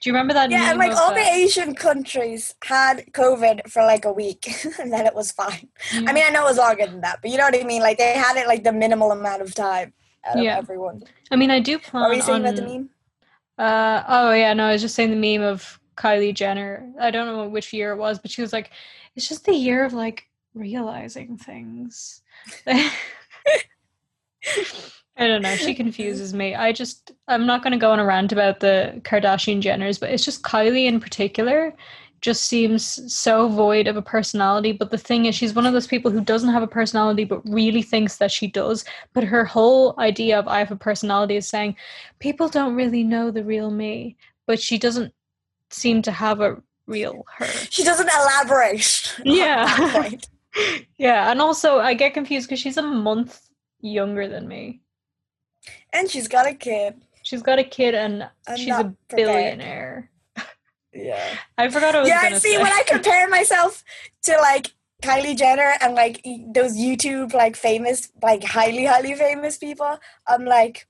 Do 0.00 0.10
you 0.10 0.12
remember 0.12 0.34
that? 0.34 0.50
Yeah, 0.50 0.70
and 0.70 0.78
like 0.78 0.94
all 0.94 1.14
the 1.14 1.20
Asian 1.20 1.74
countries 1.74 2.54
had 2.62 3.06
COVID 3.12 3.70
for 3.70 3.82
like 3.82 4.04
a 4.04 4.12
week, 4.12 4.46
and 4.78 4.92
then 4.92 5.06
it 5.06 5.14
was 5.14 5.32
fine. 5.32 5.68
Yeah. 5.92 6.04
I 6.06 6.12
mean, 6.12 6.24
I 6.26 6.28
know 6.28 6.42
it 6.42 6.50
was 6.50 6.58
longer 6.58 6.86
than 6.86 7.00
that, 7.00 7.20
but 7.22 7.30
you 7.30 7.38
know 7.38 7.44
what 7.44 7.58
I 7.58 7.64
mean. 7.64 7.80
Like 7.80 7.96
they 7.96 8.12
had 8.12 8.36
it 8.36 8.46
like 8.46 8.62
the 8.62 8.72
minimal 8.72 9.10
amount 9.10 9.40
of 9.40 9.54
time 9.54 9.94
out 10.26 10.42
yeah. 10.42 10.58
of 10.58 10.64
everyone. 10.64 11.02
I 11.30 11.36
mean, 11.36 11.50
I 11.50 11.60
do 11.60 11.78
plan. 11.78 12.04
Are 12.04 12.14
you 12.14 12.22
saying 12.22 12.44
on, 12.44 12.54
about 12.54 12.56
the 12.56 12.62
meme? 12.62 12.90
Uh 13.58 14.02
oh 14.08 14.32
yeah, 14.32 14.52
no, 14.52 14.66
I 14.66 14.72
was 14.72 14.82
just 14.82 14.94
saying 14.94 15.10
the 15.10 15.38
meme 15.38 15.46
of 15.46 15.80
Kylie 15.96 16.34
Jenner. 16.34 16.92
I 17.00 17.10
don't 17.10 17.26
know 17.26 17.48
which 17.48 17.72
year 17.72 17.92
it 17.92 17.96
was, 17.96 18.18
but 18.18 18.30
she 18.30 18.42
was 18.42 18.52
like, 18.52 18.70
"It's 19.14 19.28
just 19.28 19.44
the 19.44 19.54
year 19.54 19.84
of 19.84 19.92
like 19.92 20.26
realizing 20.54 21.38
things." 21.38 22.22
I 25.18 25.26
don't 25.26 25.40
know. 25.40 25.56
She 25.56 25.74
confuses 25.74 26.34
me. 26.34 26.54
I 26.54 26.72
just, 26.72 27.12
I'm 27.26 27.46
not 27.46 27.62
going 27.62 27.72
to 27.72 27.78
go 27.78 27.90
on 27.90 27.98
a 27.98 28.04
rant 28.04 28.32
about 28.32 28.60
the 28.60 29.00
Kardashian 29.02 29.62
Jenners, 29.62 29.98
but 29.98 30.10
it's 30.10 30.24
just 30.24 30.42
Kylie 30.42 30.84
in 30.84 31.00
particular 31.00 31.74
just 32.20 32.44
seems 32.44 33.12
so 33.12 33.48
void 33.48 33.86
of 33.86 33.96
a 33.96 34.02
personality. 34.02 34.72
But 34.72 34.90
the 34.90 34.98
thing 34.98 35.26
is, 35.26 35.34
she's 35.34 35.54
one 35.54 35.66
of 35.66 35.72
those 35.72 35.86
people 35.86 36.10
who 36.10 36.20
doesn't 36.20 36.52
have 36.52 36.62
a 36.62 36.68
personality, 36.68 37.24
but 37.24 37.46
really 37.48 37.82
thinks 37.82 38.16
that 38.16 38.30
she 38.30 38.46
does. 38.46 38.84
But 39.12 39.24
her 39.24 39.44
whole 39.44 39.94
idea 39.98 40.38
of 40.38 40.48
I 40.48 40.58
have 40.58 40.70
a 40.70 40.76
personality 40.76 41.36
is 41.36 41.48
saying 41.48 41.76
people 42.18 42.48
don't 42.48 42.74
really 42.74 43.04
know 43.04 43.30
the 43.30 43.44
real 43.44 43.70
me, 43.70 44.16
but 44.46 44.60
she 44.60 44.78
doesn't 44.78 45.12
seem 45.70 46.02
to 46.02 46.12
have 46.12 46.40
a 46.40 46.56
real 46.86 47.24
her. 47.36 47.46
She 47.70 47.84
doesn't 47.84 48.08
elaborate. 48.08 49.14
Yeah. 49.24 50.10
yeah. 50.98 51.30
And 51.30 51.40
also, 51.40 51.78
I 51.78 51.94
get 51.94 52.14
confused 52.14 52.48
because 52.48 52.60
she's 52.60 52.76
a 52.76 52.82
month 52.82 53.48
younger 53.80 54.28
than 54.28 54.48
me. 54.48 54.80
And 55.92 56.10
she's 56.10 56.28
got 56.28 56.46
a 56.46 56.54
kid. 56.54 57.02
She's 57.22 57.42
got 57.42 57.58
a 57.58 57.64
kid 57.64 57.94
and 57.94 58.28
I'm 58.46 58.56
she's 58.56 58.74
a 58.74 58.94
billionaire. 59.08 60.10
Yeah. 60.96 61.38
I 61.58 61.68
forgot 61.68 61.94
I 61.94 62.00
was 62.00 62.08
yeah, 62.08 62.22
gonna 62.22 62.40
see, 62.40 62.54
say. 62.54 62.62
when 62.62 62.72
I 62.72 62.82
compare 62.86 63.28
myself 63.28 63.84
to 64.22 64.36
like 64.38 64.72
Kylie 65.02 65.36
Jenner 65.36 65.74
and 65.80 65.94
like 65.94 66.24
those 66.54 66.76
YouTube 66.76 67.34
like 67.34 67.56
famous, 67.56 68.10
like 68.22 68.44
highly, 68.44 68.86
highly 68.86 69.14
famous 69.14 69.58
people, 69.58 69.98
I'm 70.26 70.44
like, 70.44 70.86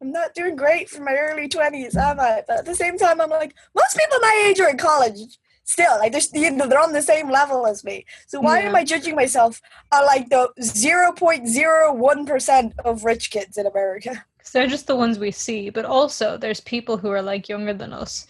I'm 0.00 0.12
not 0.12 0.34
doing 0.34 0.56
great 0.56 0.90
for 0.90 1.02
my 1.02 1.14
early 1.14 1.48
20s, 1.48 1.96
am 1.96 2.20
I? 2.20 2.42
But 2.46 2.58
at 2.58 2.66
the 2.66 2.74
same 2.74 2.98
time, 2.98 3.20
I'm 3.20 3.30
like, 3.30 3.54
most 3.74 3.96
people 3.96 4.18
my 4.20 4.46
age 4.48 4.60
are 4.60 4.68
in 4.68 4.76
college 4.76 5.38
still 5.66 5.98
like 5.98 6.12
they're, 6.12 6.22
you 6.32 6.50
know, 6.52 6.66
they're 6.66 6.80
on 6.80 6.92
the 6.92 7.02
same 7.02 7.28
level 7.28 7.66
as 7.66 7.84
me 7.84 8.06
so 8.26 8.40
why 8.40 8.60
yeah. 8.60 8.68
am 8.68 8.76
i 8.76 8.84
judging 8.84 9.16
myself 9.16 9.60
on 9.92 10.06
like 10.06 10.30
the 10.30 10.48
0.01% 10.60 12.72
of 12.84 13.04
rich 13.04 13.30
kids 13.30 13.58
in 13.58 13.66
america 13.66 14.24
so 14.42 14.58
they're 14.58 14.68
just 14.68 14.86
the 14.86 14.96
ones 14.96 15.18
we 15.18 15.32
see 15.32 15.68
but 15.68 15.84
also 15.84 16.38
there's 16.38 16.60
people 16.60 16.96
who 16.96 17.10
are 17.10 17.20
like 17.20 17.48
younger 17.48 17.74
than 17.74 17.92
us 17.92 18.28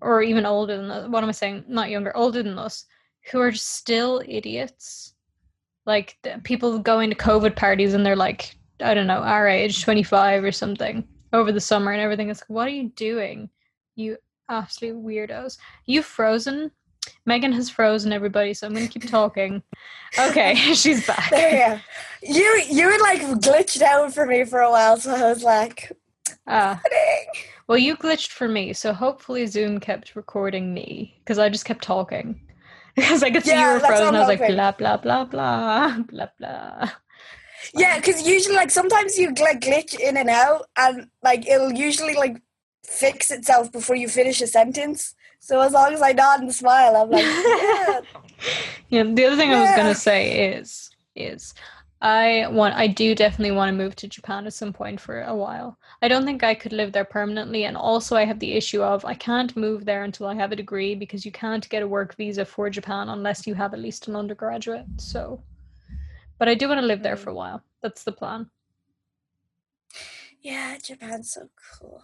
or 0.00 0.22
even 0.22 0.46
older 0.46 0.76
than 0.76 0.90
us 0.90 1.08
what 1.08 1.22
am 1.22 1.28
i 1.28 1.32
saying 1.32 1.64
not 1.68 1.90
younger 1.90 2.16
older 2.16 2.42
than 2.42 2.58
us 2.58 2.86
who 3.30 3.40
are 3.40 3.52
still 3.52 4.22
idiots 4.26 5.14
like 5.84 6.16
people 6.44 6.78
going 6.78 7.10
to 7.10 7.16
covid 7.16 7.54
parties 7.56 7.94
and 7.94 8.04
they're 8.04 8.16
like 8.16 8.56
i 8.82 8.94
don't 8.94 9.06
know 9.06 9.22
our 9.22 9.48
age 9.48 9.82
25 9.82 10.44
or 10.44 10.52
something 10.52 11.06
over 11.32 11.52
the 11.52 11.60
summer 11.60 11.92
and 11.92 12.00
everything 12.00 12.30
it's 12.30 12.40
like 12.40 12.50
what 12.50 12.66
are 12.66 12.72
you 12.72 12.90
doing 12.90 13.48
you 13.94 14.16
absolute 14.48 15.02
weirdos. 15.02 15.58
You've 15.86 16.04
frozen. 16.04 16.70
Megan 17.24 17.52
has 17.52 17.70
frozen 17.70 18.12
everybody, 18.12 18.52
so 18.54 18.66
I'm 18.66 18.74
gonna 18.74 18.88
keep 18.88 19.08
talking. 19.08 19.62
Okay, 20.18 20.54
she's 20.74 21.06
back. 21.06 21.30
There 21.30 21.80
you 22.22 22.34
You 22.34 22.62
you 22.68 22.86
were 22.86 22.98
like 23.00 23.20
glitched 23.40 23.82
out 23.82 24.12
for 24.14 24.26
me 24.26 24.44
for 24.44 24.60
a 24.60 24.70
while, 24.70 24.96
so 24.96 25.14
I 25.14 25.28
was 25.28 25.42
like 25.42 25.92
Ah. 26.48 26.80
Well 27.68 27.78
you 27.78 27.96
glitched 27.96 28.28
for 28.28 28.48
me, 28.48 28.72
so 28.72 28.92
hopefully 28.92 29.46
Zoom 29.46 29.80
kept 29.80 30.16
recording 30.16 30.72
me. 30.72 31.16
Because 31.18 31.38
I 31.38 31.48
just 31.48 31.64
kept 31.64 31.82
talking. 31.82 32.40
Because 32.96 33.22
I 33.22 33.30
could 33.30 33.44
see 33.44 33.50
yeah, 33.50 33.68
you 33.68 33.74
were 33.74 33.86
frozen. 33.86 34.14
I 34.14 34.20
was 34.20 34.28
like 34.28 34.48
blah 34.48 34.72
blah 34.72 34.96
blah 34.96 35.24
blah 35.24 35.98
blah 36.08 36.28
blah. 36.38 36.90
Yeah, 37.74 37.98
because 37.98 38.26
usually 38.26 38.56
like 38.56 38.70
sometimes 38.70 39.18
you 39.18 39.34
like 39.34 39.60
glitch 39.60 40.00
in 40.00 40.16
and 40.16 40.30
out 40.30 40.66
and 40.78 41.08
like 41.22 41.46
it'll 41.46 41.72
usually 41.72 42.14
like 42.14 42.40
fix 42.84 43.30
itself 43.30 43.70
before 43.70 43.96
you 43.96 44.08
finish 44.08 44.40
a 44.40 44.46
sentence. 44.46 45.14
So 45.40 45.60
as 45.60 45.72
long 45.72 45.92
as 45.92 46.00
I 46.00 46.12
nod 46.12 46.40
and 46.40 46.54
smile, 46.54 46.96
I'm 46.96 47.10
like, 47.10 47.22
yeah. 47.24 48.00
yeah. 48.88 49.02
The 49.02 49.24
other 49.26 49.36
thing 49.36 49.50
yeah. 49.50 49.58
I 49.58 49.60
was 49.60 49.76
gonna 49.76 49.94
say 49.94 50.54
is 50.54 50.90
is 51.14 51.54
I 52.02 52.46
want 52.48 52.74
I 52.74 52.86
do 52.86 53.14
definitely 53.14 53.52
want 53.52 53.70
to 53.70 53.84
move 53.84 53.96
to 53.96 54.08
Japan 54.08 54.46
at 54.46 54.52
some 54.52 54.72
point 54.72 55.00
for 55.00 55.22
a 55.22 55.34
while. 55.34 55.78
I 56.02 56.08
don't 56.08 56.24
think 56.24 56.44
I 56.44 56.54
could 56.54 56.72
live 56.72 56.92
there 56.92 57.04
permanently 57.04 57.64
and 57.64 57.76
also 57.76 58.16
I 58.16 58.24
have 58.26 58.38
the 58.38 58.52
issue 58.52 58.82
of 58.82 59.04
I 59.04 59.14
can't 59.14 59.56
move 59.56 59.84
there 59.84 60.04
until 60.04 60.26
I 60.26 60.34
have 60.34 60.52
a 60.52 60.56
degree 60.56 60.94
because 60.94 61.24
you 61.24 61.32
can't 61.32 61.68
get 61.70 61.82
a 61.82 61.88
work 61.88 62.14
visa 62.16 62.44
for 62.44 62.68
Japan 62.68 63.08
unless 63.08 63.46
you 63.46 63.54
have 63.54 63.72
at 63.72 63.80
least 63.80 64.08
an 64.08 64.16
undergraduate. 64.16 64.84
So 64.98 65.42
but 66.38 66.48
I 66.48 66.54
do 66.54 66.68
want 66.68 66.80
to 66.80 66.86
live 66.86 67.02
there 67.02 67.16
for 67.16 67.30
a 67.30 67.32
mm. 67.32 67.36
while. 67.36 67.62
That's 67.82 68.04
the 68.04 68.12
plan. 68.12 68.50
Yeah, 70.42 70.76
Japan's 70.82 71.32
so 71.32 71.48
cool. 71.78 72.02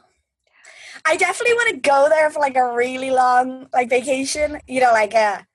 I 1.04 1.16
definitely 1.16 1.54
want 1.54 1.70
to 1.74 1.88
go 1.88 2.08
there 2.08 2.30
for 2.30 2.40
like 2.40 2.56
a 2.56 2.74
really 2.74 3.10
long 3.10 3.68
like 3.72 3.88
vacation. 3.88 4.58
You 4.66 4.80
know, 4.80 4.92
like 4.92 5.14
a 5.14 5.46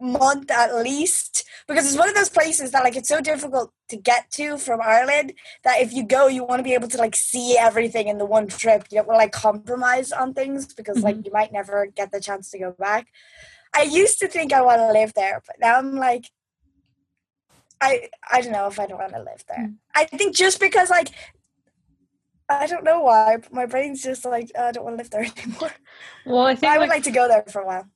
month 0.00 0.50
at 0.50 0.74
least, 0.76 1.44
because 1.66 1.86
it's 1.86 1.98
one 1.98 2.08
of 2.08 2.14
those 2.14 2.28
places 2.28 2.70
that 2.70 2.84
like 2.84 2.96
it's 2.96 3.08
so 3.08 3.20
difficult 3.20 3.72
to 3.88 3.96
get 3.96 4.30
to 4.32 4.58
from 4.58 4.80
Ireland 4.80 5.32
that 5.64 5.80
if 5.80 5.92
you 5.92 6.04
go, 6.04 6.28
you 6.28 6.44
want 6.44 6.60
to 6.60 6.64
be 6.64 6.74
able 6.74 6.88
to 6.88 6.98
like 6.98 7.16
see 7.16 7.56
everything 7.58 8.08
in 8.08 8.18
the 8.18 8.24
one 8.24 8.46
trip. 8.46 8.86
You 8.90 8.98
don't 8.98 9.08
want 9.08 9.16
to 9.16 9.24
like 9.24 9.32
compromise 9.32 10.12
on 10.12 10.34
things 10.34 10.72
because 10.74 11.02
like 11.02 11.16
mm-hmm. 11.16 11.26
you 11.26 11.32
might 11.32 11.52
never 11.52 11.86
get 11.86 12.12
the 12.12 12.20
chance 12.20 12.50
to 12.50 12.58
go 12.58 12.74
back. 12.78 13.08
I 13.74 13.82
used 13.82 14.18
to 14.20 14.28
think 14.28 14.52
I 14.52 14.62
want 14.62 14.78
to 14.78 14.92
live 14.92 15.12
there, 15.14 15.42
but 15.46 15.56
now 15.60 15.78
I'm 15.78 15.96
like, 15.96 16.30
I 17.80 18.08
I 18.30 18.40
don't 18.40 18.52
know 18.52 18.66
if 18.66 18.78
I 18.78 18.86
don't 18.86 18.98
want 18.98 19.12
to 19.12 19.22
live 19.22 19.44
there. 19.48 19.68
Mm. 19.68 19.74
I 19.94 20.04
think 20.04 20.34
just 20.34 20.60
because 20.60 20.90
like 20.90 21.10
I 22.48 22.66
don't 22.66 22.84
know 22.84 23.00
why. 23.00 23.38
My 23.52 23.66
brain's 23.66 24.02
just 24.02 24.24
like 24.24 24.50
oh, 24.56 24.66
I 24.66 24.72
don't 24.72 24.84
want 24.84 24.96
to 24.96 25.02
live 25.02 25.10
there 25.10 25.26
anymore. 25.44 25.72
Well, 26.24 26.46
I 26.46 26.54
think 26.54 26.72
I 26.72 26.78
would 26.78 26.88
like, 26.88 26.98
like 26.98 27.04
to 27.04 27.10
go 27.10 27.28
there 27.28 27.44
for 27.48 27.62
a 27.62 27.66
while. 27.66 27.86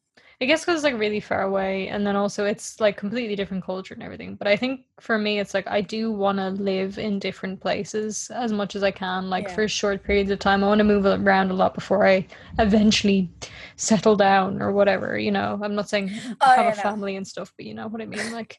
I 0.42 0.44
guess 0.44 0.62
because 0.62 0.78
it's 0.78 0.84
like 0.84 0.98
really 0.98 1.20
far 1.20 1.42
away, 1.42 1.86
and 1.86 2.04
then 2.04 2.16
also 2.16 2.44
it's 2.44 2.80
like 2.80 2.96
completely 2.96 3.36
different 3.36 3.64
culture 3.64 3.94
and 3.94 4.02
everything. 4.02 4.34
But 4.34 4.48
I 4.48 4.56
think 4.56 4.80
for 4.98 5.16
me, 5.16 5.38
it's 5.38 5.54
like 5.54 5.68
I 5.68 5.80
do 5.80 6.10
want 6.10 6.38
to 6.38 6.50
live 6.50 6.98
in 6.98 7.20
different 7.20 7.60
places 7.60 8.28
as 8.34 8.52
much 8.52 8.74
as 8.74 8.82
I 8.82 8.90
can, 8.90 9.30
like 9.30 9.46
yeah. 9.46 9.54
for 9.54 9.68
short 9.68 10.02
periods 10.02 10.32
of 10.32 10.40
time. 10.40 10.64
I 10.64 10.66
want 10.66 10.80
to 10.80 10.84
move 10.84 11.06
around 11.06 11.52
a 11.52 11.54
lot 11.54 11.74
before 11.74 12.04
I 12.04 12.26
eventually 12.58 13.30
settle 13.76 14.16
down 14.16 14.60
or 14.60 14.72
whatever. 14.72 15.16
You 15.16 15.30
know, 15.30 15.60
I'm 15.62 15.76
not 15.76 15.88
saying 15.88 16.10
oh, 16.40 16.46
have 16.46 16.64
yeah, 16.64 16.72
a 16.72 16.74
family 16.74 17.14
and 17.14 17.24
stuff, 17.24 17.52
but 17.56 17.64
you 17.64 17.74
know 17.74 17.86
what 17.86 18.02
I 18.02 18.06
mean. 18.06 18.32
Like, 18.32 18.58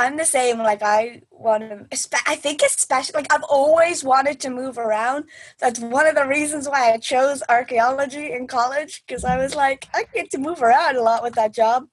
I'm 0.00 0.16
the 0.16 0.24
same. 0.24 0.58
Like 0.58 0.82
I 0.82 1.22
want 1.30 1.62
to. 1.62 1.86
I 2.26 2.34
think 2.34 2.62
especially 2.62 3.14
like 3.14 3.32
I've 3.32 3.44
always 3.44 4.02
wanted 4.02 4.40
to 4.40 4.50
move 4.50 4.78
around. 4.78 5.26
That's 5.58 5.78
one 5.78 6.06
of 6.06 6.14
the 6.14 6.26
reasons 6.26 6.68
why 6.68 6.92
I 6.92 6.96
chose 6.96 7.42
archaeology 7.48 8.32
in 8.32 8.46
college 8.46 9.02
because 9.06 9.24
I 9.24 9.36
was 9.36 9.54
like 9.54 9.88
I 9.92 10.04
get 10.14 10.30
to 10.30 10.38
move 10.38 10.62
around 10.62 10.96
a 10.96 11.02
lot 11.02 11.22
with 11.22 11.34
that 11.34 11.54
job. 11.54 11.84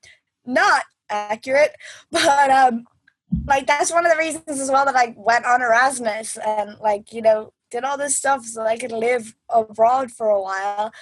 Not 0.45 0.83
accurate, 1.09 1.71
but 2.11 2.49
um, 2.49 2.85
like 3.45 3.67
that's 3.67 3.91
one 3.91 4.05
of 4.05 4.11
the 4.13 4.17
reasons 4.17 4.61
as 4.61 4.71
well 4.71 4.85
that 4.85 4.95
I 4.95 5.13
went 5.17 5.45
on 5.45 5.61
Erasmus 5.61 6.37
and 6.37 6.77
like 6.79 7.11
you 7.11 7.21
know 7.21 7.51
did 7.71 7.83
all 7.83 7.97
this 7.97 8.15
stuff 8.15 8.45
so 8.45 8.61
I 8.61 8.77
could 8.77 8.93
live 8.93 9.35
abroad 9.49 10.11
for 10.11 10.29
a 10.29 10.41
while 10.41 10.93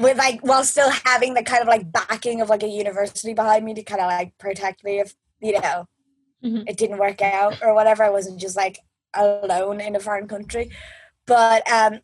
with 0.00 0.18
like 0.18 0.40
while 0.40 0.64
still 0.64 0.90
having 1.04 1.34
the 1.34 1.44
kind 1.44 1.62
of 1.62 1.68
like 1.68 1.92
backing 1.92 2.40
of 2.40 2.48
like 2.48 2.64
a 2.64 2.68
university 2.68 3.34
behind 3.34 3.64
me 3.64 3.74
to 3.74 3.84
kind 3.84 4.00
of 4.00 4.08
like 4.08 4.36
protect 4.38 4.82
me 4.82 4.98
if 4.98 5.14
you 5.40 5.60
know 5.60 5.86
mm-hmm. 6.46 6.62
it 6.66 6.76
didn't 6.76 6.98
work 6.98 7.20
out 7.22 7.62
or 7.62 7.74
whatever. 7.74 8.04
I 8.04 8.10
wasn't 8.10 8.40
just 8.40 8.56
like 8.56 8.78
alone 9.14 9.80
in 9.80 9.96
a 9.96 10.00
foreign 10.00 10.28
country. 10.28 10.70
But 11.26 11.70
um, 11.70 12.00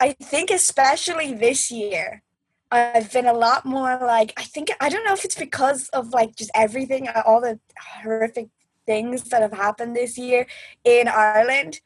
I 0.00 0.12
think 0.12 0.50
especially 0.50 1.32
this 1.32 1.70
year, 1.70 2.22
I've 2.70 3.12
been 3.12 3.26
a 3.26 3.32
lot 3.32 3.64
more 3.64 3.98
like 4.00 4.32
I 4.36 4.44
think 4.44 4.70
I 4.80 4.88
don't 4.88 5.04
know 5.04 5.12
if 5.12 5.24
it's 5.24 5.34
because 5.34 5.88
of 5.90 6.10
like 6.10 6.36
just 6.36 6.50
everything, 6.54 7.08
all 7.26 7.40
the 7.40 7.58
horrific 7.78 8.48
things 8.86 9.24
that 9.30 9.42
have 9.42 9.52
happened 9.52 9.94
this 9.94 10.16
year 10.18 10.46
in 10.84 11.08
Ireland. 11.08 11.80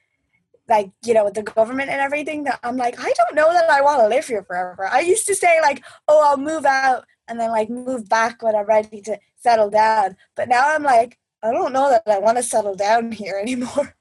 like 0.68 0.90
you 1.04 1.12
know 1.12 1.28
the 1.28 1.42
government 1.42 1.90
and 1.90 2.00
everything 2.00 2.44
that 2.44 2.58
i'm 2.62 2.78
like 2.78 2.98
i 2.98 3.12
don't 3.18 3.34
know 3.34 3.52
that 3.52 3.68
i 3.68 3.82
want 3.82 4.00
to 4.00 4.08
live 4.08 4.26
here 4.26 4.42
forever 4.42 4.88
i 4.90 5.00
used 5.00 5.26
to 5.26 5.34
say 5.34 5.60
like 5.60 5.84
oh 6.08 6.22
i'll 6.24 6.38
move 6.38 6.64
out 6.64 7.04
and 7.28 7.38
then 7.38 7.50
like 7.50 7.68
move 7.68 8.08
back 8.08 8.42
when 8.42 8.56
i'm 8.56 8.64
ready 8.64 9.02
to 9.02 9.18
settle 9.36 9.68
down 9.68 10.16
but 10.34 10.48
now 10.48 10.74
i'm 10.74 10.82
like 10.82 11.18
i 11.44 11.52
don't 11.52 11.72
know 11.72 11.88
that 11.90 12.02
i 12.06 12.18
want 12.18 12.36
to 12.36 12.42
settle 12.42 12.74
down 12.74 13.12
here 13.12 13.38
anymore 13.46 13.94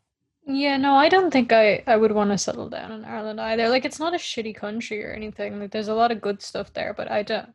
Yeah, 0.45 0.75
no, 0.75 0.91
I 1.05 1.07
don't 1.07 1.31
think 1.31 1.53
I, 1.53 1.67
I 1.87 1.95
would 1.95 2.11
want 2.11 2.31
to 2.31 2.37
settle 2.37 2.67
down 2.69 2.91
in 2.91 3.05
Ireland 3.05 3.39
either. 3.39 3.69
Like 3.69 3.85
it's 3.85 3.99
not 4.03 4.13
a 4.13 4.17
shitty 4.29 4.53
country 4.63 4.99
or 5.05 5.11
anything. 5.19 5.57
Like 5.59 5.71
there's 5.71 5.87
a 5.93 5.99
lot 6.01 6.11
of 6.11 6.19
good 6.27 6.41
stuff 6.41 6.67
there, 6.73 6.93
but 6.99 7.07
I 7.09 7.23
don't 7.23 7.49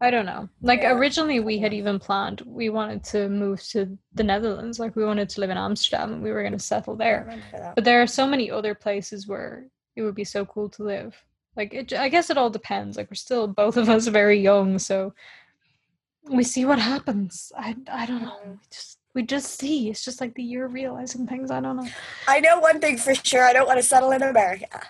I 0.00 0.08
don't 0.14 0.24
know. 0.32 0.48
Like 0.70 0.80
Yeah. 0.82 0.94
originally 0.96 1.38
we 1.48 1.58
had 1.64 1.74
even 1.80 1.98
planned 2.06 2.40
we 2.60 2.70
wanted 2.78 3.04
to 3.12 3.28
move 3.28 3.60
to 3.72 3.80
the 4.18 4.24
Netherlands. 4.32 4.78
Like 4.82 4.96
we 4.96 5.04
wanted 5.04 5.28
to 5.30 5.40
live 5.42 5.50
in 5.52 5.58
Amsterdam 5.66 6.12
and 6.14 6.22
we 6.22 6.32
were 6.32 6.44
going 6.46 6.58
to 6.60 6.70
settle 6.72 6.96
there. 6.96 7.20
But 7.74 7.84
there 7.84 8.00
are 8.02 8.06
so 8.20 8.26
many 8.26 8.50
other 8.50 8.74
places 8.74 9.26
where 9.30 9.52
it 9.96 10.02
would 10.02 10.14
be 10.22 10.24
so 10.24 10.46
cool 10.46 10.68
to 10.76 10.82
live. 10.94 11.12
Like 11.60 11.74
it, 11.80 11.92
I 11.92 12.08
guess 12.08 12.30
it 12.30 12.38
all 12.38 12.48
depends. 12.58 12.96
Like 12.96 13.10
we're 13.10 13.24
still 13.28 13.46
both 13.62 13.76
of 13.76 13.88
us 13.90 14.06
very 14.20 14.40
young, 14.40 14.78
so 14.78 15.12
we 16.38 16.44
see 16.44 16.64
what 16.64 16.78
happens. 16.78 17.52
I 17.56 17.76
I 18.00 18.06
don't 18.06 18.22
know. 18.22 18.38
We 18.46 18.56
just 18.70 18.97
we 19.18 19.24
just 19.24 19.58
see. 19.58 19.90
It's 19.90 20.04
just 20.04 20.20
like 20.20 20.34
the 20.34 20.44
year 20.44 20.68
realizing 20.68 21.26
things. 21.26 21.50
I 21.50 21.58
don't 21.60 21.76
know. 21.76 21.88
i 22.28 22.38
know 22.38 22.60
one 22.60 22.78
thing 22.78 22.96
for 22.96 23.14
sure 23.16 23.42
i 23.42 23.52
don't 23.52 23.66
want 23.66 23.80
to 23.80 23.88
settle 23.94 24.12
in 24.12 24.22
america 24.22 24.80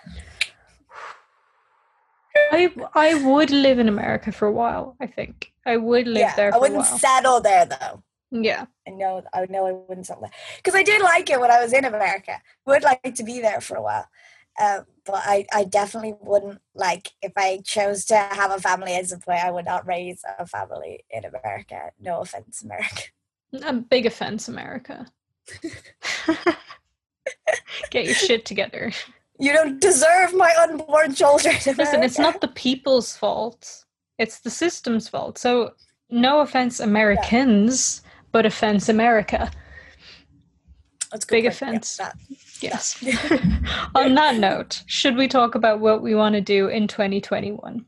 I 2.52 2.70
I 2.94 3.14
would 3.14 3.50
live 3.50 3.78
in 3.78 3.88
America 3.88 4.30
for 4.30 4.46
a 4.46 4.52
while. 4.52 4.96
I 5.00 5.06
think 5.06 5.52
I 5.66 5.76
would 5.76 6.06
live 6.06 6.20
yeah 6.26 6.36
there 6.36 6.54
i 6.54 6.58
wouldn't 6.58 6.86
settle 6.86 7.40
there 7.40 7.66
though 7.66 7.94
Yeah, 8.30 8.66
I 8.86 8.90
know 9.00 9.12
I 9.38 9.46
know 9.54 9.66
I 9.66 9.72
wouldn't 9.72 10.06
settle 10.06 10.24
there 10.26 10.36
because 10.58 10.76
I 10.80 10.84
did 10.90 11.02
like 11.02 11.28
it 11.30 11.40
when 11.40 11.50
I 11.56 11.60
was 11.64 11.72
in 11.72 11.84
America. 11.84 12.34
Would 12.66 12.84
like 12.90 13.14
to 13.20 13.24
be 13.30 13.40
there 13.40 13.60
for 13.66 13.76
a 13.76 13.82
while, 13.88 14.06
um, 14.64 14.80
but 15.08 15.22
I, 15.34 15.46
I 15.60 15.64
definitely 15.64 16.14
wouldn't 16.20 16.60
like 16.86 17.04
if 17.28 17.32
I 17.36 17.60
chose 17.76 18.04
to 18.10 18.16
have 18.40 18.50
a 18.52 18.60
family 18.68 18.94
as 19.00 19.12
a 19.12 19.18
boy. 19.18 19.38
I 19.46 19.50
would 19.50 19.68
not 19.72 19.86
raise 19.94 20.20
a 20.38 20.46
family 20.46 20.94
in 21.16 21.22
America. 21.24 21.80
No 21.98 22.20
offense, 22.20 22.62
America. 22.62 23.04
A 23.62 23.72
big 23.72 24.06
offense, 24.06 24.48
America. 24.48 25.06
Get 27.90 28.04
your 28.04 28.14
shit 28.14 28.44
together. 28.44 28.92
You 29.38 29.52
don't 29.52 29.80
deserve 29.80 30.34
my 30.34 30.52
unborn 30.58 31.14
children. 31.14 31.54
Listen, 31.64 32.02
it's 32.02 32.18
not 32.18 32.40
the 32.40 32.48
people's 32.48 33.16
fault. 33.16 33.84
It's 34.18 34.40
the 34.40 34.50
system's 34.50 35.08
fault. 35.08 35.38
So, 35.38 35.72
no 36.10 36.40
offense, 36.40 36.80
Americans, 36.80 38.02
but 38.32 38.44
offense, 38.46 38.88
America. 38.88 39.50
That's 41.12 41.24
big 41.24 41.44
point. 41.44 41.44
Yeah, 41.44 41.50
offense. 41.50 41.96
that. 41.96 42.16
Yes. 42.60 43.02
On 43.94 44.14
that 44.14 44.36
note, 44.36 44.82
should 44.86 45.16
we 45.16 45.28
talk 45.28 45.54
about 45.54 45.80
what 45.80 46.02
we 46.02 46.14
want 46.14 46.34
to 46.34 46.40
do 46.40 46.68
in 46.68 46.88
2021? 46.88 47.84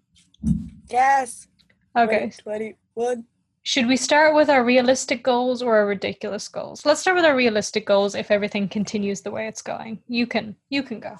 Yes. 0.88 1.48
Okay. 1.96 2.30
Twenty-one. 2.38 3.24
Should 3.62 3.86
we 3.86 3.96
start 3.96 4.34
with 4.34 4.48
our 4.48 4.64
realistic 4.64 5.22
goals 5.22 5.62
or 5.62 5.76
our 5.76 5.86
ridiculous 5.86 6.48
goals? 6.48 6.86
Let's 6.86 7.00
start 7.02 7.16
with 7.16 7.26
our 7.26 7.36
realistic 7.36 7.86
goals 7.86 8.14
if 8.14 8.30
everything 8.30 8.68
continues 8.68 9.20
the 9.20 9.30
way 9.30 9.46
it's 9.48 9.60
going. 9.62 10.00
You 10.08 10.26
can 10.26 10.56
you 10.70 10.82
can 10.82 10.98
go. 10.98 11.16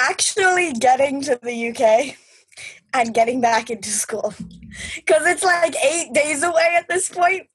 Actually, 0.00 0.72
getting 0.72 1.20
to 1.22 1.38
the 1.42 1.68
UK 1.68 2.16
and 2.92 3.14
getting 3.14 3.40
back 3.40 3.70
into 3.70 3.88
school 3.88 4.34
because 4.96 5.26
it's 5.26 5.44
like 5.44 5.74
eight 5.84 6.12
days 6.12 6.42
away 6.42 6.74
at 6.76 6.88
this 6.88 7.08
point, 7.08 7.46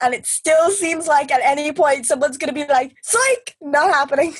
and 0.00 0.14
it 0.14 0.26
still 0.26 0.70
seems 0.70 1.06
like 1.06 1.30
at 1.30 1.42
any 1.42 1.72
point 1.72 2.06
someone's 2.06 2.38
gonna 2.38 2.54
be 2.54 2.66
like, 2.66 2.96
"Psych, 3.02 3.56
not 3.60 3.92
happening." 3.92 4.34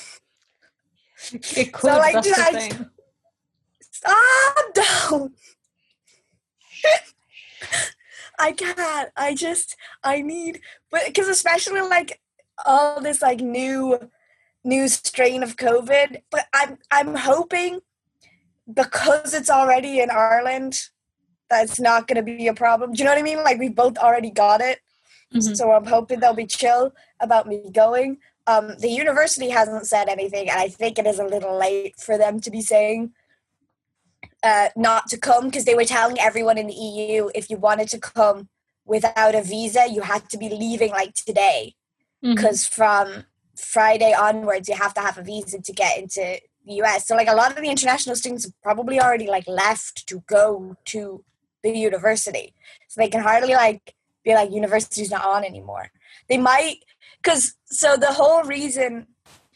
It 1.32 1.72
could, 1.74 1.88
like, 1.88 2.14
that's 2.14 2.34
the 2.34 2.42
I- 2.42 2.68
thing. 2.68 2.90
Stop 3.92 4.74
down. 4.74 5.34
I 8.38 8.52
can't. 8.52 9.10
I 9.16 9.34
just. 9.34 9.76
I 10.02 10.22
need. 10.22 10.60
But 10.90 11.02
because 11.06 11.28
especially 11.28 11.80
like 11.82 12.20
all 12.66 13.00
this 13.00 13.22
like 13.22 13.40
new, 13.40 13.98
new 14.64 14.88
strain 14.88 15.42
of 15.42 15.56
COVID. 15.56 16.22
But 16.30 16.46
I'm 16.52 16.78
I'm 16.90 17.14
hoping 17.14 17.80
because 18.72 19.34
it's 19.34 19.50
already 19.50 20.00
in 20.00 20.10
Ireland, 20.10 20.88
that 21.48 21.64
it's 21.64 21.80
not 21.80 22.06
going 22.06 22.16
to 22.16 22.22
be 22.22 22.46
a 22.46 22.54
problem. 22.54 22.92
Do 22.92 22.98
you 22.98 23.04
know 23.04 23.10
what 23.12 23.18
I 23.18 23.22
mean? 23.22 23.42
Like 23.42 23.58
we 23.58 23.68
both 23.68 23.98
already 23.98 24.30
got 24.30 24.60
it. 24.60 24.80
Mhm. 25.34 25.56
So 25.56 25.72
I'm 25.72 25.86
hoping 25.86 26.20
they'll 26.20 26.34
be 26.34 26.46
chill 26.46 26.92
about 27.20 27.46
me 27.46 27.70
going. 27.72 28.18
Um, 28.46 28.74
the 28.78 28.88
university 28.90 29.50
hasn't 29.50 29.86
said 29.86 30.08
anything, 30.08 30.50
and 30.50 30.58
I 30.58 30.68
think 30.68 30.98
it 30.98 31.06
is 31.06 31.18
a 31.18 31.24
little 31.24 31.56
late 31.56 31.94
for 31.98 32.18
them 32.18 32.40
to 32.40 32.50
be 32.50 32.60
saying 32.60 33.12
uh, 34.42 34.68
not 34.76 35.08
to 35.08 35.18
come 35.18 35.46
because 35.46 35.64
they 35.64 35.74
were 35.74 35.84
telling 35.84 36.18
everyone 36.18 36.58
in 36.58 36.66
the 36.66 36.74
EU 36.74 37.30
if 37.34 37.50
you 37.50 37.56
wanted 37.56 37.88
to 37.88 37.98
come 37.98 38.48
without 38.84 39.34
a 39.34 39.42
visa, 39.42 39.86
you 39.88 40.02
had 40.02 40.28
to 40.30 40.38
be 40.38 40.48
leaving 40.48 40.90
like 40.90 41.14
today 41.14 41.74
because 42.22 42.66
from 42.66 43.24
Friday 43.56 44.12
onwards, 44.12 44.68
you 44.68 44.74
have 44.74 44.94
to 44.94 45.00
have 45.00 45.18
a 45.18 45.22
visa 45.22 45.60
to 45.60 45.72
get 45.72 45.98
into 45.98 46.40
the 46.66 46.74
US. 46.82 47.06
So 47.06 47.14
like 47.14 47.28
a 47.28 47.34
lot 47.34 47.50
of 47.50 47.56
the 47.56 47.70
international 47.70 48.16
students 48.16 48.44
have 48.44 48.62
probably 48.62 49.00
already 49.00 49.26
like 49.26 49.46
left 49.46 50.06
to 50.08 50.22
go 50.26 50.76
to 50.86 51.24
the 51.62 51.70
university, 51.70 52.54
so 52.88 53.00
they 53.00 53.08
can 53.08 53.22
hardly 53.22 53.54
like 53.54 53.94
be 54.24 54.34
like 54.34 54.50
university's 54.50 55.10
not 55.10 55.24
on 55.24 55.44
anymore. 55.44 55.90
They 56.28 56.38
might 56.38 56.76
because 57.22 57.54
so 57.66 57.96
the 57.96 58.12
whole 58.12 58.42
reason 58.44 59.06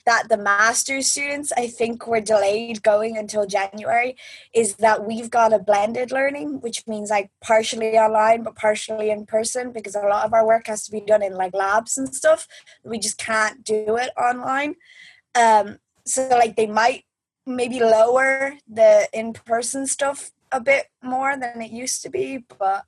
that 0.07 0.28
the 0.28 0.36
master's 0.36 1.07
students 1.07 1.52
I 1.57 1.66
think 1.66 2.07
were 2.07 2.20
delayed 2.20 2.82
going 2.82 3.16
until 3.16 3.46
January 3.46 4.16
is 4.52 4.76
that 4.76 5.05
we've 5.05 5.30
got 5.30 5.52
a 5.52 5.59
blended 5.59 6.12
learning, 6.12 6.61
which 6.61 6.86
means 6.86 7.11
like 7.11 7.30
partially 7.40 7.98
online 7.98 8.42
but 8.42 8.55
partially 8.55 9.11
in 9.11 9.26
person 9.26 9.72
because 9.72 9.94
a 9.94 10.00
lot 10.00 10.26
of 10.26 10.34
our 10.34 10.46
work 10.46 10.66
has 10.66 10.84
to 10.84 10.92
be 10.92 11.00
done 11.00 11.22
in 11.22 11.34
like 11.34 11.55
labs 11.55 11.96
and 11.96 12.14
stuff. 12.14 12.46
We 12.84 12.98
just 12.98 13.18
can't 13.18 13.64
do 13.64 13.96
it 13.96 14.11
online. 14.18 14.76
Um, 15.34 15.78
so 16.05 16.28
like 16.28 16.57
they 16.57 16.66
might 16.66 17.05
maybe 17.46 17.80
lower 17.80 18.55
the 18.68 19.09
in-person 19.12 19.86
stuff 19.86 20.32
a 20.52 20.61
bit 20.61 20.86
more 21.02 21.36
than 21.36 21.61
it 21.61 21.70
used 21.70 22.02
to 22.02 22.11
be, 22.11 22.44
but 22.59 22.84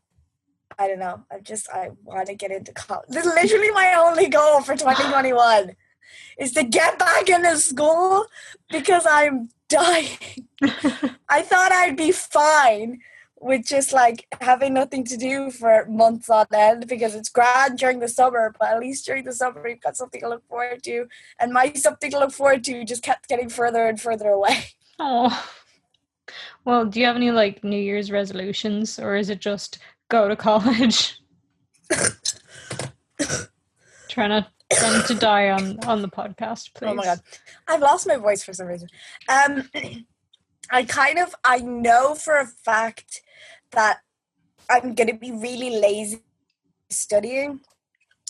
I 0.79 0.89
don't 0.89 0.99
know. 0.99 1.25
I 1.33 1.39
just 1.41 1.69
I 1.71 1.91
want 2.05 2.27
to 2.29 2.35
get 2.35 2.51
into 2.51 2.73
college. 2.73 3.09
This 3.09 3.25
is 3.25 3.35
literally 3.35 3.71
my 3.71 3.95
only 3.99 4.29
goal 4.29 4.61
for 4.61 4.77
2021 4.77 5.75
is 6.39 6.53
to 6.53 6.65
get 6.65 6.99
back 6.99 7.29
into 7.29 7.57
school 7.59 8.27
because 8.71 9.07
I'm 9.09 9.49
dying. 9.69 10.19
I 11.29 11.43
thought 11.43 11.73
I'd 11.73 11.97
be 11.97 12.13
fine 12.13 13.01
with 13.41 13.67
just 13.67 13.93
like 13.93 14.27
having 14.41 14.75
nothing 14.75 15.05
to 15.05 15.17
do 15.17 15.51
for 15.51 15.87
months 15.87 16.31
on 16.31 16.47
end 16.55 16.87
because 16.89 17.15
it's 17.15 17.29
grand 17.29 17.79
during 17.79 18.01
the 18.01 18.09
summer, 18.09 18.55
but 18.59 18.69
at 18.69 18.81
least 18.81 19.07
during 19.07 19.25
the 19.25 19.33
summer 19.33 19.69
you've 19.69 19.81
got 19.81 19.97
something 19.97 20.21
to 20.21 20.29
look 20.29 20.47
forward 20.49 20.83
to. 20.85 21.07
And 21.39 21.53
my 21.53 21.73
something 21.75 22.11
to 22.11 22.19
look 22.19 22.33
forward 22.33 22.65
to 22.65 22.85
just 22.85 23.03
kept 23.03 23.29
getting 23.29 23.49
further 23.49 23.87
and 23.87 24.01
further 24.01 24.29
away. 24.29 24.65
Oh. 24.99 25.51
Well, 26.65 26.87
do 26.87 26.99
you 27.01 27.07
have 27.07 27.17
any 27.17 27.31
like 27.31 27.63
New 27.63 27.79
Year's 27.79 28.11
resolutions 28.11 28.99
or 28.99 29.15
is 29.17 29.29
it 29.31 29.41
just 29.41 29.79
go 30.09 30.29
to 30.29 30.37
college? 30.37 31.21
Try 34.09 34.29
not, 34.29 34.51
not 34.73 35.07
to 35.07 35.15
die 35.15 35.51
on, 35.51 35.79
on 35.85 36.03
the 36.03 36.09
podcast, 36.09 36.75
please. 36.75 36.89
Oh 36.89 36.95
my 36.95 37.05
god. 37.05 37.21
I've 37.69 37.81
lost 37.81 38.07
my 38.07 38.17
voice 38.17 38.43
for 38.43 38.53
some 38.53 38.67
reason. 38.67 38.89
Um 39.29 39.69
I 40.71 40.85
kind 40.85 41.19
of 41.19 41.35
I 41.45 41.59
know 41.59 42.15
for 42.15 42.39
a 42.39 42.47
fact 42.47 43.23
that 43.73 43.99
I'm 44.69 44.95
gonna 44.95 45.17
be 45.17 45.31
really 45.31 45.79
lazy 45.79 46.23
studying 46.91 47.61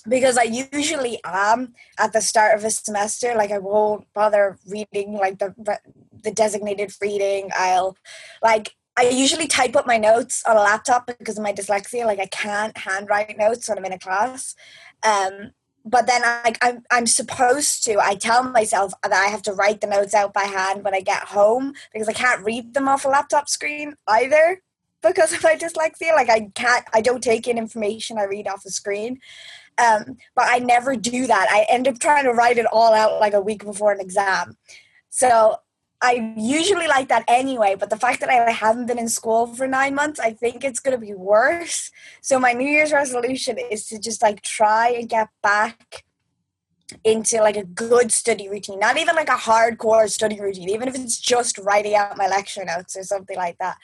because 0.09 0.39
I 0.39 0.45
usually 0.73 1.21
am 1.25 1.75
at 1.99 2.13
the 2.13 2.21
start 2.21 2.57
of 2.57 2.65
a 2.65 2.71
semester. 2.71 3.35
Like 3.35 3.51
I 3.51 3.59
won't 3.59 4.07
bother 4.15 4.59
reading 4.67 5.15
like 5.15 5.39
the 5.39 5.55
the 6.23 6.31
designated 6.31 6.93
reading. 7.01 7.51
I'll 7.55 7.97
like 8.43 8.75
I 8.99 9.09
usually 9.09 9.47
type 9.47 9.77
up 9.77 9.87
my 9.87 9.99
notes 9.99 10.43
on 10.47 10.57
a 10.57 10.61
laptop 10.61 11.07
because 11.07 11.37
of 11.37 11.45
my 11.45 11.53
dyslexia. 11.53 12.07
Like 12.07 12.19
I 12.19 12.27
can't 12.27 12.77
handwrite 12.77 13.37
notes 13.39 13.69
when 13.69 13.79
I'm 13.79 13.85
in 13.85 13.93
a 13.93 13.99
class. 13.99 14.55
Um, 15.03 15.53
but 15.87 16.09
then 16.09 16.23
I, 16.25 16.53
I'm 16.61 16.83
I'm 16.91 17.07
supposed 17.07 17.85
to. 17.85 17.99
I 18.01 18.17
tell 18.17 18.43
myself 18.43 18.93
that 19.03 19.13
I 19.13 19.27
have 19.27 19.43
to 19.43 19.53
write 19.53 19.81
the 19.81 19.87
notes 19.87 20.15
out 20.15 20.35
by 20.35 20.43
hand 20.43 20.83
when 20.85 20.95
I 20.95 21.01
get 21.01 21.23
home 21.23 21.75
because 21.93 22.09
I 22.09 22.13
can't 22.13 22.45
read 22.45 22.75
them 22.75 22.89
off 22.89 23.05
a 23.05 23.09
laptop 23.09 23.49
screen 23.49 23.95
either 24.09 24.61
because 25.01 25.33
of 25.33 25.43
my 25.45 25.55
dyslexia. 25.55 26.13
Like 26.15 26.29
I 26.29 26.51
can't. 26.55 26.85
I 26.93 27.01
don't 27.01 27.23
take 27.23 27.47
in 27.47 27.57
information 27.57 28.19
I 28.19 28.25
read 28.25 28.49
off 28.49 28.65
the 28.65 28.71
screen. 28.71 29.21
Um, 29.79 30.17
but 30.35 30.47
I 30.49 30.59
never 30.59 30.97
do 30.97 31.27
that. 31.27 31.49
I 31.51 31.67
end 31.69 31.87
up 31.87 31.99
trying 32.01 32.25
to 32.25 32.33
write 32.33 32.59
it 32.59 32.67
all 32.73 32.93
out 32.93 33.21
like 33.21 33.35
a 33.35 33.41
week 33.41 33.65
before 33.65 33.93
an 33.93 34.01
exam. 34.01 34.57
So 35.11 35.57
I 36.03 36.35
usually 36.37 36.87
like 36.87 37.09
that 37.09 37.25
anyway, 37.27 37.75
but 37.79 37.91
the 37.91 37.97
fact 37.97 38.21
that 38.21 38.29
I 38.29 38.51
haven't 38.51 38.87
been 38.87 38.99
in 38.99 39.09
school 39.09 39.47
for 39.47 39.67
nine 39.67 39.95
months, 39.95 40.21
I 40.21 40.33
think 40.33 40.63
it's 40.63 40.81
going 40.81 40.99
to 40.99 41.05
be 41.05 41.15
worse. 41.15 41.91
So 42.21 42.39
my 42.39 42.53
New 42.53 42.69
Year's 42.69 42.93
resolution 42.93 43.57
is 43.59 43.87
to 43.89 43.99
just 43.99 44.23
like 44.23 44.43
try 44.43 44.91
and 44.91 45.09
get 45.09 45.29
back 45.43 46.05
into 47.03 47.39
like 47.39 47.57
a 47.57 47.65
good 47.65 48.13
study 48.13 48.49
routine, 48.49 48.79
not 48.79 48.99
even 48.99 49.17
like 49.17 49.29
a 49.29 49.33
hardcore 49.33 50.09
study 50.09 50.41
routine, 50.41 50.69
even 50.69 50.87
if 50.87 50.95
it's 50.95 51.19
just 51.19 51.59
writing 51.59 51.95
out 51.95 52.17
my 52.17 52.29
lecture 52.29 52.65
notes 52.65 52.97
or 52.97 53.03
something 53.03 53.37
like 53.37 53.59
that, 53.59 53.77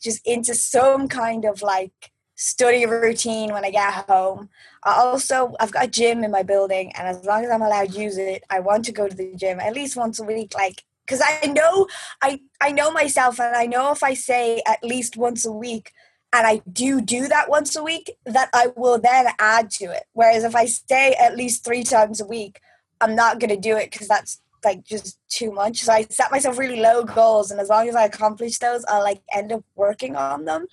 just 0.00 0.26
into 0.26 0.54
some 0.54 1.08
kind 1.08 1.44
of 1.44 1.62
like 1.62 2.12
study 2.36 2.86
routine 2.86 3.52
when 3.52 3.64
I 3.64 3.70
get 3.70 3.92
home. 4.08 4.48
I 4.84 4.94
also, 4.94 5.54
I've 5.58 5.72
got 5.72 5.86
a 5.86 5.88
gym 5.88 6.22
in 6.22 6.30
my 6.30 6.42
building, 6.42 6.92
and 6.96 7.08
as 7.08 7.24
long 7.24 7.44
as 7.44 7.50
I'm 7.50 7.62
allowed 7.62 7.92
to 7.92 8.00
use 8.00 8.18
it, 8.18 8.44
I 8.48 8.60
want 8.60 8.84
to 8.84 8.92
go 8.92 9.08
to 9.08 9.16
the 9.16 9.34
gym 9.34 9.58
at 9.58 9.74
least 9.74 9.96
once 9.96 10.20
a 10.20 10.24
week, 10.24 10.54
like 10.54 10.84
because 11.06 11.22
I 11.24 11.46
know 11.46 11.86
I 12.22 12.40
I 12.60 12.72
know 12.72 12.90
myself, 12.90 13.38
and 13.40 13.56
I 13.56 13.66
know 13.66 13.92
if 13.92 14.02
I 14.02 14.14
say 14.14 14.62
at 14.66 14.82
least 14.82 15.16
once 15.16 15.46
a 15.46 15.52
week, 15.52 15.92
and 16.32 16.46
I 16.46 16.62
do 16.70 17.00
do 17.00 17.28
that 17.28 17.48
once 17.48 17.76
a 17.76 17.82
week, 17.82 18.10
that 18.24 18.50
I 18.52 18.68
will 18.76 18.98
then 18.98 19.26
add 19.38 19.70
to 19.72 19.86
it. 19.86 20.04
Whereas 20.12 20.44
if 20.44 20.54
I 20.54 20.66
stay 20.66 21.14
at 21.20 21.36
least 21.36 21.64
three 21.64 21.84
times 21.84 22.20
a 22.20 22.26
week, 22.26 22.60
I'm 23.00 23.14
not 23.14 23.38
going 23.38 23.50
to 23.50 23.56
do 23.56 23.76
it 23.76 23.90
because 23.90 24.08
that's 24.08 24.40
like 24.64 24.84
just 24.84 25.18
too 25.28 25.52
much. 25.52 25.78
So 25.82 25.92
I 25.92 26.02
set 26.10 26.32
myself 26.32 26.58
really 26.58 26.80
low 26.80 27.04
goals, 27.04 27.50
and 27.50 27.60
as 27.60 27.68
long 27.68 27.88
as 27.88 27.94
I 27.94 28.04
accomplish 28.04 28.58
those, 28.58 28.84
I'll 28.86 29.02
like 29.02 29.22
end 29.32 29.52
up 29.52 29.64
working 29.76 30.16
on 30.16 30.44
them. 30.44 30.66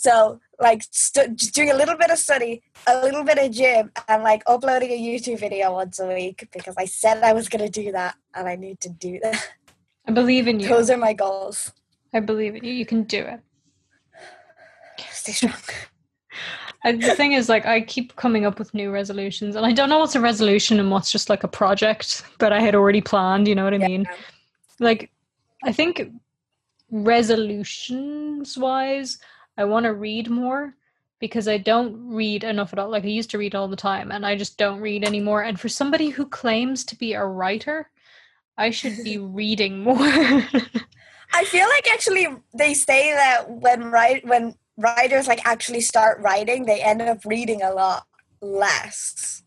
So 0.00 0.40
like 0.58 0.82
st- 0.90 1.36
just 1.36 1.54
doing 1.54 1.70
a 1.70 1.74
little 1.74 1.94
bit 1.94 2.08
of 2.10 2.16
study, 2.16 2.62
a 2.86 3.02
little 3.02 3.22
bit 3.22 3.36
of 3.36 3.50
gym, 3.50 3.92
and 4.08 4.22
like 4.22 4.42
uploading 4.46 4.90
a 4.92 4.98
YouTube 4.98 5.38
video 5.38 5.74
once 5.74 5.98
a 5.98 6.06
week 6.06 6.48
because 6.54 6.74
I 6.78 6.86
said 6.86 7.22
I 7.22 7.34
was 7.34 7.50
going 7.50 7.70
to 7.70 7.82
do 7.82 7.92
that, 7.92 8.14
and 8.34 8.48
I 8.48 8.56
need 8.56 8.80
to 8.80 8.88
do 8.88 9.20
that. 9.22 9.46
I 10.08 10.12
believe 10.12 10.48
in 10.48 10.58
you. 10.58 10.68
Those 10.68 10.88
are 10.88 10.96
my 10.96 11.12
goals. 11.12 11.72
I 12.14 12.20
believe 12.20 12.56
in 12.56 12.64
you. 12.64 12.72
You 12.72 12.86
can 12.86 13.02
do 13.02 13.20
it. 13.20 13.40
Stay 15.10 15.32
strong. 15.32 15.52
The 16.82 17.14
thing 17.14 17.32
is, 17.32 17.50
like, 17.50 17.66
I 17.66 17.82
keep 17.82 18.16
coming 18.16 18.46
up 18.46 18.58
with 18.58 18.72
new 18.72 18.90
resolutions, 18.90 19.54
and 19.54 19.66
I 19.66 19.72
don't 19.72 19.90
know 19.90 19.98
what's 19.98 20.14
a 20.14 20.20
resolution 20.20 20.80
and 20.80 20.90
what's 20.90 21.12
just 21.12 21.28
like 21.28 21.44
a 21.44 21.48
project 21.48 22.24
that 22.38 22.54
I 22.54 22.60
had 22.60 22.74
already 22.74 23.02
planned. 23.02 23.46
You 23.46 23.54
know 23.54 23.64
what 23.64 23.74
I 23.74 23.76
Yeah. 23.76 23.86
mean? 23.88 24.06
Like, 24.78 25.10
I 25.62 25.72
think 25.72 26.10
resolutions 26.90 28.56
wise, 28.56 29.18
I 29.56 29.64
want 29.64 29.84
to 29.84 29.92
read 29.92 30.30
more 30.30 30.74
because 31.18 31.46
I 31.46 31.58
don't 31.58 32.08
read 32.08 32.44
enough 32.44 32.72
at 32.72 32.78
all. 32.78 32.90
Like, 32.90 33.04
I 33.04 33.08
used 33.08 33.30
to 33.30 33.38
read 33.38 33.54
all 33.54 33.68
the 33.68 33.76
time, 33.76 34.10
and 34.10 34.24
I 34.24 34.36
just 34.36 34.56
don't 34.56 34.80
read 34.80 35.04
anymore. 35.04 35.42
And 35.42 35.60
for 35.60 35.68
somebody 35.68 36.08
who 36.08 36.26
claims 36.26 36.84
to 36.86 36.96
be 36.96 37.12
a 37.12 37.24
writer, 37.24 37.90
I 38.56 38.70
should 38.70 39.04
be 39.04 39.18
reading 39.18 39.82
more. 39.82 39.96
I 41.32 41.44
feel 41.44 41.68
like 41.68 41.90
actually 41.92 42.26
they 42.54 42.74
say 42.74 43.12
that 43.12 43.48
when 43.48 43.90
write 43.90 44.26
when 44.26 44.54
writers 44.76 45.28
like 45.28 45.46
actually 45.46 45.80
start 45.80 46.20
writing, 46.20 46.64
they 46.64 46.82
end 46.82 47.02
up 47.02 47.24
reading 47.24 47.62
a 47.62 47.72
lot 47.72 48.06
less. 48.40 49.42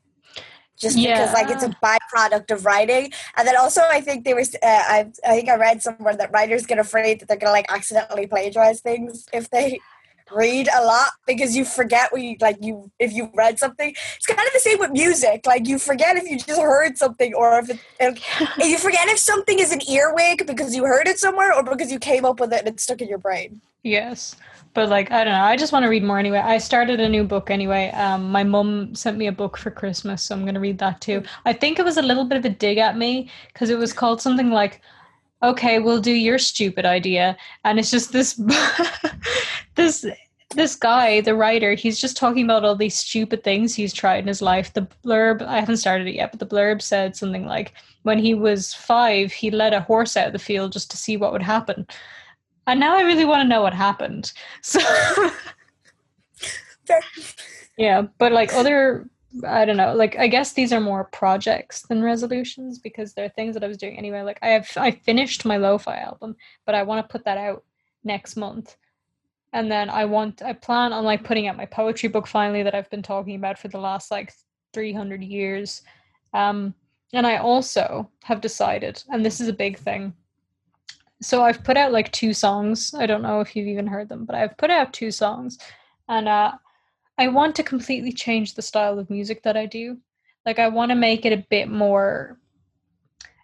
Just 0.78 0.98
because 0.98 1.32
like 1.34 1.50
it's 1.50 1.64
a 1.64 1.70
byproduct 1.82 2.52
of 2.52 2.66
writing, 2.66 3.12
and 3.38 3.48
then 3.48 3.56
also 3.56 3.82
I 3.90 4.02
think 4.02 4.26
they 4.26 4.34
were. 4.34 4.42
Uh, 4.42 4.66
I 4.66 5.12
I 5.26 5.36
think 5.36 5.48
I 5.48 5.56
read 5.56 5.82
somewhere 5.82 6.16
that 6.18 6.32
writers 6.32 6.66
get 6.66 6.78
afraid 6.78 7.20
that 7.20 7.30
they're 7.30 7.38
gonna 7.38 7.54
like 7.54 7.72
accidentally 7.72 8.28
plagiarize 8.28 8.82
things 8.82 9.26
if 9.32 9.50
they 9.50 9.80
read 10.32 10.68
a 10.76 10.84
lot 10.84 11.12
because 11.28 11.56
you 11.56 11.66
forget 11.66 12.12
what 12.12 12.22
you 12.22 12.36
like 12.42 12.58
you 12.62 12.92
if 13.00 13.14
you 13.14 13.30
read 13.36 13.60
something. 13.60 13.90
It's 13.90 14.26
kind 14.26 14.40
of 14.40 14.54
the 14.54 14.60
same 14.60 14.80
with 14.80 14.92
music. 14.92 15.46
Like 15.46 15.68
you 15.68 15.80
forget 15.80 16.18
if 16.18 16.30
you 16.30 16.38
just 16.38 16.62
heard 16.62 16.98
something 16.98 17.34
or 17.34 17.60
if, 17.60 17.70
it, 17.70 17.80
if 18.60 18.68
you 18.68 18.78
forget 18.78 19.08
if 19.08 19.20
something 19.20 19.60
is 19.60 19.72
an 19.72 19.82
earwig 19.90 20.46
because 20.48 20.76
you 20.76 20.86
heard 20.86 21.08
it 21.08 21.20
somewhere 21.20 21.54
or 21.54 21.64
because 21.64 21.92
you 21.92 22.00
came 22.00 22.26
up 22.26 22.40
with 22.40 22.54
it 22.54 22.60
and 22.60 22.68
it 22.70 22.80
stuck 22.80 23.02
in 23.02 23.08
your 23.08 23.18
brain. 23.18 23.62
Yes. 23.84 24.36
But 24.74 24.90
like 24.90 25.12
I 25.12 25.24
don't 25.24 25.34
know, 25.34 25.44
I 25.44 25.56
just 25.56 25.72
want 25.72 25.84
to 25.84 25.90
read 25.90 26.04
more 26.04 26.18
anyway. 26.18 26.40
I 26.40 26.58
started 26.58 27.00
a 27.00 27.10
new 27.10 27.24
book 27.24 27.52
anyway. 27.52 27.92
Um 27.92 28.32
my 28.32 28.44
mum 28.44 28.96
sent 28.96 29.18
me 29.18 29.28
a 29.28 29.32
book 29.32 29.58
for 29.58 29.70
Christmas, 29.70 30.24
so 30.24 30.36
I'm 30.36 30.42
going 30.42 30.56
to 30.56 30.60
read 30.60 30.80
that 30.80 31.02
too. 31.02 31.24
I 31.46 31.54
think 31.54 31.78
it 31.80 31.86
was 31.86 31.98
a 31.98 32.02
little 32.02 32.26
bit 32.26 32.38
of 32.38 32.46
a 32.46 32.50
dig 32.50 32.78
at 32.78 32.98
me 32.98 33.30
because 33.48 33.70
it 33.70 33.78
was 33.78 33.94
called 33.94 34.22
something 34.22 34.50
like 34.50 34.82
okay, 35.44 35.80
we'll 35.80 36.02
do 36.02 36.14
your 36.14 36.38
stupid 36.40 36.86
idea 36.86 37.38
and 37.64 37.78
it's 37.78 37.92
just 37.92 38.12
this 38.12 38.42
this 39.76 40.06
this 40.56 40.76
guy, 40.76 41.22
the 41.22 41.36
writer, 41.36 41.74
he's 41.74 42.00
just 42.00 42.16
talking 42.16 42.44
about 42.44 42.64
all 42.64 42.76
these 42.76 42.96
stupid 42.96 43.44
things 43.44 43.74
he's 43.74 43.94
tried 43.94 44.20
in 44.20 44.28
his 44.28 44.42
life. 44.42 44.74
The 44.74 44.88
blurb, 45.04 45.42
I 45.42 45.60
haven't 45.60 45.78
started 45.78 46.08
it 46.08 46.16
yet, 46.16 46.32
but 46.32 46.40
the 46.40 46.56
blurb 46.56 46.82
said 46.82 47.16
something 47.16 47.46
like 47.46 47.74
when 48.04 48.20
he 48.20 48.34
was 48.34 48.74
5, 48.74 49.32
he 49.32 49.52
led 49.52 49.74
a 49.74 49.82
horse 49.82 50.16
out 50.16 50.28
of 50.28 50.34
the 50.34 50.40
field 50.40 50.72
just 50.72 50.92
to 50.92 50.98
see 50.98 51.18
what 51.18 51.32
would 51.32 51.42
happen. 51.42 51.88
And 52.68 52.80
now 52.80 52.96
I 52.96 53.02
really 53.02 53.26
want 53.26 53.42
to 53.42 53.48
know 53.48 53.62
what 53.62 53.74
happened. 53.74 54.32
So 54.62 54.80
yeah, 57.78 58.04
but 58.18 58.34
like 58.34 58.54
other 58.54 59.10
I 59.48 59.66
don't 59.66 59.78
know, 59.78 59.94
like 59.96 60.16
I 60.18 60.28
guess 60.28 60.54
these 60.54 60.72
are 60.72 60.80
more 60.80 61.06
projects 61.06 61.82
than 61.84 62.04
resolutions 62.04 62.78
because 62.78 63.14
they're 63.14 63.30
things 63.30 63.56
that 63.56 63.64
I 63.64 63.68
was 63.68 63.78
doing 63.78 63.98
anyway. 63.98 64.22
Like 64.22 64.40
I 64.42 64.50
have 64.50 64.70
I 64.78 64.92
finished 64.92 65.46
my 65.46 65.58
lo-fi 65.58 65.98
album, 65.98 66.36
but 66.66 66.76
I 66.76 66.84
want 66.84 67.04
to 67.04 67.12
put 67.12 67.26
that 67.26 67.38
out 67.38 67.64
next 68.04 68.36
month. 68.36 68.76
And 69.52 69.72
then 69.72 69.90
I 69.90 70.06
want 70.06 70.42
I 70.44 70.54
plan 70.54 70.94
on 70.94 71.04
like 71.04 71.24
putting 71.24 71.48
out 71.48 71.58
my 71.58 71.66
poetry 71.66 72.10
book 72.10 72.28
finally 72.28 72.64
that 72.64 72.76
I've 72.76 72.90
been 72.90 73.04
talking 73.04 73.36
about 73.36 73.58
for 73.58 73.70
the 73.70 73.80
last 73.80 74.12
like 74.12 74.34
300 74.74 75.24
years. 75.24 75.82
Um 76.34 76.76
and 77.14 77.28
I 77.28 77.38
also 77.38 78.10
have 78.24 78.42
decided, 78.42 79.04
and 79.10 79.24
this 79.24 79.40
is 79.40 79.48
a 79.48 79.54
big 79.54 79.78
thing, 79.78 80.14
so 81.22 81.44
I've 81.44 81.64
put 81.64 81.78
out 81.78 81.92
like 81.92 82.12
two 82.12 82.34
songs. 82.34 82.94
I 82.94 83.06
don't 83.06 83.22
know 83.22 83.40
if 83.40 83.56
you've 83.56 83.68
even 83.68 83.88
heard 83.88 84.10
them, 84.10 84.26
but 84.26 84.36
I've 84.36 84.58
put 84.58 84.70
out 84.70 84.94
two 84.94 85.12
songs, 85.12 85.58
and 86.10 86.28
uh, 86.28 86.54
I 87.18 87.28
want 87.28 87.56
to 87.58 87.64
completely 87.64 88.12
change 88.12 88.56
the 88.56 88.62
style 88.62 88.98
of 89.00 89.10
music 89.10 89.44
that 89.44 89.56
I 89.58 89.66
do. 89.66 89.98
Like 90.46 90.60
I 90.60 90.68
want 90.68 90.90
to 90.90 90.96
make 90.96 91.26
it 91.26 91.34
a 91.34 91.46
bit 91.50 91.70
more, 91.70 92.40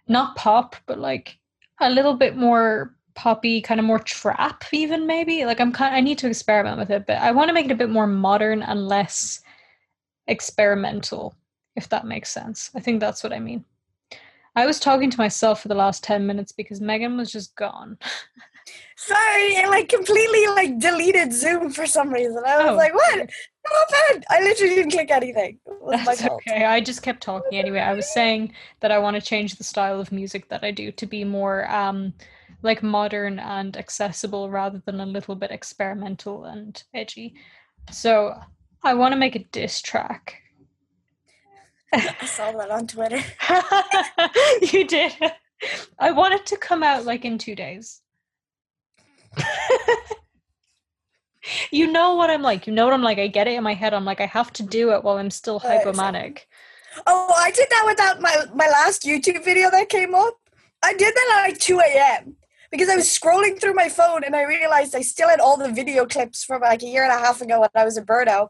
not 0.08 0.36
pop, 0.36 0.76
but 0.86 0.98
like 0.98 1.38
a 1.80 1.88
little 1.90 2.14
bit 2.14 2.36
more 2.36 2.94
poppy, 3.14 3.60
kind 3.60 3.80
of 3.80 3.86
more 3.86 3.98
trap, 4.00 4.64
even 4.72 5.06
maybe. 5.06 5.44
Like 5.44 5.60
I'm 5.60 5.72
kind, 5.72 5.94
I 5.94 6.00
need 6.00 6.18
to 6.18 6.26
experiment 6.28 6.78
with 6.78 6.90
it, 6.90 7.06
but 7.06 7.18
I 7.18 7.30
want 7.30 7.48
to 7.48 7.54
make 7.54 7.66
it 7.66 7.72
a 7.72 7.76
bit 7.76 7.90
more 7.90 8.06
modern 8.06 8.62
and 8.62 8.86
less 8.88 9.40
experimental, 10.26 11.34
if 11.76 11.88
that 11.88 12.06
makes 12.06 12.30
sense. 12.30 12.70
I 12.74 12.80
think 12.80 13.00
that's 13.00 13.22
what 13.22 13.32
I 13.32 13.38
mean. 13.38 13.64
I 14.56 14.66
was 14.66 14.80
talking 14.80 15.10
to 15.10 15.18
myself 15.18 15.62
for 15.62 15.68
the 15.68 15.74
last 15.74 16.02
10 16.02 16.26
minutes 16.26 16.52
because 16.52 16.80
Megan 16.80 17.16
was 17.16 17.30
just 17.30 17.54
gone. 17.54 17.96
Sorry, 18.96 19.46
it 19.54 19.68
like 19.68 19.88
completely 19.88 20.46
like 20.48 20.78
deleted 20.78 21.32
Zoom 21.32 21.70
for 21.70 21.86
some 21.86 22.10
reason. 22.12 22.42
I 22.46 22.58
was 22.64 22.70
Oh. 22.72 22.76
like, 22.76 22.94
what? 22.94 23.30
Not 23.64 23.90
bad. 23.90 24.24
I 24.30 24.40
literally 24.42 24.74
didn't 24.74 24.92
click 24.92 25.10
anything. 25.10 25.58
It 25.66 25.82
was 25.82 26.00
my 26.00 26.14
That's 26.14 26.24
okay. 26.24 26.64
I 26.64 26.80
just 26.80 27.02
kept 27.02 27.22
talking 27.22 27.58
anyway. 27.58 27.80
I 27.80 27.94
was 27.94 28.12
saying 28.12 28.54
that 28.80 28.90
I 28.90 28.98
want 28.98 29.16
to 29.16 29.22
change 29.22 29.56
the 29.56 29.64
style 29.64 30.00
of 30.00 30.12
music 30.12 30.48
that 30.48 30.64
I 30.64 30.70
do 30.70 30.90
to 30.92 31.06
be 31.06 31.24
more 31.24 31.70
um 31.70 32.14
like 32.62 32.82
modern 32.82 33.38
and 33.38 33.76
accessible 33.76 34.50
rather 34.50 34.82
than 34.84 35.00
a 35.00 35.06
little 35.06 35.34
bit 35.34 35.50
experimental 35.50 36.44
and 36.44 36.82
edgy. 36.94 37.34
So 37.90 38.34
I 38.82 38.94
want 38.94 39.12
to 39.12 39.18
make 39.18 39.36
a 39.36 39.44
diss 39.44 39.80
track. 39.80 40.42
I 41.92 42.24
saw 42.24 42.52
that 42.52 42.70
on 42.70 42.86
Twitter. 42.86 43.22
you 44.76 44.86
did. 44.86 45.12
I 45.98 46.12
want 46.12 46.34
it 46.34 46.46
to 46.46 46.56
come 46.56 46.82
out 46.82 47.04
like 47.04 47.24
in 47.24 47.38
two 47.38 47.54
days. 47.54 48.00
you 51.70 51.90
know 51.90 52.14
what 52.14 52.30
I'm 52.30 52.42
like. 52.42 52.66
You 52.66 52.72
know 52.72 52.84
what 52.84 52.94
I'm 52.94 53.02
like. 53.02 53.18
I 53.18 53.26
get 53.26 53.48
it 53.48 53.54
in 53.54 53.62
my 53.62 53.74
head. 53.74 53.94
I'm 53.94 54.04
like, 54.04 54.20
I 54.20 54.26
have 54.26 54.52
to 54.54 54.62
do 54.62 54.92
it 54.92 55.04
while 55.04 55.16
I'm 55.16 55.30
still 55.30 55.60
hypomanic. 55.60 56.40
Oh, 57.06 57.32
I 57.36 57.50
did 57.50 57.68
that 57.70 57.84
without 57.86 58.20
my 58.20 58.34
my 58.54 58.68
last 58.68 59.02
YouTube 59.02 59.44
video 59.44 59.70
that 59.70 59.88
came 59.88 60.14
up. 60.14 60.34
I 60.82 60.92
did 60.94 61.14
that 61.14 61.36
at 61.38 61.50
like 61.50 61.58
2 61.58 61.78
a.m. 61.78 62.36
because 62.70 62.88
I 62.88 62.96
was 62.96 63.06
scrolling 63.06 63.60
through 63.60 63.74
my 63.74 63.88
phone 63.88 64.24
and 64.24 64.34
I 64.34 64.44
realized 64.44 64.94
I 64.94 65.02
still 65.02 65.28
had 65.28 65.40
all 65.40 65.56
the 65.56 65.70
video 65.70 66.06
clips 66.06 66.42
from 66.42 66.62
like 66.62 66.82
a 66.82 66.86
year 66.86 67.04
and 67.04 67.12
a 67.12 67.18
half 67.18 67.40
ago 67.40 67.60
when 67.60 67.68
I 67.74 67.84
was 67.84 67.96
in 67.96 68.04
Brno. 68.06 68.48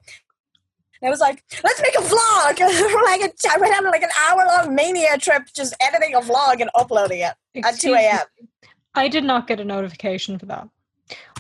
And 1.02 1.08
I 1.08 1.10
was 1.10 1.20
like, 1.20 1.42
let's 1.64 1.80
make 1.80 1.94
a 1.94 2.02
vlog. 2.02 2.60
like 3.04 3.22
a, 3.22 3.32
I 3.50 3.58
went 3.58 3.74
on 3.76 3.84
like 3.90 4.02
an 4.02 4.10
hour 4.26 4.46
long 4.46 4.74
mania 4.74 5.18
trip 5.18 5.44
just 5.54 5.74
editing 5.80 6.14
a 6.14 6.20
vlog 6.20 6.60
and 6.60 6.70
uploading 6.74 7.20
it 7.20 7.34
at 7.64 7.78
2 7.78 7.94
a.m. 7.94 8.20
I 8.94 9.08
did 9.08 9.24
not 9.24 9.46
get 9.46 9.60
a 9.60 9.64
notification 9.64 10.38
for 10.38 10.46
that. 10.46 10.68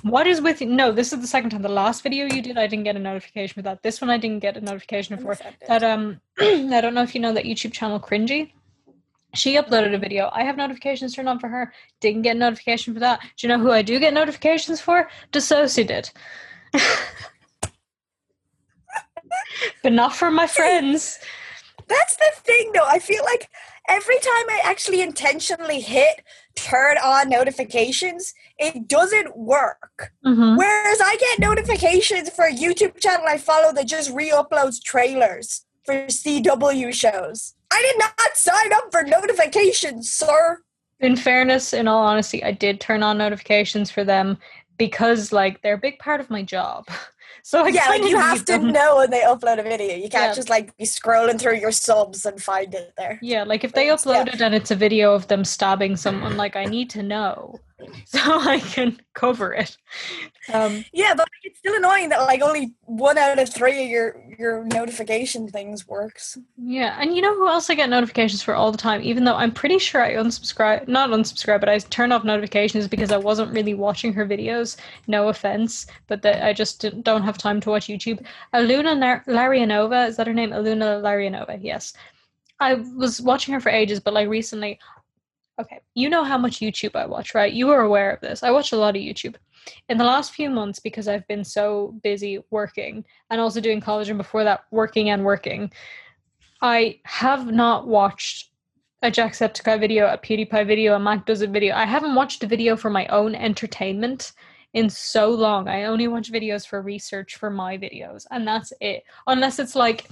What 0.02 0.26
is 0.26 0.40
with 0.40 0.60
you? 0.60 0.66
No, 0.66 0.92
this 0.92 1.12
is 1.12 1.20
the 1.20 1.26
second 1.26 1.50
time. 1.50 1.62
The 1.62 1.68
last 1.68 2.02
video 2.02 2.24
you 2.24 2.40
did, 2.40 2.56
I 2.56 2.66
didn't 2.66 2.84
get 2.84 2.96
a 2.96 3.00
notification 3.00 3.54
for 3.54 3.62
that. 3.62 3.82
This 3.82 4.00
one, 4.00 4.10
I 4.10 4.16
didn't 4.16 4.38
get 4.40 4.56
a 4.56 4.60
notification 4.60 5.18
for. 5.18 5.36
That 5.68 5.82
um, 5.82 6.20
I 6.40 6.80
don't 6.80 6.94
know 6.94 7.02
if 7.02 7.14
you 7.14 7.20
know 7.20 7.32
that 7.34 7.44
YouTube 7.44 7.72
channel 7.72 8.00
Cringy. 8.00 8.52
She 9.34 9.56
uploaded 9.56 9.94
a 9.94 9.98
video. 9.98 10.30
I 10.32 10.42
have 10.42 10.56
notifications 10.56 11.14
turned 11.14 11.28
on 11.28 11.38
for 11.38 11.48
her. 11.48 11.72
Didn't 12.00 12.22
get 12.22 12.36
a 12.36 12.38
notification 12.38 12.94
for 12.94 13.00
that. 13.00 13.20
Do 13.20 13.46
you 13.46 13.48
know 13.48 13.58
who 13.60 13.70
I 13.70 13.82
do 13.82 14.00
get 14.00 14.12
notifications 14.12 14.80
for? 14.80 15.08
DissociaDID. 15.32 16.10
but 19.82 19.92
not 19.92 20.16
for 20.16 20.30
my 20.30 20.46
friends. 20.46 21.18
That's 21.86 22.16
the 22.16 22.30
thing, 22.42 22.72
though. 22.74 22.86
I 22.86 22.98
feel 22.98 23.22
like 23.24 23.48
every 23.90 24.18
time 24.18 24.46
I 24.48 24.60
actually 24.64 25.02
intentionally 25.02 25.80
hit 25.80 26.22
turn 26.54 26.96
on 26.98 27.28
notifications, 27.28 28.32
it 28.58 28.86
doesn't 28.86 29.36
work. 29.36 30.12
Mhm. 30.24 30.56
Whereas 30.56 31.00
I 31.00 31.16
get 31.16 31.38
notifications 31.40 32.30
for 32.30 32.44
a 32.44 32.52
YouTube 32.52 33.00
channel 33.00 33.26
I 33.26 33.36
follow 33.36 33.72
that 33.72 33.86
just 33.86 34.10
re 34.10 34.30
uploads 34.30 34.82
trailers 34.82 35.66
for 35.84 36.06
CW 36.08 36.92
shows. 36.92 37.54
I 37.72 37.82
did 37.82 37.98
not 37.98 38.36
sign 38.36 38.72
up 38.72 38.90
for 38.90 39.02
notifications, 39.02 40.10
sir. 40.10 40.62
In 41.00 41.16
fairness, 41.16 41.72
in 41.72 41.88
all 41.88 42.02
honesty, 42.04 42.44
I 42.44 42.52
did 42.52 42.80
turn 42.80 43.02
on 43.02 43.18
notifications 43.18 43.90
for 43.90 44.04
them 44.04 44.38
because 44.76 45.32
like 45.32 45.62
they're 45.62 45.74
a 45.74 45.78
big 45.78 45.98
part 45.98 46.20
of 46.20 46.30
my 46.30 46.42
job. 46.42 46.86
So 47.42 47.64
I 47.64 47.68
yeah, 47.68 47.88
like 47.88 48.02
you 48.04 48.18
have 48.18 48.44
to 48.46 48.58
know 48.58 48.96
when 48.96 49.10
they 49.10 49.20
upload 49.20 49.58
a 49.58 49.62
video. 49.62 49.94
You 49.96 50.08
can't 50.08 50.30
Yeah. 50.30 50.34
just 50.34 50.50
like 50.50 50.76
be 50.76 50.84
scrolling 50.84 51.38
through 51.38 51.56
your 51.56 51.72
subs 51.72 52.24
and 52.26 52.42
find 52.42 52.74
it 52.74 52.92
there. 52.96 53.18
Yeah, 53.22 53.44
like 53.44 53.64
if 53.64 53.72
they 53.72 53.86
upload 53.86 54.32
it 54.32 54.40
and 54.40 54.54
it's 54.54 54.70
a 54.70 54.76
video 54.76 55.14
of 55.14 55.28
them 55.28 55.44
stabbing 55.44 55.96
someone, 55.96 56.36
like 56.36 56.56
I 56.56 56.64
need 56.64 56.90
to 56.90 57.02
know 57.02 57.58
so 58.06 58.18
I 58.40 58.60
can 58.60 59.00
cover 59.14 59.52
it. 59.52 59.76
Um, 60.52 60.84
Yeah, 60.92 61.14
but 61.14 61.28
it's 61.42 61.58
still 61.58 61.74
annoying 61.76 62.08
that 62.10 62.20
like 62.20 62.42
only 62.42 62.74
one 62.82 63.18
out 63.18 63.38
of 63.38 63.48
three 63.52 63.84
of 63.84 63.90
your 63.90 64.16
your 64.38 64.64
notification 64.64 65.48
things 65.48 65.86
works. 65.86 66.38
yeah, 66.56 66.96
and 67.00 67.14
you 67.14 67.22
know 67.22 67.34
who 67.34 67.48
else 67.48 67.70
I 67.70 67.74
get 67.74 67.90
notifications 67.90 68.42
for 68.42 68.54
all 68.54 68.72
the 68.72 68.78
time? 68.78 69.02
Even 69.02 69.24
though 69.24 69.36
I'm 69.36 69.52
pretty 69.52 69.78
sure 69.78 70.02
I 70.02 70.14
unsubscribe, 70.14 70.88
not 70.88 71.10
unsubscribe, 71.10 71.60
but 71.60 71.68
I 71.68 71.78
turn 71.78 72.12
off 72.12 72.24
notifications 72.24 72.88
because 72.88 73.12
I 73.12 73.16
wasn't 73.18 73.52
really 73.52 73.74
watching 73.74 74.12
her 74.14 74.26
videos. 74.26 74.76
No 75.06 75.28
offense, 75.28 75.86
but 76.06 76.22
that 76.22 76.42
I 76.44 76.52
just 76.52 76.84
don't 77.02 77.22
have 77.22 77.38
time 77.38 77.60
to 77.60 77.70
watch 77.70 77.86
YouTube. 77.86 78.24
Aluna 78.54 79.24
Larianova 79.26 80.08
is 80.08 80.16
that 80.16 80.26
her 80.26 80.34
name? 80.34 80.50
Aluna 80.50 81.00
Larianova. 81.02 81.58
Yes, 81.60 81.92
I 82.60 82.74
was 82.74 83.20
watching 83.20 83.54
her 83.54 83.60
for 83.60 83.70
ages, 83.70 84.00
but 84.00 84.14
like 84.14 84.28
recently. 84.28 84.78
Okay, 85.60 85.80
you 85.94 86.08
know 86.08 86.24
how 86.24 86.38
much 86.38 86.60
YouTube 86.60 86.96
I 86.96 87.04
watch, 87.04 87.34
right? 87.34 87.52
You 87.52 87.68
are 87.68 87.82
aware 87.82 88.10
of 88.12 88.20
this. 88.22 88.42
I 88.42 88.50
watch 88.50 88.72
a 88.72 88.76
lot 88.76 88.96
of 88.96 89.02
YouTube. 89.02 89.34
In 89.90 89.98
the 89.98 90.04
last 90.04 90.32
few 90.32 90.48
months, 90.48 90.78
because 90.78 91.06
I've 91.06 91.28
been 91.28 91.44
so 91.44 91.94
busy 92.02 92.38
working 92.50 93.04
and 93.28 93.42
also 93.42 93.60
doing 93.60 93.78
college, 93.78 94.08
and 94.08 94.16
before 94.16 94.42
that, 94.44 94.60
working 94.70 95.10
and 95.10 95.22
working, 95.22 95.70
I 96.62 97.00
have 97.04 97.52
not 97.52 97.86
watched 97.86 98.52
a 99.02 99.10
Jacksepticeye 99.10 99.78
video, 99.78 100.06
a 100.06 100.16
PewDiePie 100.16 100.66
video, 100.66 100.94
a 100.94 100.98
Mac 100.98 101.26
Does 101.26 101.42
It 101.42 101.50
video. 101.50 101.74
I 101.74 101.84
haven't 101.84 102.14
watched 102.14 102.42
a 102.42 102.46
video 102.46 102.74
for 102.74 102.88
my 102.88 103.06
own 103.08 103.34
entertainment 103.34 104.32
in 104.72 104.88
so 104.88 105.28
long. 105.30 105.68
I 105.68 105.84
only 105.84 106.08
watch 106.08 106.32
videos 106.32 106.66
for 106.66 106.80
research 106.80 107.36
for 107.36 107.50
my 107.50 107.76
videos, 107.76 108.26
and 108.30 108.48
that's 108.48 108.72
it. 108.80 109.02
Unless 109.26 109.58
it's 109.58 109.74
like, 109.74 110.06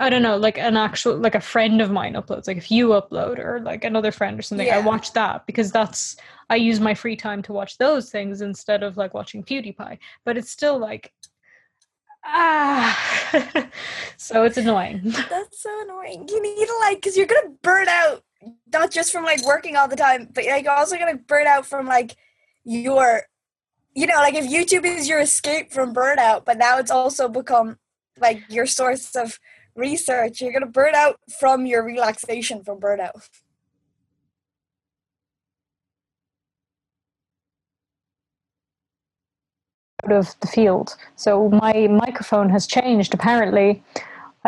I 0.00 0.10
don't 0.10 0.22
know, 0.22 0.36
like 0.36 0.58
an 0.58 0.76
actual, 0.76 1.16
like 1.16 1.36
a 1.36 1.40
friend 1.40 1.80
of 1.80 1.90
mine 1.90 2.14
uploads, 2.14 2.48
like 2.48 2.56
if 2.56 2.70
you 2.70 2.88
upload 2.88 3.38
or 3.38 3.60
like 3.60 3.84
another 3.84 4.10
friend 4.10 4.38
or 4.38 4.42
something, 4.42 4.70
I 4.70 4.78
watch 4.78 5.12
that 5.12 5.46
because 5.46 5.70
that's, 5.70 6.16
I 6.50 6.56
use 6.56 6.80
my 6.80 6.94
free 6.94 7.16
time 7.16 7.42
to 7.42 7.52
watch 7.52 7.78
those 7.78 8.10
things 8.10 8.40
instead 8.40 8.82
of 8.82 8.96
like 8.96 9.14
watching 9.14 9.44
PewDiePie. 9.44 9.98
But 10.24 10.36
it's 10.36 10.50
still 10.50 10.78
like, 10.78 11.12
ah, 12.24 13.70
so 14.16 14.42
it's 14.42 14.56
annoying. 14.56 15.00
That's 15.30 15.62
so 15.62 15.82
annoying. 15.82 16.26
You 16.28 16.42
need 16.42 16.66
to 16.66 16.76
like 16.80 16.96
because 16.96 17.16
you're 17.16 17.26
gonna 17.26 17.54
burn 17.62 17.88
out 17.88 18.22
not 18.72 18.90
just 18.90 19.12
from 19.12 19.24
like 19.24 19.46
working 19.46 19.76
all 19.76 19.88
the 19.88 19.96
time, 19.96 20.28
but 20.32 20.44
like 20.44 20.64
you're 20.64 20.72
also 20.72 20.98
gonna 20.98 21.16
burn 21.16 21.46
out 21.46 21.66
from 21.66 21.86
like 21.86 22.16
your 22.64 23.22
you 23.94 24.06
know, 24.06 24.16
like 24.16 24.34
if 24.34 24.44
YouTube 24.44 24.84
is 24.84 25.08
your 25.08 25.20
escape 25.20 25.72
from 25.72 25.94
burnout, 25.94 26.44
but 26.44 26.58
now 26.58 26.78
it's 26.78 26.90
also 26.90 27.28
become 27.28 27.78
like 28.18 28.42
your 28.48 28.66
source 28.66 29.14
of 29.14 29.38
research, 29.76 30.40
you're 30.40 30.52
gonna 30.52 30.66
burn 30.66 30.94
out 30.94 31.18
from 31.38 31.66
your 31.66 31.84
relaxation 31.84 32.62
from 32.64 32.80
burnout. 32.80 33.28
out 40.04 40.12
of 40.12 40.34
the 40.40 40.46
field. 40.46 40.96
So 41.16 41.48
my 41.48 41.88
microphone 41.88 42.50
has 42.50 42.66
changed 42.66 43.14
apparently. 43.14 43.82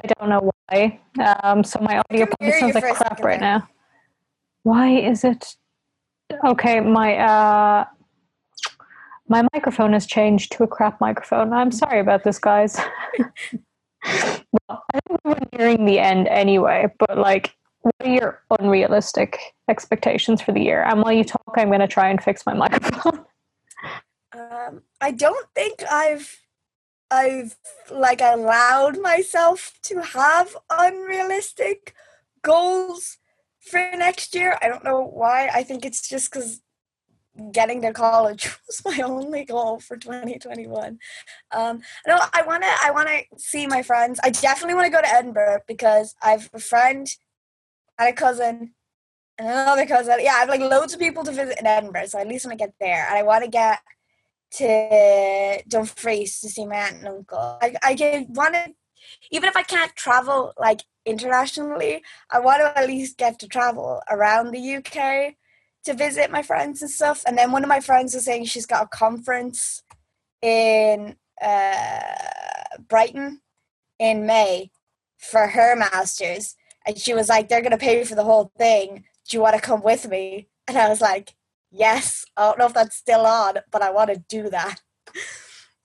I 0.03 0.07
don't 0.09 0.29
know 0.29 0.51
why. 0.69 1.01
Um, 1.43 1.65
so 1.65 1.81
my 1.81 2.03
audio 2.11 2.27
probably 2.27 2.61
sounds 2.61 2.75
like 2.75 2.95
crap 2.95 3.21
right 3.21 3.41
now. 3.41 3.67
Why 4.63 4.91
is 4.91 5.25
it? 5.25 5.57
Okay, 6.45 6.81
my 6.81 7.17
uh, 7.17 7.85
my 9.29 9.47
microphone 9.55 9.93
has 9.93 10.07
changed 10.07 10.53
to 10.53 10.65
a 10.65 10.67
crap 10.67 11.01
microphone. 11.01 11.53
I'm 11.53 11.73
sorry 11.73 12.01
about 12.01 12.25
this, 12.25 12.39
guys. 12.39 12.79
well, 14.69 14.85
I 14.95 15.01
think 15.07 15.21
we're 15.25 15.59
nearing 15.59 15.85
the 15.85 15.99
end 15.99 16.29
anyway. 16.29 16.87
But 16.99 17.19
like, 17.19 17.55
what 17.83 17.95
are 18.01 18.09
your 18.09 18.43
unrealistic 18.59 19.39
expectations 19.69 20.43
for 20.43 20.53
the 20.53 20.61
year? 20.61 20.83
And 20.83 21.03
while 21.03 21.13
you 21.13 21.25
talk, 21.25 21.55
I'm 21.57 21.69
going 21.69 21.81
to 21.81 21.89
try 21.89 22.09
and 22.09 22.23
fix 22.23 22.45
my 22.47 22.55
microphone. 22.55 23.25
Um, 24.35 24.83
I 25.01 25.13
don't 25.13 25.47
think 25.55 25.83
I've 25.91 26.41
I've 27.11 27.57
like 27.91 28.21
allowed 28.21 29.01
myself 29.01 29.73
to 29.85 30.03
have 30.03 30.57
unrealistic 30.69 31.95
goals 32.43 33.19
for 33.61 33.79
next 33.97 34.35
year. 34.35 34.59
I 34.61 34.69
don't 34.69 34.85
know 34.85 35.01
why. 35.01 35.49
I 35.55 35.63
think 35.63 35.87
it's 35.87 36.07
just 36.07 36.31
because 36.31 36.61
getting 37.53 37.83
to 37.83 37.93
college 37.93 38.47
was 38.67 38.83
my 38.85 39.03
only 39.03 39.45
goal 39.45 39.81
for 39.81 39.97
2021. 39.97 40.99
Um, 41.53 41.81
no, 42.07 42.19
I 42.33 42.43
wanna 42.43 42.71
I 42.83 42.91
wanna 42.91 43.21
see 43.37 43.67
my 43.67 43.83
friends. 43.83 44.21
I 44.23 44.31
definitely 44.31 44.75
want 44.75 44.87
to 44.87 44.93
go 44.93 45.01
to 45.01 45.13
Edinburgh 45.13 45.61
because 45.67 46.15
I 46.23 46.31
have 46.33 46.51
a 46.53 46.59
friend 46.59 47.09
and 47.99 48.09
a 48.09 48.13
cousin 48.13 48.75
and 49.39 49.49
another 49.49 49.87
cousin. 49.87 50.19
Yeah, 50.21 50.35
I 50.35 50.41
have 50.41 50.49
like 50.49 50.61
loads 50.61 50.95
of 50.95 51.01
people 51.01 51.25
to 51.25 51.33
visit 51.33 51.59
in 51.59 51.67
Edinburgh, 51.67 52.07
so 52.07 52.19
at 52.19 52.29
least 52.29 52.45
when 52.45 52.53
I 52.53 52.57
get 52.57 52.75
there. 52.81 53.07
And 53.09 53.19
I 53.19 53.23
want 53.23 53.45
to 53.45 53.51
get 53.51 53.81
to 54.53 55.63
Dumfries 55.69 56.41
to 56.41 56.49
see 56.49 56.67
my 56.67 56.77
aunt 56.77 56.99
and 56.99 57.09
uncle. 57.09 57.59
I 57.61 57.75
I 57.83 58.27
want 58.31 58.55
to, 58.55 58.75
even 59.31 59.49
if 59.49 59.57
I 59.57 59.63
can't 59.63 59.95
travel 59.97 60.53
like 60.59 60.83
internationally, 61.05 62.03
I 62.31 62.41
want 62.41 62.61
to 62.61 62.79
at 62.79 62.87
least 62.87 63.19
get 63.19 63.39
to 63.41 63.49
travel 63.49 64.01
around 64.11 64.51
the 64.51 64.77
UK 64.77 65.37
to 65.87 65.95
visit 65.95 66.31
my 66.31 66.43
friends 66.43 66.83
and 66.83 66.91
stuff. 66.91 67.23
And 67.27 67.39
then 67.39 67.53
one 67.53 67.63
of 67.63 67.69
my 67.69 67.81
friends 67.81 68.15
was 68.15 68.25
saying 68.25 68.45
she's 68.45 68.67
got 68.67 68.85
a 68.85 68.89
conference 68.89 69.83
in 70.43 71.17
uh, 71.43 72.01
Brighton 72.89 73.41
in 73.99 74.27
May 74.27 74.71
for 75.19 75.47
her 75.47 75.75
masters, 75.75 76.55
and 76.87 76.99
she 76.99 77.15
was 77.15 77.29
like, 77.29 77.49
"They're 77.49 77.63
gonna 77.63 77.79
pay 77.79 78.05
for 78.05 78.15
the 78.15 78.25
whole 78.25 78.53
thing. 78.59 79.05
Do 79.29 79.37
you 79.37 79.41
want 79.41 79.55
to 79.57 79.61
come 79.61 79.83
with 79.83 80.09
me?" 80.09 80.49
And 80.69 80.77
I 80.77 80.89
was 80.89 81.01
like, 81.01 81.35
"Yes." 81.71 82.25
I 82.37 82.43
don't 82.43 82.59
know 82.59 82.67
if 82.67 82.75
that's 82.75 82.97
still 82.97 83.25
on, 83.27 83.59
but 83.73 83.83
I 83.83 83.91
want 83.91 84.11
to 84.11 84.23
do 84.29 84.51
that. 84.51 84.81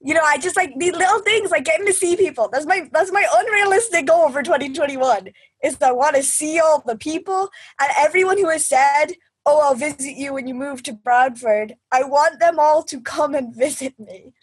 You 0.03 0.15
know, 0.15 0.23
I 0.25 0.39
just 0.39 0.55
like 0.55 0.73
these 0.79 0.93
little 0.93 1.19
things, 1.19 1.51
like 1.51 1.63
getting 1.63 1.85
to 1.85 1.93
see 1.93 2.15
people. 2.15 2.49
That's 2.51 2.65
my 2.65 2.89
that's 2.91 3.11
my 3.11 3.23
unrealistic 3.35 4.07
goal 4.07 4.31
for 4.31 4.41
2021. 4.41 5.29
Is 5.63 5.77
I 5.79 5.91
want 5.91 6.15
to 6.15 6.23
see 6.23 6.59
all 6.59 6.81
the 6.83 6.97
people 6.97 7.49
and 7.79 7.91
everyone 7.95 8.39
who 8.39 8.49
has 8.49 8.65
said, 8.65 9.13
"Oh, 9.45 9.59
I'll 9.61 9.75
visit 9.75 10.15
you 10.15 10.33
when 10.33 10.47
you 10.47 10.53
move 10.53 10.83
to 10.83 10.93
Bradford." 10.93 11.75
I 11.91 12.03
want 12.03 12.39
them 12.39 12.59
all 12.59 12.83
to 12.83 12.99
come 13.01 13.33
and 13.35 13.55
visit 13.55 13.99
me 13.99 14.33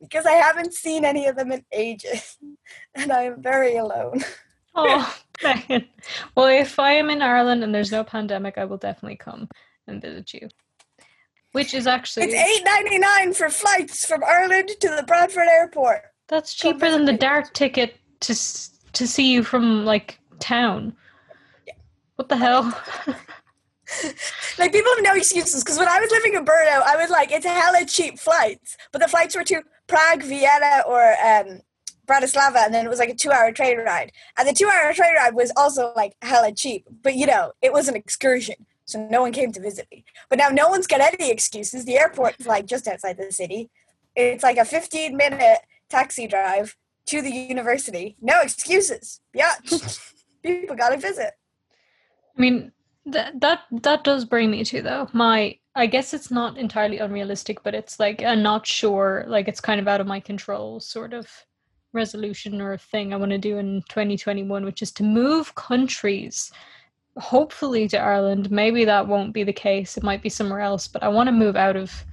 because 0.00 0.26
I 0.26 0.32
haven't 0.32 0.74
seen 0.74 1.04
any 1.04 1.26
of 1.26 1.36
them 1.36 1.52
in 1.52 1.64
ages, 1.72 2.36
and 2.94 3.12
I 3.12 3.22
am 3.24 3.42
very 3.42 3.76
alone. 3.76 4.24
Oh, 4.74 5.16
Megan. 5.42 5.88
Well, 6.36 6.46
if 6.46 6.78
I 6.78 6.92
am 6.92 7.10
in 7.10 7.20
Ireland 7.22 7.64
and 7.64 7.74
there's 7.74 7.90
no 7.92 8.04
pandemic, 8.04 8.58
I 8.58 8.64
will 8.64 8.76
definitely 8.76 9.16
come 9.16 9.48
and 9.86 10.00
visit 10.00 10.32
you. 10.34 10.48
Which 11.52 11.74
is 11.74 11.86
actually 11.86 12.26
It's 12.26 12.34
eight 12.34 12.64
ninety 12.64 12.98
nine 12.98 13.32
for 13.32 13.48
flights 13.48 14.04
from 14.06 14.22
Ireland 14.22 14.68
to 14.80 14.88
the 14.90 15.02
Bradford 15.02 15.48
airport. 15.48 16.02
that's 16.28 16.52
cheaper 16.54 16.90
than 16.90 17.06
the 17.06 17.12
dart 17.16 17.54
ticket 17.54 17.96
to 18.20 18.32
s- 18.32 18.78
to 18.92 19.06
see 19.06 19.32
you 19.32 19.42
from 19.42 19.84
like 19.86 20.18
town. 20.40 20.94
What 22.16 22.28
the 22.28 22.36
hell? 22.36 22.78
Like 24.58 24.72
people 24.72 24.90
have 24.96 25.04
no 25.04 25.14
excuses 25.14 25.62
because 25.62 25.78
when 25.78 25.88
I 25.88 26.00
was 26.00 26.10
living 26.10 26.34
in 26.34 26.44
Brno, 26.44 26.82
I 26.82 26.96
was 26.96 27.10
like, 27.10 27.30
it's 27.30 27.46
hella 27.46 27.84
cheap 27.86 28.18
flights, 28.18 28.76
but 28.92 29.00
the 29.00 29.06
flights 29.06 29.36
were 29.36 29.44
to 29.44 29.62
Prague, 29.86 30.22
Vienna, 30.22 30.82
or 30.86 31.14
um, 31.24 31.60
Bratislava, 32.08 32.64
and 32.64 32.74
then 32.74 32.84
it 32.84 32.88
was 32.88 32.98
like 32.98 33.08
a 33.08 33.14
two-hour 33.14 33.52
train 33.52 33.78
ride, 33.78 34.10
and 34.36 34.48
the 34.48 34.52
two-hour 34.52 34.92
train 34.94 35.14
ride 35.14 35.34
was 35.34 35.52
also 35.56 35.92
like 35.94 36.14
hella 36.22 36.52
cheap, 36.52 36.86
but 37.02 37.14
you 37.14 37.26
know, 37.26 37.52
it 37.62 37.72
was 37.72 37.86
an 37.86 37.94
excursion, 37.94 38.66
so 38.84 39.06
no 39.08 39.20
one 39.20 39.32
came 39.32 39.52
to 39.52 39.60
visit 39.60 39.86
me. 39.92 40.04
But 40.28 40.38
now 40.38 40.48
no 40.48 40.68
one's 40.68 40.86
got 40.86 41.00
any 41.00 41.30
excuses. 41.30 41.84
The 41.84 41.98
airport's 41.98 42.46
like 42.46 42.66
just 42.66 42.88
outside 42.88 43.16
the 43.16 43.30
city. 43.30 43.70
It's 44.16 44.42
like 44.42 44.56
a 44.56 44.64
fifteen-minute 44.64 45.60
taxi 45.88 46.26
drive 46.26 46.76
to 47.06 47.22
the 47.22 47.30
university. 47.30 48.16
No 48.20 48.40
excuses. 48.40 49.20
Yeah, 49.32 49.52
people 50.42 50.76
got 50.76 50.90
to 50.90 50.96
visit. 50.96 51.32
I 52.36 52.40
mean, 52.40 52.72
that 53.12 53.40
that 53.40 53.60
that 53.70 54.04
does 54.04 54.24
bring 54.24 54.50
me 54.50 54.64
to 54.64 54.82
though 54.82 55.08
my. 55.12 55.58
I 55.74 55.86
guess 55.86 56.12
it's 56.12 56.32
not 56.32 56.58
entirely 56.58 56.98
unrealistic, 56.98 57.62
but 57.62 57.72
it's 57.72 58.00
like 58.00 58.20
a 58.20 58.34
not 58.34 58.66
sure, 58.66 59.24
like 59.28 59.46
it's 59.46 59.60
kind 59.60 59.78
of 59.80 59.86
out 59.86 60.00
of 60.00 60.08
my 60.08 60.18
control 60.18 60.80
sort 60.80 61.12
of 61.12 61.30
resolution 61.92 62.60
or 62.60 62.76
thing 62.76 63.14
I 63.14 63.16
want 63.16 63.30
to 63.30 63.38
do 63.38 63.58
in 63.58 63.82
2021, 63.88 64.64
which 64.64 64.82
is 64.82 64.90
to 64.92 65.04
move 65.04 65.54
countries. 65.54 66.50
Hopefully 67.16 67.88
to 67.88 67.98
Ireland. 67.98 68.50
Maybe 68.50 68.84
that 68.86 69.06
won't 69.06 69.32
be 69.32 69.44
the 69.44 69.52
case. 69.52 69.96
It 69.96 70.02
might 70.02 70.22
be 70.22 70.28
somewhere 70.28 70.60
else, 70.60 70.88
but 70.88 71.02
I 71.04 71.08
want 71.08 71.28
to 71.28 71.32
move 71.32 71.56
out 71.56 71.76
of 71.76 72.04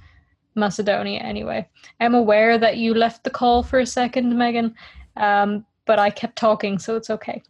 Macedonia 0.54 1.20
anyway. 1.20 1.68
I'm 2.00 2.14
aware 2.14 2.58
that 2.58 2.76
you 2.76 2.94
left 2.94 3.24
the 3.24 3.30
call 3.30 3.62
for 3.62 3.78
a 3.78 3.86
second, 3.86 4.36
Megan. 4.36 4.74
Um, 5.16 5.64
but 5.86 5.98
I 5.98 6.10
kept 6.10 6.36
talking, 6.36 6.78
so 6.78 6.96
it's 6.96 7.10
okay. 7.10 7.42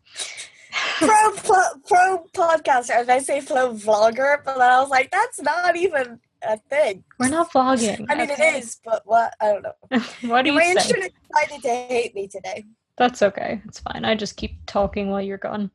Pro 0.99 1.31
pl- 1.33 1.83
pro 1.87 2.25
podcaster. 2.35 2.93
I 2.93 2.99
was 2.99 3.07
going 3.07 3.19
to 3.21 3.25
say 3.25 3.41
pro 3.41 3.73
vlogger, 3.73 4.45
but 4.45 4.59
then 4.59 4.71
I 4.71 4.81
was 4.81 4.91
like, 4.91 5.11
that's 5.11 5.41
not 5.41 5.77
even 5.77 6.21
a 6.43 6.59
thing. 6.71 7.05
We're 7.19 7.29
not 7.29 7.53
vlogging. 7.53 8.07
I 8.09 8.15
mean, 8.15 8.31
okay? 8.31 8.57
it 8.57 8.65
is, 8.65 8.79
but 8.85 9.03
what? 9.05 9.35
I 9.41 9.47
don't 9.47 9.63
know. 9.63 10.01
what 10.29 10.43
do 10.43 10.53
you 10.53 10.61
say? 10.61 10.75
My 10.75 10.81
say? 10.81 10.89
internet 10.89 11.13
decided 11.29 11.63
to 11.63 11.69
hate 11.69 12.15
me 12.15 12.29
today. 12.29 12.65
That's 12.97 13.23
okay. 13.23 13.61
It's 13.67 13.81
fine. 13.81 14.05
I 14.05 14.15
just 14.15 14.37
keep 14.37 14.59
talking 14.67 15.11
while 15.11 15.21
you're 15.21 15.39
gone. 15.39 15.71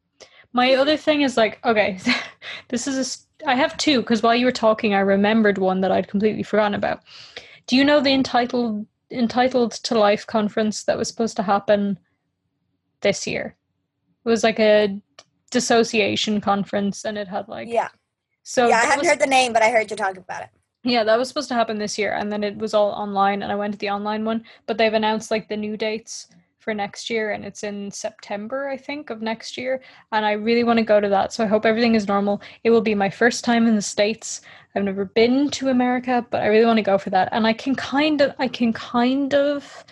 My 0.53 0.73
other 0.73 0.97
thing 0.97 1.21
is 1.21 1.37
like, 1.37 1.63
okay, 1.65 1.99
this 2.69 2.87
is 2.87 3.25
a. 3.45 3.49
I 3.49 3.55
have 3.55 3.77
two 3.77 4.01
because 4.01 4.21
while 4.21 4.35
you 4.35 4.45
were 4.45 4.51
talking, 4.51 4.93
I 4.93 4.99
remembered 4.99 5.57
one 5.57 5.81
that 5.81 5.91
I'd 5.91 6.07
completely 6.07 6.43
forgotten 6.43 6.75
about. 6.75 7.01
Do 7.67 7.75
you 7.75 7.83
know 7.83 7.99
the 7.99 8.13
entitled 8.13 8.85
entitled 9.09 9.71
to 9.71 9.97
life 9.97 10.25
conference 10.25 10.83
that 10.83 10.97
was 10.97 11.07
supposed 11.07 11.35
to 11.37 11.43
happen 11.43 11.97
this 13.01 13.25
year? 13.25 13.55
It 14.25 14.29
was 14.29 14.43
like 14.43 14.59
a 14.59 14.99
dissociation 15.51 16.41
conference, 16.41 17.05
and 17.05 17.17
it 17.17 17.27
had 17.27 17.47
like 17.47 17.67
Yeah, 17.67 17.89
so. 18.43 18.67
yeah. 18.67 18.77
I 18.77 18.85
haven't 18.85 18.99
was- 18.99 19.07
heard 19.09 19.19
the 19.19 19.27
name, 19.27 19.53
but 19.53 19.61
I 19.61 19.69
heard 19.69 19.89
you 19.91 19.97
talk 19.97 20.17
about 20.17 20.43
it. 20.43 20.49
yeah, 20.83 21.03
that 21.03 21.17
was 21.19 21.27
supposed 21.27 21.49
to 21.49 21.55
happen 21.55 21.77
this 21.77 21.97
year, 21.97 22.13
and 22.13 22.31
then 22.31 22.43
it 22.43 22.57
was 22.57 22.73
all 22.73 22.91
online, 22.91 23.43
and 23.43 23.51
I 23.51 23.55
went 23.55 23.73
to 23.73 23.79
the 23.79 23.89
online 23.89 24.25
one. 24.25 24.43
But 24.65 24.77
they've 24.77 24.93
announced 24.93 25.29
like 25.31 25.47
the 25.47 25.57
new 25.57 25.75
dates 25.77 26.27
for 26.59 26.73
next 26.75 27.09
year, 27.09 27.31
and 27.31 27.43
it's 27.43 27.63
in 27.63 27.89
September, 27.89 28.69
I 28.69 28.77
think, 28.77 29.09
of 29.09 29.21
next 29.21 29.57
year. 29.57 29.81
And 30.11 30.23
I 30.23 30.33
really 30.33 30.63
want 30.63 30.77
to 30.77 30.85
go 30.85 30.99
to 31.01 31.09
that, 31.09 31.33
so 31.33 31.43
I 31.43 31.47
hope 31.47 31.65
everything 31.65 31.95
is 31.95 32.07
normal. 32.07 32.39
It 32.63 32.69
will 32.69 32.81
be 32.81 32.93
my 32.95 33.09
first 33.09 33.43
time 33.43 33.65
in 33.67 33.75
the 33.75 33.81
states. 33.81 34.41
I've 34.75 34.83
never 34.83 35.05
been 35.05 35.49
to 35.51 35.69
America, 35.69 36.23
but 36.29 36.41
I 36.43 36.47
really 36.47 36.65
want 36.65 36.77
to 36.77 36.83
go 36.83 36.97
for 36.99 37.09
that. 37.09 37.29
And 37.31 37.45
I 37.47 37.53
can 37.53 37.73
kind 37.75 38.21
of, 38.21 38.33
I 38.39 38.47
can 38.47 38.71
kind 38.73 39.33
of 39.33 39.83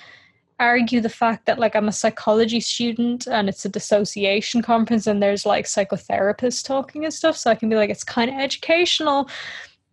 argue 0.59 0.99
the 0.99 1.09
fact 1.09 1.45
that 1.45 1.59
like 1.59 1.75
I'm 1.75 1.87
a 1.87 1.93
psychology 1.93 2.59
student 2.59 3.27
and 3.27 3.47
it's 3.47 3.65
a 3.65 3.69
dissociation 3.69 4.61
conference 4.61 5.07
and 5.07 5.21
there's 5.23 5.45
like 5.45 5.65
psychotherapists 5.65 6.65
talking 6.65 7.05
and 7.05 7.13
stuff 7.13 7.37
so 7.37 7.49
I 7.49 7.55
can 7.55 7.69
be 7.69 7.75
like 7.75 7.89
it's 7.89 8.03
kind 8.03 8.29
of 8.29 8.37
educational 8.37 9.29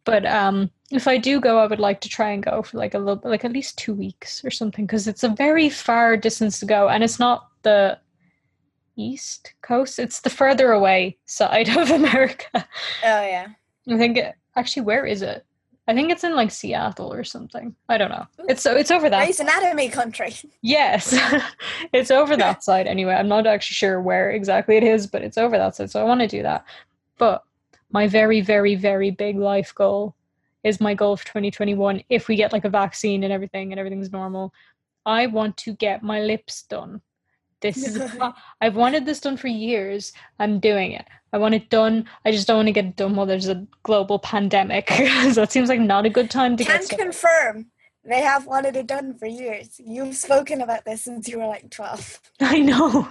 but 0.04 0.26
um 0.26 0.70
if 0.90 1.06
I 1.08 1.18
do 1.18 1.40
go 1.40 1.58
I 1.58 1.66
would 1.66 1.80
like 1.80 2.00
to 2.02 2.08
try 2.08 2.30
and 2.30 2.42
go 2.42 2.62
for 2.62 2.78
like 2.78 2.94
a 2.94 2.98
little 2.98 3.20
like 3.28 3.44
at 3.44 3.52
least 3.52 3.78
2 3.78 3.94
weeks 3.94 4.44
or 4.44 4.50
something 4.50 4.86
cuz 4.86 5.06
it's 5.06 5.24
a 5.24 5.28
very 5.28 5.68
far 5.68 6.16
distance 6.16 6.58
to 6.60 6.66
go 6.66 6.88
and 6.88 7.04
it's 7.04 7.18
not 7.18 7.48
the 7.62 7.98
east 8.96 9.54
coast 9.62 9.98
it's 9.98 10.20
the 10.20 10.30
further 10.30 10.72
away 10.72 11.16
side 11.26 11.68
of 11.76 11.90
America 11.90 12.68
Oh 13.04 13.22
yeah. 13.22 13.48
I 13.88 13.96
think 13.96 14.16
it, 14.16 14.34
actually 14.56 14.82
where 14.82 15.06
is 15.06 15.22
it 15.22 15.44
I 15.88 15.94
think 15.94 16.10
it's 16.10 16.24
in 16.24 16.34
like 16.34 16.50
Seattle 16.50 17.12
or 17.12 17.22
something 17.22 17.74
I 17.88 17.96
don't 17.98 18.10
know 18.10 18.26
it's 18.48 18.62
so 18.62 18.74
it's 18.74 18.90
over 18.90 19.08
that 19.10 19.24
Grey's 19.24 19.40
Anatomy 19.40 19.88
country. 19.88 20.34
Yes, 20.62 21.16
it's 21.92 22.10
over 22.10 22.36
that 22.36 22.64
side 22.68 22.86
anyway. 22.86 23.14
I'm 23.14 23.28
not 23.28 23.46
actually 23.46 23.74
sure 23.74 24.00
where 24.00 24.30
exactly 24.30 24.76
it 24.76 24.82
is, 24.82 25.06
but 25.06 25.22
it's 25.22 25.38
over 25.38 25.56
that 25.56 25.76
side. 25.76 25.90
So 25.90 26.00
I 26.00 26.04
want 26.04 26.20
to 26.20 26.26
do 26.26 26.42
that. 26.42 26.64
But 27.18 27.44
my 27.90 28.06
very, 28.08 28.40
very, 28.40 28.74
very 28.74 29.10
big 29.10 29.36
life 29.36 29.74
goal 29.74 30.14
is 30.64 30.80
my 30.80 30.94
goal 30.94 31.16
for 31.16 31.24
2021. 31.26 32.02
If 32.08 32.28
we 32.28 32.36
get 32.36 32.52
like 32.52 32.64
a 32.64 32.70
vaccine 32.70 33.22
and 33.22 33.32
everything 33.32 33.72
and 33.72 33.78
everything's 33.78 34.10
normal, 34.10 34.52
I 35.04 35.26
want 35.26 35.56
to 35.58 35.74
get 35.74 36.02
my 36.02 36.20
lips 36.20 36.62
done. 36.62 37.00
This 37.60 37.76
is 37.86 38.00
ah, 38.20 38.34
I've 38.60 38.76
wanted 38.76 39.06
this 39.06 39.20
done 39.20 39.36
for 39.36 39.48
years. 39.48 40.12
I'm 40.38 40.60
doing 40.60 40.92
it. 40.92 41.06
I 41.32 41.38
want 41.38 41.54
it 41.54 41.68
done. 41.70 42.06
I 42.24 42.30
just 42.30 42.46
don't 42.46 42.56
want 42.56 42.68
to 42.68 42.72
get 42.72 42.84
it 42.86 42.96
done 42.96 43.16
while 43.16 43.26
there's 43.26 43.48
a 43.48 43.66
global 43.82 44.18
pandemic. 44.18 44.90
so 45.32 45.42
it 45.42 45.52
seems 45.52 45.68
like 45.68 45.80
not 45.80 46.06
a 46.06 46.10
good 46.10 46.30
time 46.30 46.56
to 46.56 46.64
Can 46.64 46.76
get 46.76 46.84
stuff. 46.84 46.98
confirm 46.98 47.66
they 48.08 48.20
have 48.20 48.46
wanted 48.46 48.76
it 48.76 48.86
done 48.86 49.14
for 49.14 49.26
years. 49.26 49.80
You've 49.84 50.14
spoken 50.14 50.60
about 50.60 50.84
this 50.84 51.02
since 51.02 51.28
you 51.28 51.38
were 51.38 51.46
like 51.46 51.70
twelve. 51.70 52.20
I 52.40 52.60
know. 52.60 53.08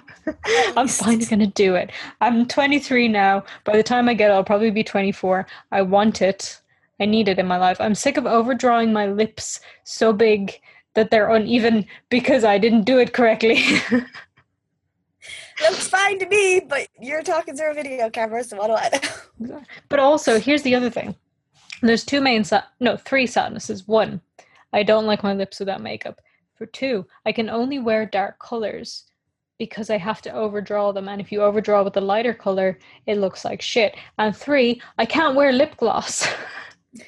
I'm 0.78 0.88
finally 0.88 1.26
gonna 1.26 1.48
do 1.48 1.76
it. 1.76 1.92
I'm 2.22 2.48
23 2.48 3.10
now. 3.10 3.44
By 3.66 3.76
the 3.76 3.84
time 3.84 4.08
I 4.08 4.14
get 4.14 4.30
it, 4.32 4.34
I'll 4.34 4.44
probably 4.44 4.72
be 4.72 4.84
24. 4.84 5.46
I 5.72 5.82
want 5.82 6.22
it. 6.22 6.62
I 7.00 7.06
need 7.06 7.28
it 7.28 7.40
in 7.40 7.46
my 7.46 7.58
life. 7.58 7.82
I'm 7.82 7.94
sick 7.96 8.16
of 8.16 8.26
overdrawing 8.26 8.94
my 8.94 9.08
lips 9.08 9.60
so 9.84 10.14
big 10.14 10.60
that 10.94 11.12
they're 11.12 11.30
uneven 11.30 11.86
because 12.10 12.46
I 12.46 12.58
didn't 12.58 12.84
do 12.84 12.98
it 13.00 13.12
correctly. 13.12 13.62
Looks 15.62 15.88
fine 15.88 16.20
to 16.20 16.28
me, 16.28 16.60
but 16.60 16.88
you're 17.00 17.24
talking 17.24 17.56
through 17.56 17.72
a 17.72 17.74
video 17.74 18.10
camera, 18.10 18.44
so 18.44 18.58
what 18.58 18.68
do 18.68 18.74
I 18.74 18.90
know? 19.40 19.62
but 19.90 20.00
also, 20.00 20.40
here's 20.40 20.64
the 20.64 20.76
other 20.76 20.90
thing. 20.90 21.16
There's 21.82 22.04
two 22.04 22.22
main 22.22 22.44
sa- 22.44 22.64
no, 22.80 22.98
three 22.98 23.28
sadnesses. 23.28 23.88
One, 23.88 24.22
I 24.74 24.84
don't 24.84 25.06
like 25.06 25.24
my 25.24 25.34
lips 25.34 25.60
without 25.60 25.82
makeup. 25.82 26.20
For 26.56 26.66
two, 26.66 27.06
I 27.26 27.32
can 27.32 27.50
only 27.50 27.80
wear 27.80 28.06
dark 28.06 28.40
colors 28.40 29.06
because 29.58 29.90
I 29.90 29.98
have 29.98 30.22
to 30.24 30.34
overdraw 30.34 30.92
them 30.92 31.08
and 31.08 31.22
if 31.22 31.32
you 31.32 31.42
overdraw 31.42 31.84
with 31.84 31.96
a 31.98 32.02
lighter 32.02 32.34
color, 32.34 32.78
it 33.06 33.18
looks 33.18 33.46
like 33.46 33.62
shit. 33.62 33.96
And 34.18 34.36
three, 34.36 34.82
I 34.98 35.06
can't 35.06 35.36
wear 35.36 35.52
lip 35.52 35.78
gloss. 35.78 36.28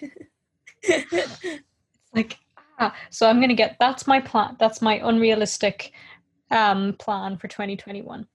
It's 0.89 2.13
like 2.13 2.37
ah, 2.79 2.95
so 3.09 3.27
I'm 3.27 3.37
going 3.37 3.49
to 3.49 3.55
get 3.55 3.75
that's 3.79 4.07
my 4.07 4.21
plan. 4.21 4.55
That's 4.59 4.81
my 4.81 5.01
unrealistic 5.03 5.91
um 6.51 6.95
plan 6.97 7.37
for 7.37 7.47
2021. 7.49 8.25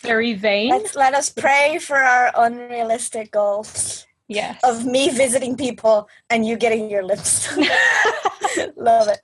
Very 0.00 0.34
vain. 0.34 0.70
Let's 0.70 0.94
let 0.94 1.14
us 1.14 1.30
pray 1.30 1.78
for 1.78 1.96
our 1.96 2.32
unrealistic 2.36 3.30
goals 3.32 4.06
yes. 4.28 4.60
of 4.64 4.84
me 4.84 5.10
visiting 5.10 5.56
people 5.56 6.08
and 6.30 6.46
you 6.46 6.56
getting 6.56 6.90
your 6.90 7.02
lips. 7.02 7.54
done. 7.54 7.66
Love 8.76 9.08
it. 9.08 9.20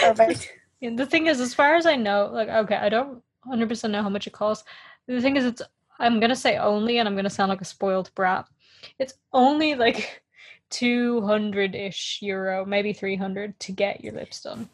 Perfect. 0.00 0.52
And 0.80 0.98
the 0.98 1.06
thing 1.06 1.26
is, 1.26 1.40
as 1.40 1.54
far 1.54 1.76
as 1.76 1.86
I 1.86 1.96
know, 1.96 2.30
like, 2.32 2.48
okay, 2.48 2.76
I 2.76 2.88
don't 2.88 3.22
100% 3.46 3.90
know 3.90 4.02
how 4.02 4.08
much 4.08 4.26
it 4.26 4.32
costs. 4.32 4.64
The 5.06 5.20
thing 5.20 5.36
is, 5.36 5.44
it's, 5.44 5.62
I'm 5.98 6.20
going 6.20 6.30
to 6.30 6.36
say 6.36 6.56
only, 6.56 6.98
and 6.98 7.08
I'm 7.08 7.14
going 7.14 7.24
to 7.24 7.30
sound 7.30 7.50
like 7.50 7.60
a 7.60 7.66
spoiled 7.66 8.10
brat. 8.14 8.46
It's 8.98 9.14
only 9.32 9.74
like 9.74 10.22
200 10.70 11.74
ish 11.74 12.18
euro, 12.22 12.64
maybe 12.64 12.92
300 12.92 13.58
to 13.60 13.72
get 13.72 14.02
your 14.02 14.14
lips 14.14 14.42
done. 14.42 14.68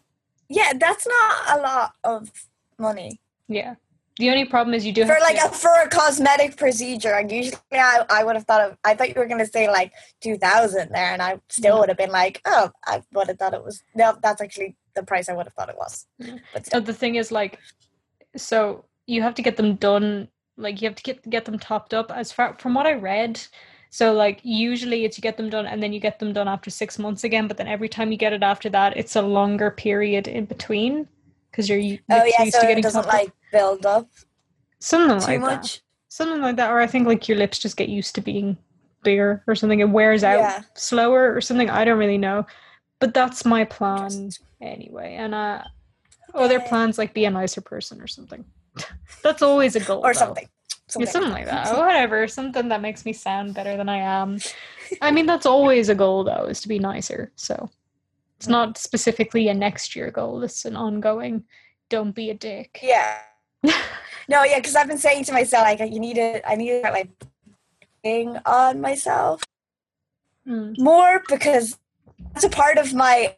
Yeah, 0.49 0.73
that's 0.79 1.07
not 1.07 1.59
a 1.59 1.61
lot 1.61 1.93
of 2.05 2.31
money 2.79 3.21
Yeah. 3.49 3.75
The 4.19 4.31
only 4.31 4.45
problem 4.45 4.75
is 4.75 4.85
you 4.85 4.93
do 4.93 5.07
for 5.07 5.17
like 5.21 5.41
to, 5.41 5.47
a 5.47 5.51
for 5.51 5.71
a 5.83 5.89
cosmetic 5.89 6.57
procedure. 6.57 7.13
Like 7.13 7.31
usually, 7.31 7.57
I, 7.73 8.05
I 8.11 8.25
would 8.25 8.35
have 8.35 8.45
thought 8.47 8.63
of. 8.63 8.77
I 8.85 8.95
thought 8.95 9.09
you 9.09 9.15
were 9.17 9.27
gonna 9.27 9.47
say 9.47 9.69
like 9.71 9.93
two 10.21 10.37
thousand 10.37 10.91
there, 10.93 11.13
and 11.13 11.23
I 11.23 11.39
still 11.49 11.75
No. 11.75 11.81
would 11.81 11.89
have 11.89 11.99
been 11.99 12.11
like, 12.11 12.41
oh, 12.45 12.71
I 12.85 13.03
would 13.13 13.29
have 13.29 13.39
thought 13.39 13.55
it 13.55 13.63
was. 13.65 13.83
No, 13.95 14.17
that's 14.23 14.41
actually 14.41 14.77
the 14.95 15.05
price 15.05 15.29
I 15.29 15.35
would 15.35 15.47
have 15.47 15.55
thought 15.55 15.69
it 15.69 15.77
was. 15.77 16.07
Mm-hmm. 16.21 16.37
Yeah. 16.55 16.61
But 16.73 16.87
the 16.87 16.95
thing 16.95 17.15
is 17.15 17.31
like 17.31 17.59
so 18.37 18.85
you 19.07 19.23
have 19.23 19.35
to 19.35 19.43
get 19.43 19.57
them 19.57 19.77
done 19.77 20.29
like 20.57 20.81
you 20.81 20.89
have 20.89 20.95
to 20.97 21.03
get 21.03 21.29
get 21.29 21.45
them 21.45 21.59
topped 21.59 21.95
up 21.95 22.11
as 22.11 22.33
far 22.33 22.57
from 22.59 22.75
what 22.75 22.87
i 22.87 22.93
read 22.93 23.41
so 23.91 24.13
like 24.13 24.41
usually 24.43 25.05
it's 25.05 25.17
you 25.17 25.23
get 25.23 25.37
them 25.37 25.49
done 25.49 25.67
and 25.67 25.83
then 25.83 25.93
you 25.93 26.01
get 26.01 26.19
them 26.19 26.33
done 26.33 26.49
after 26.49 26.71
six 26.71 26.99
months 26.99 27.25
again 27.25 27.49
but 27.49 27.57
then 27.57 27.69
every 27.69 27.89
time 27.89 28.13
you 28.13 28.19
get 28.19 28.33
it 28.33 28.43
after 28.43 28.69
that 28.69 28.97
it's 28.97 29.17
a 29.17 29.23
longer 29.23 29.71
period 29.71 30.29
in 30.29 30.45
between 30.45 31.09
because 31.51 31.69
you're 31.69 31.79
u- 31.79 31.99
oh 32.11 32.25
yeah, 32.25 32.43
used 32.45 32.55
so 32.55 32.61
to 32.61 32.67
it 32.67 32.69
getting 32.69 32.83
doesn't 32.83 33.07
like 33.07 33.33
build 33.53 33.87
up 33.87 34.09
something 34.79 35.19
too 35.19 35.27
like 35.27 35.41
that. 35.41 35.63
much. 35.63 35.81
something 36.09 36.41
like 36.41 36.57
that 36.57 36.71
or 36.71 36.79
i 36.81 36.87
think 36.87 37.07
like 37.07 37.29
your 37.29 37.39
lips 37.39 37.59
just 37.59 37.77
get 37.77 37.89
used 37.89 38.15
to 38.15 38.21
being 38.21 38.57
bigger 39.05 39.45
or 39.47 39.55
something. 39.55 39.79
It 39.79 39.89
wears 39.91 40.25
out 40.25 40.41
Yeah. 40.41 40.63
slower 40.75 41.33
or 41.33 41.41
something. 41.41 41.71
I 41.71 41.85
don't 41.85 41.99
really 42.01 42.19
know. 42.19 42.45
But 42.99 43.15
that's 43.15 43.45
my 43.45 43.65
plan 43.65 44.31
anyway. 44.61 45.15
And 45.15 45.37
uh 45.37 45.63
other 46.35 46.59
plans 46.59 46.99
like 46.99 47.15
be 47.15 47.25
a 47.25 47.31
nicer 47.31 47.61
person 47.61 48.01
or 48.03 48.09
something. 48.09 48.45
That's 49.23 49.41
always 49.41 49.77
a 49.77 49.81
goal 49.81 50.01
or 50.05 50.13
though. 50.13 50.19
something. 50.19 50.49
Yeah, 50.99 51.07
something. 51.07 51.31
like 51.31 51.47
that. 51.47 51.77
Whatever. 51.79 52.27
Something 52.27 52.69
that 52.71 52.83
makes 52.83 53.05
me 53.05 53.13
sound 53.13 53.55
better 53.55 53.77
than 53.77 53.89
i 53.89 53.99
am. 53.99 54.39
I 55.01 55.13
mean 55.13 55.27
that's 55.27 55.47
always 55.47 55.89
a 55.89 55.95
goal 55.95 56.25
though 56.25 56.47
is 56.51 56.61
to 56.63 56.69
be 56.69 56.81
nicer. 56.81 57.31
So 57.37 57.71
it's 58.39 58.49
not 58.49 58.79
specifically 58.79 59.49
a 59.49 59.55
next 59.55 59.97
year 59.97 60.11
goal 60.11 60.43
it's 60.43 60.65
an 60.65 60.77
ongoing 60.77 61.45
don't 61.91 62.15
be 62.15 62.31
a 62.31 62.35
dick 62.35 62.79
Yeah. 62.83 63.19
No, 64.31 64.45
yeah, 64.45 64.59
because 64.59 64.77
I've 64.77 64.89
been 64.89 64.99
saying 64.99 65.25
to 65.25 65.33
myself 65.33 65.65
like 65.65 65.81
you 65.81 65.99
need 66.01 66.19
it 66.19 66.43
I 66.47 66.55
need 66.55 66.69
to 66.69 66.79
start, 66.81 66.95
like 66.95 67.11
being 68.03 68.37
on 68.47 68.81
myself 68.81 69.43
Mm. 70.47 70.79
more 70.79 71.23
because 71.29 71.77
that's 72.33 72.45
a 72.45 72.49
part 72.49 72.79
of 72.79 72.95
my. 72.95 73.37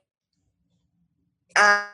Uh, 1.57 1.87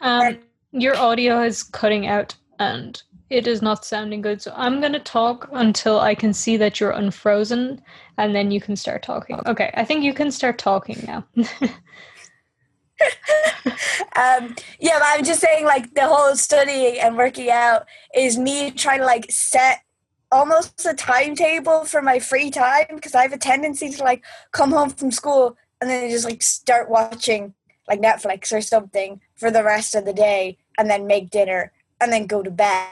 Um, 0.00 0.38
your 0.72 0.96
audio 0.96 1.42
is 1.42 1.62
cutting 1.62 2.06
out 2.06 2.34
and 2.58 3.02
it 3.34 3.48
is 3.48 3.60
not 3.60 3.84
sounding 3.84 4.22
good. 4.22 4.40
So 4.40 4.52
I'm 4.54 4.80
going 4.80 4.92
to 4.92 5.00
talk 5.00 5.48
until 5.52 5.98
I 5.98 6.14
can 6.14 6.32
see 6.32 6.56
that 6.58 6.78
you're 6.78 6.92
unfrozen 6.92 7.82
and 8.16 8.34
then 8.34 8.52
you 8.52 8.60
can 8.60 8.76
start 8.76 9.02
talking. 9.02 9.40
Okay, 9.46 9.72
I 9.74 9.84
think 9.84 10.04
you 10.04 10.14
can 10.14 10.30
start 10.30 10.56
talking 10.56 11.02
now. 11.04 11.26
um, 14.16 14.54
yeah, 14.78 15.00
I'm 15.02 15.24
just 15.24 15.40
saying, 15.40 15.64
like, 15.64 15.94
the 15.94 16.06
whole 16.06 16.36
studying 16.36 17.00
and 17.00 17.16
working 17.16 17.50
out 17.50 17.86
is 18.14 18.38
me 18.38 18.70
trying 18.70 19.00
to, 19.00 19.04
like, 19.04 19.26
set 19.30 19.80
almost 20.30 20.86
a 20.86 20.94
timetable 20.94 21.84
for 21.84 22.00
my 22.00 22.20
free 22.20 22.50
time 22.50 22.86
because 22.94 23.16
I 23.16 23.22
have 23.22 23.32
a 23.32 23.38
tendency 23.38 23.90
to, 23.90 24.04
like, 24.04 24.24
come 24.52 24.70
home 24.70 24.90
from 24.90 25.10
school 25.10 25.56
and 25.80 25.90
then 25.90 26.08
just, 26.08 26.24
like, 26.24 26.42
start 26.42 26.88
watching, 26.88 27.54
like, 27.88 28.00
Netflix 28.00 28.52
or 28.56 28.60
something 28.60 29.20
for 29.34 29.50
the 29.50 29.64
rest 29.64 29.96
of 29.96 30.04
the 30.04 30.14
day 30.14 30.56
and 30.78 30.88
then 30.88 31.08
make 31.08 31.30
dinner 31.30 31.72
and 32.00 32.12
then 32.12 32.26
go 32.26 32.40
to 32.40 32.50
bed. 32.50 32.86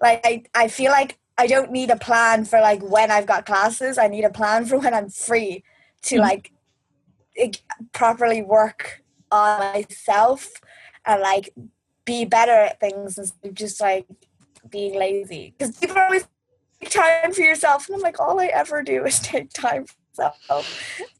Like 0.00 0.20
I, 0.24 0.42
I 0.54 0.68
feel 0.68 0.90
like 0.92 1.18
I 1.36 1.46
don't 1.46 1.70
need 1.72 1.90
a 1.90 1.96
plan 1.96 2.44
for 2.44 2.60
like 2.60 2.82
when 2.82 3.10
I've 3.10 3.26
got 3.26 3.46
classes. 3.46 3.98
I 3.98 4.08
need 4.08 4.24
a 4.24 4.30
plan 4.30 4.64
for 4.68 4.78
when 4.78 4.94
I'm 4.94 5.08
free 5.10 5.64
to 6.02 6.16
Mhm. 6.16 6.20
like 6.20 6.52
it, 7.34 7.62
properly 7.92 8.42
work 8.42 9.02
on 9.30 9.58
myself 9.58 10.50
and 11.06 11.20
like 11.22 11.50
be 12.04 12.24
better 12.24 12.52
at 12.52 12.80
things 12.80 13.16
instead 13.18 13.48
of 13.48 13.54
just 13.54 13.80
like 13.80 14.06
being 14.68 14.98
lazy. 14.98 15.54
Because 15.56 15.76
people 15.76 15.98
always 15.98 16.26
take 16.80 16.90
time 16.90 17.32
for 17.32 17.40
yourself, 17.42 17.86
and 17.88 17.96
I'm 17.96 18.02
like, 18.02 18.18
all 18.20 18.40
I 18.40 18.46
ever 18.46 18.82
do 18.82 19.04
is 19.04 19.20
take 19.32 19.52
time 19.52 19.86
for 19.86 19.94
myself, 20.16 20.36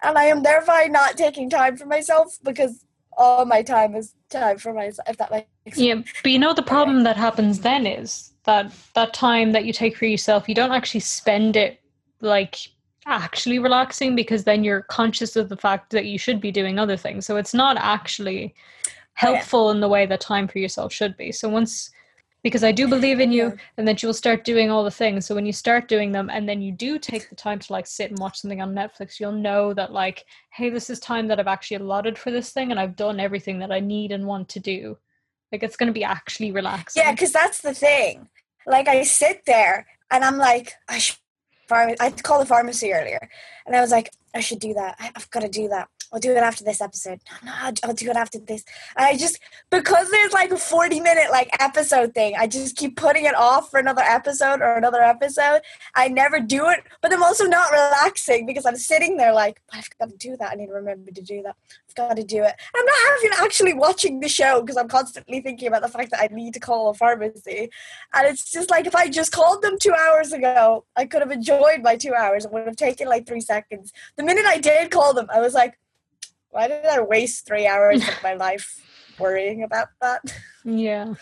and 0.02 0.18
I 0.18 0.24
am 0.24 0.42
thereby 0.42 0.88
not 0.90 1.16
taking 1.16 1.48
time 1.48 1.76
for 1.76 1.86
myself 1.86 2.38
because 2.42 2.84
all 3.16 3.44
my 3.44 3.62
time 3.62 3.94
is 3.94 4.14
time 4.30 4.58
for 4.58 4.72
myself. 4.72 5.08
If 5.08 5.16
that 5.18 5.30
makes 5.30 5.46
sense. 5.64 5.78
Yeah, 5.78 6.02
but 6.22 6.32
you 6.32 6.38
know 6.38 6.52
the 6.54 6.62
problem 6.62 7.04
that 7.04 7.16
happens 7.16 7.60
then 7.60 7.86
is 7.86 8.29
that 8.44 8.72
that 8.94 9.12
time 9.12 9.52
that 9.52 9.64
you 9.64 9.72
take 9.72 9.96
for 9.96 10.06
yourself, 10.06 10.48
you 10.48 10.54
don't 10.54 10.72
actually 10.72 11.00
spend 11.00 11.56
it 11.56 11.80
like 12.20 12.56
actually 13.06 13.58
relaxing 13.58 14.14
because 14.14 14.44
then 14.44 14.62
you're 14.62 14.82
conscious 14.82 15.36
of 15.36 15.48
the 15.48 15.56
fact 15.56 15.90
that 15.90 16.06
you 16.06 16.18
should 16.18 16.40
be 16.40 16.52
doing 16.52 16.78
other 16.78 16.96
things. 16.96 17.26
So 17.26 17.36
it's 17.36 17.54
not 17.54 17.76
actually 17.78 18.54
Oh, 19.22 19.32
yeah. 19.32 19.36
helpful 19.36 19.70
in 19.70 19.80
the 19.80 19.88
way 19.88 20.06
that 20.06 20.20
time 20.20 20.48
for 20.48 20.58
yourself 20.58 20.92
should 20.92 21.16
be. 21.16 21.30
So 21.32 21.48
once 21.48 21.90
because 22.42 22.64
I 22.64 22.72
do 22.72 22.88
believe 22.88 23.20
in 23.20 23.32
you 23.32 23.48
Yeah. 23.48 23.56
and 23.76 23.86
that 23.86 24.02
you'll 24.02 24.14
start 24.14 24.44
doing 24.44 24.70
all 24.70 24.82
the 24.82 24.90
things. 24.90 25.26
So 25.26 25.34
when 25.34 25.44
you 25.44 25.52
start 25.52 25.88
doing 25.88 26.12
them 26.12 26.30
and 26.30 26.48
then 26.48 26.62
you 26.62 26.72
do 26.72 26.98
take 26.98 27.28
the 27.28 27.34
time 27.36 27.58
to 27.58 27.72
like 27.72 27.86
sit 27.86 28.10
and 28.10 28.18
watch 28.18 28.40
something 28.40 28.62
on 28.62 28.74
Netflix, 28.74 29.20
you'll 29.20 29.32
know 29.32 29.74
that 29.74 29.92
like, 29.92 30.24
hey, 30.50 30.70
this 30.70 30.88
is 30.88 30.98
time 31.00 31.28
that 31.28 31.38
I've 31.38 31.46
actually 31.46 31.78
allotted 31.78 32.16
for 32.16 32.30
this 32.30 32.50
thing 32.50 32.70
and 32.70 32.80
I've 32.80 32.96
done 32.96 33.20
everything 33.20 33.58
that 33.58 33.70
I 33.70 33.80
need 33.80 34.10
and 34.10 34.26
want 34.26 34.48
to 34.50 34.60
do. 34.60 34.96
Like 35.52 35.62
it's 35.62 35.76
gonna 35.76 35.92
be 35.92 36.04
actually 36.04 36.52
relaxing. 36.52 37.02
Yeah, 37.02 37.12
because 37.12 37.32
that's 37.32 37.60
the 37.60 37.74
thing. 37.74 38.28
Like 38.66 38.88
I 38.88 39.02
sit 39.02 39.42
there 39.46 39.86
and 40.10 40.24
I'm 40.24 40.38
like, 40.38 40.72
I 40.88 40.98
should. 40.98 41.16
Pharma- 41.70 41.96
I 42.00 42.10
called 42.10 42.42
the 42.42 42.46
pharmacy 42.46 42.92
earlier, 42.92 43.30
and 43.64 43.76
I 43.76 43.80
was 43.80 43.92
like, 43.92 44.10
I 44.34 44.40
should 44.40 44.60
do 44.60 44.74
that. 44.74 44.96
I, 44.98 45.10
I've 45.14 45.30
got 45.30 45.40
to 45.40 45.48
do 45.48 45.68
that. 45.68 45.88
I'll 46.12 46.18
do 46.18 46.32
it 46.32 46.38
after 46.38 46.64
this 46.64 46.80
episode. 46.80 47.20
No, 47.42 47.50
no, 47.50 47.56
I'll, 47.56 47.72
I'll 47.84 47.94
do 47.94 48.10
it 48.10 48.16
after 48.16 48.38
this. 48.40 48.64
I 48.96 49.16
just 49.16 49.38
because 49.70 50.10
there's 50.10 50.32
like 50.32 50.50
a 50.50 50.56
40 50.56 51.00
minute 51.00 51.30
like 51.30 51.50
episode 51.60 52.14
thing. 52.14 52.34
I 52.36 52.48
just 52.48 52.76
keep 52.76 52.96
putting 52.96 53.26
it 53.26 53.34
off 53.36 53.70
for 53.70 53.78
another 53.78 54.02
episode 54.02 54.60
or 54.60 54.74
another 54.74 55.02
episode. 55.02 55.60
I 55.94 56.08
never 56.08 56.40
do 56.40 56.68
it, 56.68 56.80
but 57.00 57.12
I'm 57.12 57.22
also 57.22 57.44
not 57.44 57.70
relaxing 57.70 58.44
because 58.44 58.66
I'm 58.66 58.76
sitting 58.76 59.16
there 59.16 59.32
like 59.32 59.60
I've 59.72 59.88
got 59.98 60.10
to 60.10 60.16
do 60.16 60.36
that. 60.38 60.50
I 60.52 60.54
need 60.56 60.66
to 60.66 60.72
remember 60.72 61.12
to 61.12 61.22
do 61.22 61.42
that. 61.42 61.54
I've 61.88 61.94
got 61.94 62.16
to 62.16 62.24
do 62.24 62.42
it. 62.42 62.54
I'm 62.74 62.84
not 62.84 63.24
even 63.24 63.38
actually 63.44 63.74
watching 63.74 64.18
the 64.18 64.28
show 64.28 64.62
because 64.62 64.76
I'm 64.76 64.88
constantly 64.88 65.40
thinking 65.40 65.68
about 65.68 65.82
the 65.82 65.88
fact 65.88 66.10
that 66.10 66.20
I 66.20 66.34
need 66.34 66.54
to 66.54 66.60
call 66.60 66.90
a 66.90 66.94
pharmacy. 66.94 67.70
And 68.14 68.26
it's 68.26 68.50
just 68.50 68.70
like 68.70 68.86
if 68.86 68.96
I 68.96 69.08
just 69.08 69.30
called 69.30 69.62
them 69.62 69.76
two 69.80 69.94
hours 69.94 70.32
ago, 70.32 70.84
I 70.96 71.06
could 71.06 71.20
have 71.20 71.30
enjoyed 71.30 71.82
my 71.82 71.96
two 71.96 72.14
hours. 72.14 72.44
It 72.44 72.52
would 72.52 72.66
have 72.66 72.76
taken 72.76 73.08
like 73.08 73.28
three 73.28 73.40
seconds. 73.40 73.92
The 74.20 74.26
minute 74.26 74.44
I 74.44 74.58
did 74.58 74.90
call 74.90 75.14
them, 75.14 75.28
I 75.32 75.40
was 75.40 75.54
like, 75.54 75.78
why 76.50 76.68
did 76.68 76.84
I 76.84 77.00
waste 77.00 77.46
three 77.46 77.66
hours 77.66 78.06
of 78.06 78.22
my 78.22 78.34
life 78.46 78.84
worrying 79.18 79.62
about 79.62 79.88
that? 80.02 80.20
Yeah. 80.62 81.14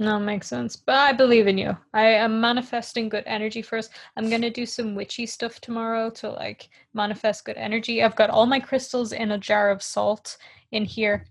No, 0.00 0.18
makes 0.18 0.48
sense. 0.48 0.74
But 0.74 0.96
I 0.96 1.12
believe 1.12 1.46
in 1.46 1.56
you. 1.56 1.76
I 1.94 2.06
am 2.06 2.40
manifesting 2.40 3.08
good 3.08 3.22
energy 3.26 3.62
first. 3.62 3.92
I'm 4.16 4.28
gonna 4.28 4.50
do 4.50 4.66
some 4.66 4.96
witchy 4.96 5.24
stuff 5.24 5.60
tomorrow 5.60 6.10
to 6.10 6.30
like 6.30 6.68
manifest 6.94 7.44
good 7.44 7.56
energy. 7.56 8.02
I've 8.02 8.16
got 8.16 8.28
all 8.28 8.46
my 8.46 8.58
crystals 8.58 9.12
in 9.12 9.30
a 9.30 9.38
jar 9.38 9.70
of 9.70 9.80
salt 9.80 10.36
in 10.72 10.84
here. 10.84 11.28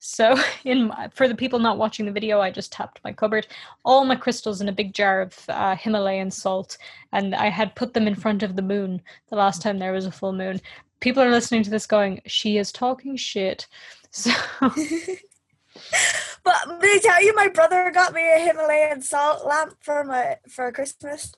So, 0.00 0.36
in 0.64 0.88
my, 0.88 1.08
for 1.14 1.28
the 1.28 1.34
people 1.34 1.58
not 1.58 1.78
watching 1.78 2.06
the 2.06 2.12
video, 2.12 2.40
I 2.40 2.50
just 2.50 2.72
tapped 2.72 3.00
my 3.04 3.12
cupboard. 3.12 3.46
All 3.84 4.04
my 4.04 4.16
crystals 4.16 4.60
in 4.60 4.68
a 4.68 4.72
big 4.72 4.92
jar 4.92 5.20
of 5.20 5.38
uh, 5.48 5.76
Himalayan 5.76 6.30
salt, 6.30 6.76
and 7.12 7.34
I 7.34 7.48
had 7.50 7.76
put 7.76 7.94
them 7.94 8.08
in 8.08 8.14
front 8.16 8.42
of 8.42 8.56
the 8.56 8.62
moon 8.62 9.02
the 9.28 9.36
last 9.36 9.62
time 9.62 9.78
there 9.78 9.92
was 9.92 10.06
a 10.06 10.12
full 10.12 10.32
moon. 10.32 10.60
People 11.00 11.22
are 11.22 11.30
listening 11.30 11.62
to 11.62 11.70
this 11.70 11.86
going, 11.86 12.20
"She 12.26 12.58
is 12.58 12.72
talking 12.72 13.16
shit." 13.16 13.66
So, 14.12 14.32
But 16.42 16.80
did 16.80 16.96
I 16.96 17.00
tell 17.00 17.22
you 17.22 17.34
my 17.36 17.48
brother 17.48 17.92
got 17.94 18.12
me 18.12 18.22
a 18.22 18.40
Himalayan 18.40 19.02
salt 19.02 19.46
lamp 19.46 19.76
for 19.80 20.02
my 20.02 20.38
for 20.48 20.72
Christmas? 20.72 21.32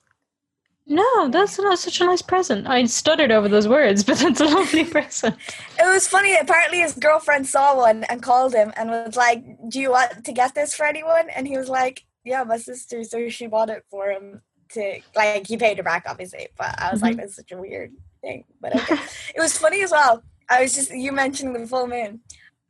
No, 0.85 1.29
that's 1.29 1.57
not 1.59 1.79
such 1.79 2.01
a 2.01 2.05
nice 2.05 2.21
present. 2.21 2.67
I 2.67 2.83
stuttered 2.85 3.31
over 3.31 3.47
those 3.47 3.67
words, 3.67 4.03
but 4.03 4.17
that's 4.17 4.41
a 4.41 4.45
lovely 4.45 4.83
present. 4.95 5.35
It 5.79 5.93
was 5.93 6.07
funny. 6.07 6.35
Apparently, 6.35 6.79
his 6.79 6.93
girlfriend 6.93 7.47
saw 7.47 7.77
one 7.77 8.03
and 8.05 8.21
called 8.21 8.53
him 8.53 8.73
and 8.75 8.89
was 8.89 9.15
like, 9.15 9.43
"Do 9.69 9.79
you 9.79 9.91
want 9.91 10.25
to 10.25 10.31
get 10.33 10.55
this 10.55 10.75
for 10.75 10.85
anyone?" 10.85 11.29
And 11.29 11.47
he 11.47 11.57
was 11.57 11.69
like, 11.69 12.03
"Yeah, 12.25 12.43
my 12.43 12.57
sister." 12.57 13.03
So 13.05 13.29
she 13.29 13.47
bought 13.47 13.69
it 13.69 13.85
for 13.89 14.09
him 14.09 14.41
to 14.73 14.99
like. 15.15 15.47
He 15.47 15.55
paid 15.55 15.77
her 15.77 15.83
back, 15.83 16.03
obviously, 16.05 16.49
but 16.57 16.75
I 16.77 16.91
was 16.91 17.01
like, 17.01 17.13
mm-hmm. 17.13 17.21
"That's 17.21 17.35
such 17.37 17.53
a 17.53 17.57
weird 17.57 17.93
thing." 18.21 18.43
But 18.59 18.75
okay. 18.75 18.95
it 19.35 19.39
was 19.39 19.57
funny 19.57 19.83
as 19.83 19.91
well. 19.91 20.21
I 20.49 20.63
was 20.63 20.73
just 20.73 20.91
you 20.91 21.13
mentioned 21.13 21.55
the 21.55 21.65
full 21.65 21.87
moon 21.87 22.19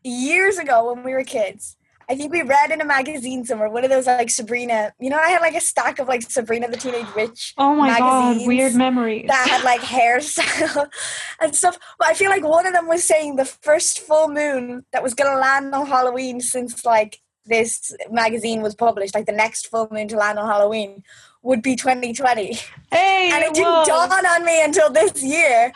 years 0.04 0.60
ago 0.60 0.94
when 0.94 1.04
we 1.04 1.14
were 1.14 1.24
kids. 1.24 1.78
I 2.10 2.16
think 2.16 2.32
we 2.32 2.42
read 2.42 2.72
in 2.72 2.82
a 2.82 2.86
magazine 2.86 3.46
somewhere 3.46 3.70
one 3.70 3.84
of 3.84 3.90
those 3.90 4.08
like 4.08 4.30
Sabrina. 4.30 4.94
You 5.00 5.10
know, 5.10 5.18
I 5.18 5.30
had 5.30 5.42
like 5.42 5.56
a 5.56 5.62
stack 5.62 6.00
of 6.00 6.08
like 6.08 6.22
Sabrina 6.24 6.68
the 6.70 6.78
Teenage 6.78 7.14
Witch 7.16 7.54
Oh 7.58 7.76
my 7.76 7.98
god, 7.98 8.46
weird 8.46 8.74
memories. 8.76 9.26
that 9.28 9.48
had 9.48 9.64
like 9.64 9.82
hairstyle 9.82 10.90
and 11.42 11.56
stuff. 11.56 11.78
But 12.00 12.10
I 12.10 12.14
feel 12.14 12.30
like 12.30 12.44
one 12.44 12.66
of 12.68 12.74
them 12.74 12.88
was 12.88 13.04
saying 13.04 13.36
the 13.36 13.46
first 13.46 14.00
full 14.00 14.28
moon 14.30 14.86
that 14.94 15.04
was 15.04 15.14
gonna 15.14 15.40
land 15.40 15.74
on 15.74 15.88
Halloween 15.88 16.42
since 16.42 16.86
like 16.86 17.20
this 17.46 17.94
magazine 18.10 18.62
was 18.62 18.74
published, 18.76 19.14
like 19.16 19.26
the 19.26 19.32
next 19.34 19.68
full 19.68 19.88
moon 19.92 20.08
to 20.08 20.16
land 20.18 20.40
on 20.40 20.48
Halloween 20.48 21.04
would 21.42 21.62
be 21.62 21.76
2020. 21.76 22.54
hey, 22.92 23.30
And 23.34 23.44
it 23.44 23.48
it 23.50 23.54
didn't 23.56 23.70
was. 23.70 23.88
dawn 23.88 24.26
on 24.26 24.46
me 24.46 24.64
until 24.64 24.90
this 24.90 25.22
year 25.22 25.74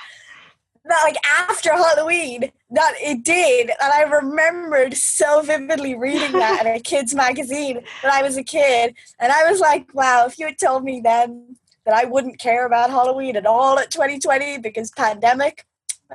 that 0.88 1.04
like 1.04 1.18
after 1.26 1.74
Halloween 1.74 2.52
that 2.72 2.94
it 3.02 3.24
did. 3.24 3.70
And 3.70 3.94
I 3.94 4.02
remembered 4.04 4.96
so 4.96 5.42
vividly 5.42 5.96
reading 5.96 6.34
that 6.34 6.66
in 6.66 6.74
a 6.74 6.80
kid's 6.84 7.16
magazine 7.16 7.82
when 8.02 8.14
I 8.14 8.22
was 8.22 8.38
a 8.38 8.44
kid. 8.44 8.96
And 9.20 9.32
I 9.32 9.50
was 9.50 9.60
like, 9.60 9.94
wow, 9.94 10.26
if 10.26 10.38
you 10.40 10.46
had 10.48 10.58
told 10.58 10.84
me 10.84 11.02
then 11.02 11.56
that 11.86 11.96
I 11.96 12.06
wouldn't 12.06 12.40
care 12.40 12.66
about 12.66 12.90
Halloween 12.90 13.38
at 13.38 13.46
all 13.46 13.80
at 13.80 13.92
2020 13.92 14.58
because 14.58 14.92
pandemic, 14.92 15.66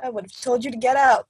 I 0.01 0.09
would 0.09 0.25
have 0.25 0.41
told 0.41 0.63
you 0.63 0.71
to 0.71 0.77
get 0.77 0.95
out 0.95 1.27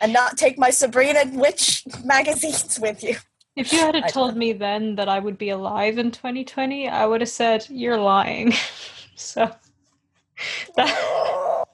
and 0.00 0.12
not 0.12 0.36
take 0.36 0.58
my 0.58 0.70
Sabrina 0.70 1.24
Witch 1.32 1.84
magazines 2.04 2.78
with 2.80 3.02
you. 3.02 3.16
If 3.54 3.72
you 3.72 3.78
had 3.78 4.08
told 4.08 4.36
me 4.36 4.52
then 4.52 4.96
that 4.96 5.08
I 5.08 5.18
would 5.18 5.38
be 5.38 5.48
alive 5.48 5.98
in 5.98 6.10
2020, 6.10 6.88
I 6.88 7.06
would 7.06 7.22
have 7.22 7.30
said 7.30 7.66
you're 7.70 7.98
lying. 7.98 8.52
so 9.14 9.50
that 10.76 11.65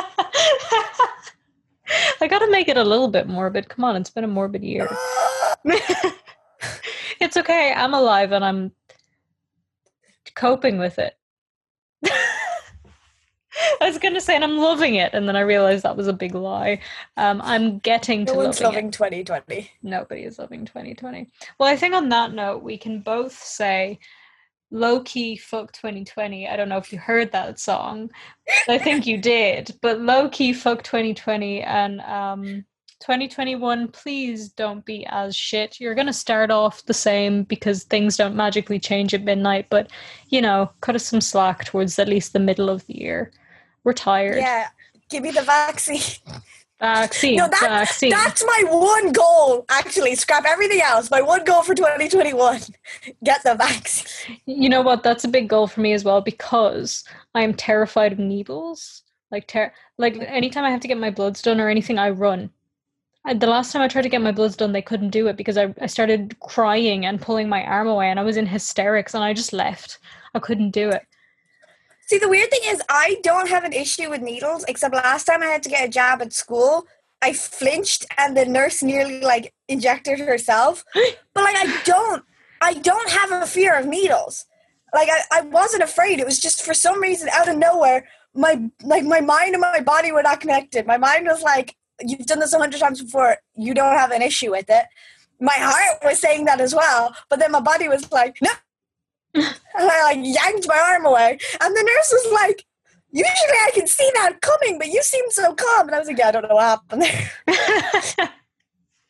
I 2.20 2.28
got 2.28 2.40
to 2.40 2.50
make 2.50 2.68
it 2.68 2.76
a 2.76 2.84
little 2.84 3.08
bit 3.08 3.28
morbid. 3.28 3.68
Come 3.68 3.84
on, 3.84 3.96
it's 3.96 4.10
been 4.10 4.24
a 4.24 4.28
morbid 4.28 4.62
year. 4.62 4.88
it's 7.20 7.36
okay. 7.36 7.72
I'm 7.74 7.94
alive 7.94 8.32
and 8.32 8.44
I'm 8.44 8.72
coping 10.34 10.78
with 10.78 10.98
it. 10.98 11.16
I 13.80 13.88
was 13.88 13.98
going 13.98 14.14
to 14.14 14.20
say, 14.20 14.34
and 14.34 14.44
I'm 14.44 14.58
loving 14.58 14.94
it, 14.94 15.12
and 15.12 15.28
then 15.28 15.36
I 15.36 15.40
realized 15.40 15.82
that 15.82 15.96
was 15.96 16.06
a 16.06 16.12
big 16.12 16.34
lie. 16.34 16.80
Um, 17.16 17.40
I'm 17.42 17.78
getting 17.80 18.24
to 18.26 18.32
no 18.32 18.38
one's 18.38 18.60
loving 18.60 18.86
loving 18.86 18.90
2020. 18.92 19.70
Nobody 19.82 20.22
is 20.22 20.38
loving 20.38 20.64
2020. 20.64 21.28
Well, 21.58 21.68
I 21.68 21.76
think 21.76 21.94
on 21.94 22.08
that 22.10 22.32
note, 22.32 22.62
we 22.62 22.78
can 22.78 23.00
both 23.00 23.32
say 23.32 23.98
low 24.70 25.00
key 25.00 25.36
fuck 25.36 25.72
2020. 25.72 26.48
I 26.48 26.56
don't 26.56 26.68
know 26.68 26.78
if 26.78 26.92
you 26.92 26.98
heard 26.98 27.32
that 27.32 27.58
song. 27.58 28.10
I 28.68 28.78
think 28.78 29.06
you 29.06 29.18
did, 29.18 29.76
but 29.82 30.00
low 30.00 30.28
key 30.28 30.52
fuck 30.52 30.82
2020 30.82 31.62
and 31.62 32.00
um 32.02 32.64
2021 33.00 33.88
please 33.88 34.50
don't 34.50 34.84
be 34.84 35.06
as 35.06 35.34
shit. 35.34 35.80
You're 35.80 35.94
going 35.94 36.06
to 36.06 36.12
start 36.12 36.50
off 36.50 36.84
the 36.84 36.94
same 36.94 37.44
because 37.44 37.84
things 37.84 38.16
don't 38.16 38.36
magically 38.36 38.78
change 38.78 39.14
at 39.14 39.24
midnight, 39.24 39.66
but 39.70 39.90
you 40.28 40.42
know, 40.42 40.70
cut 40.82 40.94
us 40.94 41.06
some 41.06 41.20
slack 41.20 41.64
towards 41.64 41.98
at 41.98 42.08
least 42.08 42.32
the 42.32 42.38
middle 42.38 42.68
of 42.68 42.86
the 42.86 42.98
year. 42.98 43.32
We're 43.84 43.94
tired. 43.94 44.36
Yeah, 44.36 44.68
give 45.08 45.22
me 45.22 45.30
the 45.30 45.42
vaccine. 45.42 46.00
Vaccine, 46.80 47.36
No, 47.36 47.46
that- 47.46 47.60
vaccine. 47.60 48.10
That's 48.10 48.42
my 48.44 48.64
one 48.68 49.12
goal. 49.12 49.66
Actually, 49.68 50.14
scrap 50.14 50.44
everything 50.46 50.80
else. 50.80 51.10
My 51.10 51.20
one 51.20 51.44
goal 51.44 51.62
for 51.62 51.74
2021: 51.74 52.60
get 53.24 53.42
the 53.44 53.54
vaccine. 53.54 54.38
You 54.46 54.68
know 54.70 54.80
what? 54.80 55.02
That's 55.02 55.24
a 55.24 55.28
big 55.28 55.48
goal 55.48 55.66
for 55.66 55.80
me 55.80 55.92
as 55.92 56.04
well 56.04 56.22
because 56.22 57.04
I 57.34 57.42
am 57.42 57.52
terrified 57.54 58.12
of 58.12 58.18
needles. 58.18 59.02
Like, 59.30 59.46
ter- 59.46 59.72
like 59.98 60.16
anytime 60.18 60.64
I 60.64 60.70
have 60.70 60.80
to 60.80 60.88
get 60.88 60.98
my 60.98 61.10
bloods 61.10 61.42
done 61.42 61.60
or 61.60 61.68
anything, 61.68 61.98
I 61.98 62.10
run. 62.10 62.50
And 63.26 63.38
the 63.40 63.46
last 63.46 63.72
time 63.72 63.82
I 63.82 63.88
tried 63.88 64.02
to 64.02 64.08
get 64.08 64.22
my 64.22 64.32
bloods 64.32 64.56
done, 64.56 64.72
they 64.72 64.80
couldn't 64.80 65.10
do 65.10 65.26
it 65.26 65.36
because 65.36 65.58
I, 65.58 65.74
I 65.82 65.86
started 65.86 66.40
crying 66.40 67.04
and 67.04 67.20
pulling 67.20 67.48
my 67.48 67.62
arm 67.62 67.86
away, 67.88 68.08
and 68.08 68.18
I 68.18 68.22
was 68.22 68.38
in 68.38 68.46
hysterics, 68.46 69.14
and 69.14 69.22
I 69.22 69.34
just 69.34 69.52
left. 69.52 69.98
I 70.34 70.38
couldn't 70.38 70.70
do 70.70 70.88
it. 70.88 71.02
See, 72.10 72.18
the 72.18 72.28
weird 72.28 72.50
thing 72.50 72.62
is, 72.64 72.82
I 72.88 73.20
don't 73.22 73.48
have 73.48 73.62
an 73.62 73.72
issue 73.72 74.10
with 74.10 74.20
needles, 74.20 74.64
except 74.66 74.96
last 74.96 75.26
time 75.26 75.44
I 75.44 75.46
had 75.46 75.62
to 75.62 75.68
get 75.68 75.86
a 75.86 75.88
jab 75.88 76.20
at 76.20 76.32
school. 76.32 76.88
I 77.22 77.32
flinched 77.32 78.04
and 78.18 78.36
the 78.36 78.44
nurse 78.44 78.82
nearly 78.82 79.20
like 79.20 79.54
injected 79.68 80.18
herself. 80.18 80.82
but 81.34 81.44
like 81.44 81.54
I 81.56 81.80
don't 81.84 82.24
I 82.60 82.74
don't 82.74 83.10
have 83.10 83.30
a 83.30 83.46
fear 83.46 83.78
of 83.78 83.86
needles. 83.86 84.44
Like 84.92 85.08
I, 85.08 85.38
I 85.38 85.40
wasn't 85.42 85.84
afraid. 85.84 86.18
It 86.18 86.26
was 86.26 86.40
just 86.40 86.64
for 86.64 86.74
some 86.74 87.00
reason 87.00 87.28
out 87.32 87.48
of 87.48 87.56
nowhere, 87.56 88.08
my 88.34 88.60
like 88.82 89.04
my 89.04 89.20
mind 89.20 89.54
and 89.54 89.60
my 89.60 89.78
body 89.78 90.10
were 90.10 90.24
not 90.24 90.40
connected. 90.40 90.88
My 90.88 90.98
mind 90.98 91.28
was 91.28 91.42
like, 91.42 91.76
You've 92.00 92.26
done 92.26 92.40
this 92.40 92.52
a 92.52 92.58
hundred 92.58 92.80
times 92.80 93.00
before, 93.00 93.36
you 93.54 93.72
don't 93.72 93.96
have 93.96 94.10
an 94.10 94.22
issue 94.22 94.50
with 94.50 94.66
it. 94.68 94.86
My 95.40 95.54
heart 95.56 96.00
was 96.02 96.18
saying 96.18 96.46
that 96.46 96.60
as 96.60 96.74
well, 96.74 97.14
but 97.28 97.38
then 97.38 97.52
my 97.52 97.60
body 97.60 97.86
was 97.86 98.10
like, 98.10 98.36
No 98.42 98.50
and 99.34 99.54
I 99.74 100.02
like 100.02 100.18
yanked 100.22 100.66
my 100.68 100.78
arm 100.78 101.06
away. 101.06 101.38
And 101.60 101.76
the 101.76 101.82
nurse 101.82 102.12
was 102.12 102.32
like, 102.32 102.64
Usually 103.12 103.58
I 103.66 103.70
can 103.74 103.88
see 103.88 104.08
that 104.14 104.40
coming, 104.40 104.78
but 104.78 104.86
you 104.86 105.02
seem 105.02 105.24
so 105.30 105.52
calm. 105.54 105.88
And 105.88 105.94
I 105.94 105.98
was 105.98 106.08
like, 106.08 106.18
Yeah, 106.18 106.28
I 106.28 106.30
don't 106.30 106.48
know 106.48 106.54
what 106.54 106.62
happened 106.62 107.02
there. 107.02 107.30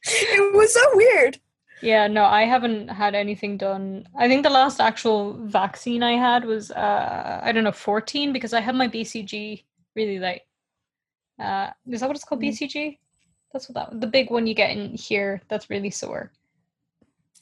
it 0.04 0.54
was 0.54 0.72
so 0.72 0.80
weird. 0.94 1.38
Yeah, 1.82 2.08
no, 2.08 2.24
I 2.24 2.42
haven't 2.42 2.88
had 2.88 3.14
anything 3.14 3.56
done. 3.56 4.06
I 4.18 4.28
think 4.28 4.42
the 4.42 4.50
last 4.50 4.80
actual 4.80 5.34
vaccine 5.46 6.02
I 6.02 6.12
had 6.12 6.44
was 6.44 6.70
uh 6.70 7.40
I 7.42 7.52
don't 7.52 7.64
know, 7.64 7.72
14 7.72 8.32
because 8.32 8.52
I 8.52 8.60
had 8.60 8.74
my 8.74 8.88
BCG 8.88 9.64
really 9.96 10.18
late. 10.18 10.42
Uh 11.38 11.70
is 11.88 12.00
that 12.00 12.06
what 12.06 12.16
it's 12.16 12.24
called? 12.24 12.42
Mm. 12.42 12.50
BCG? 12.50 12.98
That's 13.52 13.68
what 13.68 13.74
that 13.74 14.00
the 14.00 14.06
big 14.06 14.30
one 14.30 14.46
you 14.46 14.54
get 14.54 14.70
in 14.70 14.94
here 14.94 15.42
that's 15.48 15.70
really 15.70 15.90
sore. 15.90 16.32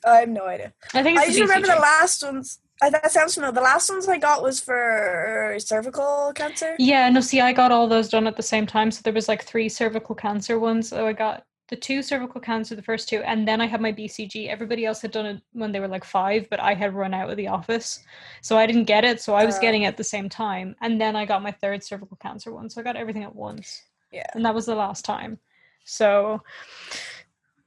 I 0.07 0.19
have 0.19 0.29
no 0.29 0.47
idea. 0.47 0.73
I 0.95 1.03
think 1.03 1.19
I 1.19 1.27
just 1.27 1.39
the 1.39 1.43
remember 1.43 1.69
the 1.69 1.81
last 1.81 2.23
ones. 2.23 2.61
I, 2.81 2.91
that 2.91 3.11
sounds 3.11 3.35
familiar. 3.35 3.53
The 3.55 3.61
last 3.61 3.91
ones 3.91 4.09
I 4.09 4.19
got 4.19 4.43
was 4.43 4.61
for 4.61 5.57
cervical 5.59 6.33
cancer. 6.35 6.77
Yeah, 6.79 7.09
no, 7.11 7.21
see, 7.21 7.41
I 7.41 7.53
got 7.53 7.73
all 7.73 7.89
those 7.89 8.09
done 8.09 8.27
at 8.27 8.37
the 8.37 8.43
same 8.43 8.67
time. 8.67 8.91
So 8.91 9.01
there 9.03 9.13
was 9.13 9.29
like 9.29 9.45
three 9.45 9.69
cervical 9.69 10.15
cancer 10.15 10.59
ones. 10.59 10.89
So 10.89 11.07
I 11.07 11.13
got 11.13 11.45
the 11.69 11.77
two 11.77 12.03
cervical 12.03 12.41
cancer, 12.41 12.75
the 12.77 12.83
first 12.83 13.09
two, 13.09 13.19
and 13.25 13.47
then 13.47 13.61
I 13.61 13.67
had 13.67 13.81
my 13.81 13.93
BCG. 13.93 14.49
Everybody 14.49 14.87
else 14.87 15.03
had 15.03 15.11
done 15.11 15.27
it 15.27 15.43
when 15.53 15.73
they 15.73 15.81
were 15.81 15.89
like 15.89 16.05
five, 16.05 16.49
but 16.51 16.61
I 16.61 16.75
had 16.75 16.95
run 16.95 17.13
out 17.15 17.31
of 17.31 17.37
the 17.37 17.49
office. 17.49 18.01
So 18.43 18.57
I 18.57 18.67
didn't 18.67 18.85
get 18.85 19.05
it. 19.05 19.21
So 19.21 19.35
I 19.35 19.45
was 19.45 19.59
Oh. 19.59 19.61
getting 19.61 19.83
it 19.83 19.87
at 19.89 19.97
the 19.97 20.05
same 20.05 20.29
time. 20.29 20.77
And 20.81 21.01
then 21.01 21.17
I 21.17 21.27
got 21.27 21.43
my 21.43 21.53
third 21.53 21.83
cervical 21.85 22.17
cancer 22.17 22.53
one. 22.53 22.71
So 22.71 22.81
I 22.81 22.85
got 22.85 22.97
everything 22.97 23.25
at 23.25 23.35
once. 23.35 23.83
Yeah. 24.13 24.27
And 24.35 24.45
that 24.47 24.55
was 24.55 24.67
the 24.67 24.75
last 24.77 25.05
time. 25.05 25.39
So 25.85 26.43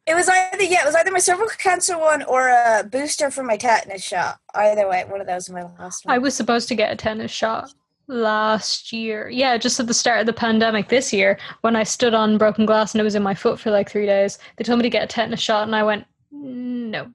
It 0.08 0.16
was 0.16 0.28
either 0.28 0.64
yeah, 0.64 0.82
it 0.82 0.86
was 0.86 0.95
either 0.95 1.12
my 1.12 1.20
cervical 1.20 1.49
cancer 1.58 1.97
one 1.97 2.24
or 2.24 2.49
a 2.49 2.84
booster 2.84 3.30
for 3.30 3.43
my 3.43 3.56
tetanus 3.56 4.04
shot. 4.04 4.39
Either 4.56 4.88
way, 4.88 5.04
one 5.08 5.22
of 5.22 5.28
those 5.28 5.47
was 5.47 5.52
my 5.52 5.64
last 5.80 6.06
one. 6.06 6.16
I 6.16 6.18
was 6.18 6.36
supposed 6.36 6.68
to 6.70 6.76
get 6.76 6.91
a 6.91 6.95
tennis 6.95 7.32
shot 7.32 7.72
last 8.08 8.91
year. 8.91 9.30
Yeah, 9.30 9.58
just 9.58 9.80
at 9.80 9.88
the 9.88 9.93
start 9.93 10.20
of 10.20 10.26
the 10.26 10.34
pandemic 10.34 10.89
this 10.89 11.14
year 11.14 11.38
when 11.62 11.76
I 11.76 11.84
stood 11.84 12.14
on 12.14 12.38
broken 12.38 12.66
glass 12.66 12.93
and 12.93 13.02
it 13.02 13.06
was 13.06 13.16
in 13.16 13.24
my 13.24 13.34
foot 13.34 13.60
for 13.60 13.72
like 13.72 13.89
three 13.89 14.06
days. 14.06 14.38
They 14.58 14.64
told 14.64 14.80
me 14.80 14.84
to 14.84 14.89
get 14.89 15.04
a 15.04 15.08
tetanus 15.08 15.39
shot 15.39 15.64
and 15.64 15.76
I 15.76 15.84
went, 15.84 16.06
no. 16.32 17.12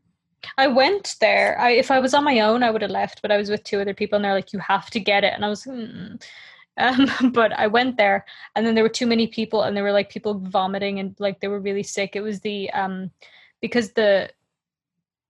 I 0.59 0.68
went 0.68 1.16
there. 1.20 1.59
I, 1.59 1.70
if 1.70 1.91
I 1.91 1.99
was 1.99 2.14
on 2.14 2.24
my 2.24 2.41
own, 2.41 2.62
I 2.62 2.70
would 2.70 2.82
have 2.82 2.91
left, 2.91 3.20
but 3.20 3.32
I 3.32 3.37
was 3.37 3.51
with 3.51 3.64
two 3.64 3.80
other 3.80 3.95
people 3.95 4.16
and 4.16 4.24
they're 4.24 4.32
like, 4.32 4.53
you 4.53 4.59
have 4.61 4.91
to 4.91 5.01
get 5.01 5.24
it. 5.24 5.34
And 5.34 5.45
I 5.45 5.49
was, 5.49 5.64
hmm. 5.64 6.14
Um, 6.79 7.11
but 7.33 7.53
I 7.53 7.66
went 7.66 7.97
there 7.97 8.24
and 8.55 8.66
then 8.66 8.74
there 8.74 8.85
were 8.85 8.89
too 8.91 9.07
many 9.07 9.27
people 9.27 9.62
and 9.62 9.77
there 9.77 9.85
were 9.85 9.93
like 9.93 10.11
people 10.11 10.39
vomiting 10.39 11.01
and 11.01 11.14
like 11.18 11.41
they 11.41 11.49
were 11.49 11.61
really 11.61 11.83
sick. 11.83 12.16
It 12.16 12.20
was 12.20 12.41
the, 12.41 12.70
um, 12.70 13.11
because 13.61 13.93
the, 13.93 14.31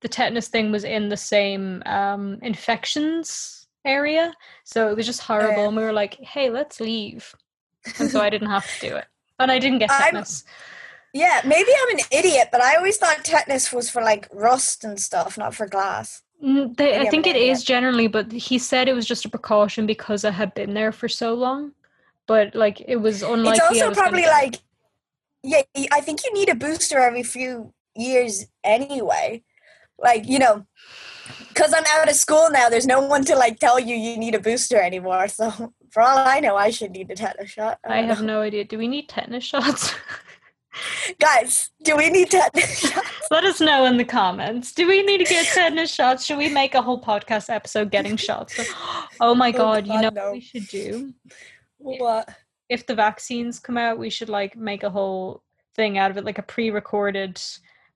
the 0.00 0.08
tetanus 0.08 0.48
thing 0.48 0.72
was 0.72 0.84
in 0.84 1.08
the 1.08 1.16
same 1.16 1.82
um, 1.86 2.38
infections 2.42 3.66
area. 3.84 4.34
So 4.64 4.90
it 4.90 4.96
was 4.96 5.06
just 5.06 5.22
horrible. 5.22 5.62
Yeah. 5.62 5.68
And 5.68 5.76
we 5.76 5.82
were 5.82 5.92
like, 5.92 6.14
hey, 6.14 6.50
let's 6.50 6.80
leave. 6.80 7.34
And 7.98 8.10
so 8.10 8.20
I 8.20 8.30
didn't 8.30 8.50
have 8.50 8.66
to 8.80 8.88
do 8.88 8.96
it. 8.96 9.06
And 9.38 9.50
I 9.50 9.58
didn't 9.58 9.78
get 9.78 9.90
I'm- 9.90 10.02
tetanus. 10.02 10.44
yeah, 11.12 11.40
maybe 11.44 11.70
I'm 11.82 11.98
an 11.98 12.04
idiot, 12.10 12.48
but 12.50 12.60
I 12.60 12.74
always 12.76 12.96
thought 12.96 13.24
tetanus 13.24 13.72
was 13.72 13.88
for 13.88 14.02
like 14.02 14.28
rust 14.32 14.84
and 14.84 14.98
stuff, 15.00 15.38
not 15.38 15.54
for 15.54 15.66
glass. 15.66 16.22
Mm, 16.44 16.76
They, 16.76 16.98
I 16.98 17.08
think 17.08 17.26
it 17.26 17.36
is 17.36 17.64
generally, 17.64 18.08
but 18.08 18.30
he 18.30 18.58
said 18.58 18.88
it 18.88 18.94
was 18.94 19.06
just 19.06 19.24
a 19.24 19.28
precaution 19.28 19.86
because 19.86 20.24
I 20.24 20.30
had 20.30 20.54
been 20.54 20.74
there 20.74 20.92
for 20.92 21.08
so 21.08 21.34
long. 21.34 21.72
But 22.26 22.54
like 22.54 22.82
it 22.86 22.96
was 22.96 23.22
unlikely. 23.22 23.60
it's 23.68 23.82
I 23.82 23.86
also 23.86 23.94
probably 23.94 24.26
like 24.26 24.56
yeah, 25.46 25.62
I 25.92 26.00
think 26.00 26.24
you 26.24 26.32
need 26.34 26.48
a 26.48 26.54
booster 26.56 26.98
every 26.98 27.22
few 27.22 27.72
years 27.94 28.46
anyway. 28.64 29.42
Like, 29.98 30.28
you 30.28 30.38
know, 30.38 30.66
because 31.48 31.72
I'm 31.72 31.84
out 31.98 32.08
of 32.08 32.16
school 32.16 32.50
now, 32.50 32.68
there's 32.68 32.86
no 32.86 33.00
one 33.00 33.24
to 33.26 33.36
like 33.36 33.58
tell 33.58 33.78
you 33.78 33.94
you 33.94 34.16
need 34.18 34.34
a 34.34 34.40
booster 34.40 34.80
anymore. 34.80 35.26
So, 35.36 35.72
for 35.90 36.02
all 36.02 36.18
I 36.18 36.40
know, 36.40 36.56
I 36.56 36.70
should 36.70 36.90
need 36.90 37.10
a 37.10 37.14
tetanus 37.14 37.50
shot. 37.50 37.78
I 37.84 38.00
don't 38.00 38.08
have 38.08 38.20
know. 38.20 38.38
no 38.38 38.40
idea. 38.42 38.64
Do 38.64 38.76
we 38.76 38.88
need 38.88 39.08
tetanus 39.08 39.44
shots? 39.44 39.94
Guys, 41.18 41.70
do 41.82 41.96
we 41.96 42.10
need 42.10 42.30
tetanus 42.30 42.78
shots? 42.90 43.28
Let 43.30 43.44
us 43.44 43.60
know 43.60 43.84
in 43.86 43.96
the 43.96 44.04
comments. 44.04 44.72
Do 44.72 44.86
we 44.86 45.02
need 45.02 45.18
to 45.18 45.24
get 45.24 45.46
tetanus 45.46 45.92
shots? 45.92 46.24
Should 46.24 46.38
we 46.38 46.48
make 46.48 46.74
a 46.74 46.82
whole 46.82 47.00
podcast 47.00 47.50
episode 47.50 47.90
getting 47.90 48.16
shots? 48.16 48.58
Oh 49.18 49.34
my 49.34 49.48
oh 49.48 49.52
god! 49.52 49.86
You 49.86 49.94
God, 49.94 50.02
know 50.02 50.10
no. 50.10 50.24
what 50.24 50.32
we 50.34 50.40
should 50.40 50.68
do? 50.68 51.14
What? 51.78 52.28
if 52.68 52.86
the 52.86 52.94
vaccines 52.94 53.58
come 53.58 53.78
out, 53.78 53.98
we 53.98 54.10
should 54.10 54.28
like 54.28 54.56
make 54.56 54.82
a 54.82 54.90
whole 54.90 55.42
thing 55.74 55.98
out 55.98 56.10
of 56.10 56.16
it, 56.16 56.24
like 56.24 56.38
a 56.38 56.42
pre-recorded 56.42 57.40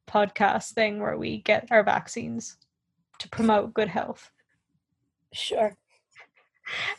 podcast 0.08 0.72
thing 0.72 1.00
where 1.00 1.16
we 1.16 1.38
get 1.38 1.68
our 1.70 1.82
vaccines 1.82 2.56
to 3.18 3.28
promote 3.28 3.74
good 3.74 3.88
health. 3.88 4.30
Sure. 5.32 5.76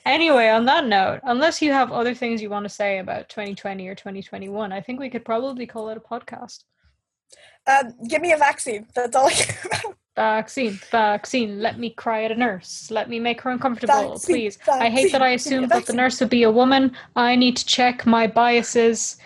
Anyway, 0.06 0.48
on 0.50 0.66
that 0.66 0.86
note, 0.86 1.20
unless 1.24 1.62
you 1.62 1.72
have 1.72 1.92
other 1.92 2.14
things 2.14 2.42
you 2.42 2.50
want 2.50 2.66
to 2.66 2.70
say 2.70 3.00
about 3.00 3.30
2020 3.30 3.88
or 3.88 3.96
2021, 3.96 4.72
I 4.72 4.82
think 4.82 5.00
we 5.00 5.10
could 5.10 5.26
probably 5.26 5.66
call 5.66 5.90
it 5.90 5.98
a 5.98 6.02
podcast. 6.02 6.64
Um, 7.68 7.94
give 8.08 8.22
me 8.22 8.34
a 8.34 8.38
vaccine. 8.38 8.88
That's 8.96 9.16
all 9.16 9.28
I 9.28 9.34
care 9.34 9.58
about. 9.66 9.98
Vaccine, 10.16 10.74
vaccine. 10.92 11.62
Let 11.62 11.80
me 11.80 11.92
cry 11.92 12.26
at 12.26 12.32
a 12.32 12.36
nurse. 12.36 12.92
Let 12.92 13.10
me 13.10 13.20
make 13.20 13.40
her 13.42 13.50
uncomfortable, 13.50 14.12
Vaccine, 14.12 14.36
please. 14.36 14.58
I 14.70 14.90
hate 14.90 15.12
that 15.14 15.22
I 15.22 15.32
vaccine, 15.32 15.52
give 15.52 15.60
me 15.60 15.64
a 15.64 15.68
assumed 15.68 15.72
that 15.72 15.86
the 15.86 15.94
nurse 15.94 16.20
would 16.20 16.30
be 16.30 16.44
a 16.44 16.52
woman. 16.52 16.92
I 17.16 17.36
need 17.36 17.56
to 17.58 17.66
check 17.66 18.06
my 18.06 18.28
biases. 18.28 19.18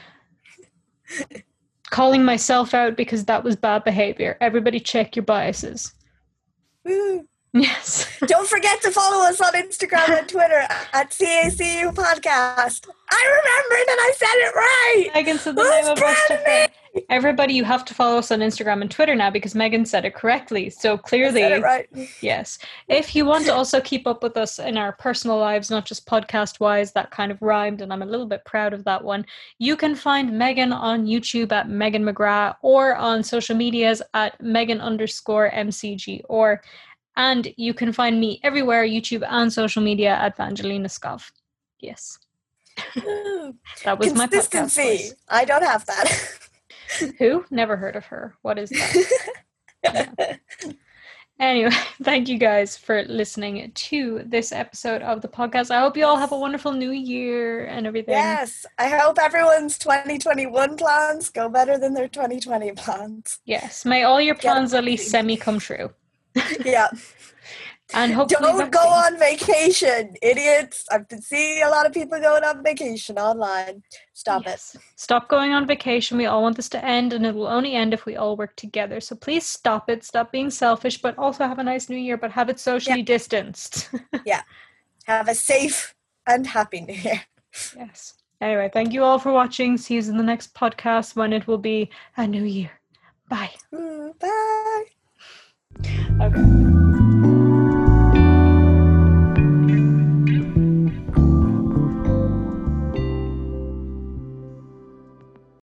Calling 1.90 2.24
myself 2.24 2.74
out 2.74 2.98
because 2.98 3.26
that 3.26 3.44
was 3.44 3.56
bad 3.56 3.84
behavior. 3.84 4.38
Everybody 4.42 4.80
check 4.80 5.16
your 5.16 5.26
biases. 5.26 5.94
Woo. 6.84 7.28
Yes. 7.56 8.06
Don't 8.28 8.48
forget 8.48 8.82
to 8.82 8.92
follow 8.92 9.26
us 9.26 9.40
on 9.40 9.54
Instagram 9.54 10.20
and 10.20 10.28
Twitter 10.28 10.68
at 10.92 11.10
CACU 11.10 11.94
Podcast. 11.96 12.88
I 13.10 13.26
remembered 13.30 13.88
and 13.92 14.00
I 14.02 14.12
said 14.18 14.28
it 14.28 14.56
right. 14.56 15.12
Megan 15.14 15.38
said 15.38 15.56
the 15.56 15.62
Who's 15.62 15.72
name 15.72 15.86
of 15.86 15.90
our 15.92 15.96
proud 15.96 16.16
stuff. 16.26 16.40
of 16.42 16.46
me? 16.46 17.04
Everybody, 17.10 17.54
you 17.54 17.64
have 17.64 17.86
to 17.86 17.94
follow 17.94 18.18
us 18.18 18.32
on 18.32 18.40
Instagram 18.40 18.82
and 18.82 18.92
Twitter 18.92 19.16
now 19.16 19.30
because 19.30 19.56
Megan 19.56 19.86
said 19.86 20.04
it 20.04 20.16
correctly. 20.16 20.70
So 20.70 20.98
clearly, 20.98 21.44
right. 21.62 21.88
Yes. 22.22 22.58
If 22.90 23.16
you 23.16 23.26
want 23.26 23.46
to 23.46 23.54
also 23.54 23.80
keep 23.80 24.06
up 24.06 24.22
with 24.22 24.36
us 24.36 24.60
in 24.60 24.78
our 24.78 24.92
personal 24.94 25.38
lives, 25.38 25.70
not 25.70 25.86
just 25.86 26.06
podcast 26.06 26.60
wise, 26.60 26.92
that 26.94 27.12
kind 27.12 27.32
of 27.32 27.42
rhymed, 27.42 27.82
and 27.82 27.92
I'm 27.94 28.02
a 28.02 28.06
little 28.06 28.26
bit 28.26 28.44
proud 28.46 28.74
of 28.74 28.84
that 28.86 29.04
one, 29.04 29.26
you 29.60 29.78
can 29.78 29.96
find 29.96 30.38
Megan 30.38 30.74
on 30.74 31.06
YouTube 31.06 31.52
at 31.52 31.70
Megan 31.70 32.04
McGrath 32.04 32.56
or 32.62 32.96
on 32.96 33.24
social 33.24 33.56
medias 33.56 34.02
at 34.14 34.40
Megan 34.42 34.82
underscore 34.82 35.52
MCG 35.52 36.22
or 36.28 36.62
and 37.18 37.48
you 37.58 37.74
can 37.74 37.92
find 37.94 38.20
me 38.20 38.40
everywhere, 38.44 38.86
YouTube 38.86 39.26
and 39.30 39.52
social 39.52 39.82
media 39.82 40.16
at 40.16 40.38
Vangelina 40.38 40.88
Scov. 40.88 41.32
Yes. 41.80 42.18
That 43.86 44.00
was 44.00 44.14
my 44.14 44.26
podcast 44.28 44.52
Consistency. 44.52 44.82
voice. 45.10 45.16
I 45.30 45.46
don't 45.46 45.64
have 45.64 45.86
that. 45.86 46.40
Who? 47.20 47.46
Never 47.50 47.78
heard 47.78 47.96
of 47.96 48.06
her. 48.08 48.36
What 48.42 48.58
is 48.60 48.70
that? 48.70 50.40
Anyway, 51.38 51.70
thank 52.02 52.30
you 52.30 52.38
guys 52.38 52.78
for 52.78 53.04
listening 53.04 53.70
to 53.74 54.22
this 54.26 54.54
episode 54.54 55.02
of 55.02 55.22
the 55.22 55.28
podcast. 55.28 55.70
I 55.70 55.82
hope 55.82 55.98
you 55.98 56.06
all 56.06 56.16
have 56.16 56.32
a 56.32 56.38
wonderful 56.40 56.72
new 56.72 56.92
year 56.92 57.66
and 57.66 57.86
everything. 57.86 58.14
yes, 58.14 58.66
I 58.78 58.88
hope 58.88 59.20
everyone's 59.20 59.78
2021 59.78 60.78
plans 60.78 61.30
go 61.30 61.50
better 61.50 61.78
than 61.78 61.94
their 61.94 62.08
2020 62.08 62.72
plans. 62.72 63.40
Yes. 63.44 63.84
May 63.84 64.04
all 64.04 64.22
your 64.22 64.36
plans 64.36 64.74
at 64.74 64.86
least 64.86 65.10
semi 65.12 65.36
come 65.36 65.60
true. 65.60 65.90
Yeah. 66.66 66.88
And 67.94 68.14
hopefully 68.14 68.42
Don't 68.42 68.72
go 68.72 68.80
on 68.80 69.20
vacation, 69.20 70.16
idiots. 70.22 70.86
I've 70.92 71.08
been 71.08 71.22
seeing 71.22 71.62
a 71.62 71.70
lot 71.70 71.86
of 71.86 71.94
people 71.94 72.20
going 72.20 72.44
on 72.44 72.64
vacation 72.64 73.20
online. 73.20 73.84
Stop 74.14 74.44
Yes. 74.46 74.76
Stop 74.96 75.30
going 75.30 75.54
on 75.54 75.68
vacation. 75.68 76.18
We 76.18 76.26
all 76.26 76.42
want 76.42 76.56
this 76.56 76.70
to 76.70 76.84
end, 76.84 77.14
and 77.14 77.26
it 77.26 77.36
will 77.36 77.48
only 77.48 77.74
end 77.74 77.94
if 77.94 78.06
we 78.06 78.16
all 78.16 78.36
work 78.36 78.56
together. 78.56 79.00
So 79.00 79.16
please 79.16 79.46
stop 79.46 79.90
it. 79.90 80.04
Stop 80.04 80.32
being 80.32 80.50
selfish, 80.50 81.00
but 81.00 81.18
also 81.18 81.48
have 81.48 81.60
a 81.60 81.64
nice 81.64 81.88
new 81.88 81.98
year, 81.98 82.18
but 82.18 82.32
have 82.32 82.50
it 82.50 82.60
socially 82.60 83.04
distanced. 83.04 83.90
yeah. 84.26 84.42
Have 85.06 85.28
a 85.28 85.36
safe 85.36 85.94
and 86.26 86.48
happy 86.48 86.82
new 86.82 86.96
year. 86.96 87.22
yes. 87.78 88.16
Anyway, 88.42 88.70
thank 88.74 88.94
you 88.94 89.04
all 89.04 89.20
for 89.20 89.32
watching. 89.32 89.78
See 89.78 89.94
you 89.94 90.02
in 90.02 90.18
the 90.18 90.24
next 90.24 90.56
podcast 90.56 91.16
when 91.16 91.32
it 91.32 91.46
will 91.48 91.60
be 91.60 91.90
a 92.18 92.28
new 92.28 92.44
year. 92.44 92.72
Bye. 93.30 93.52
Mm, 93.72 94.20
Bye. 94.20 94.86
Okay. 95.84 96.75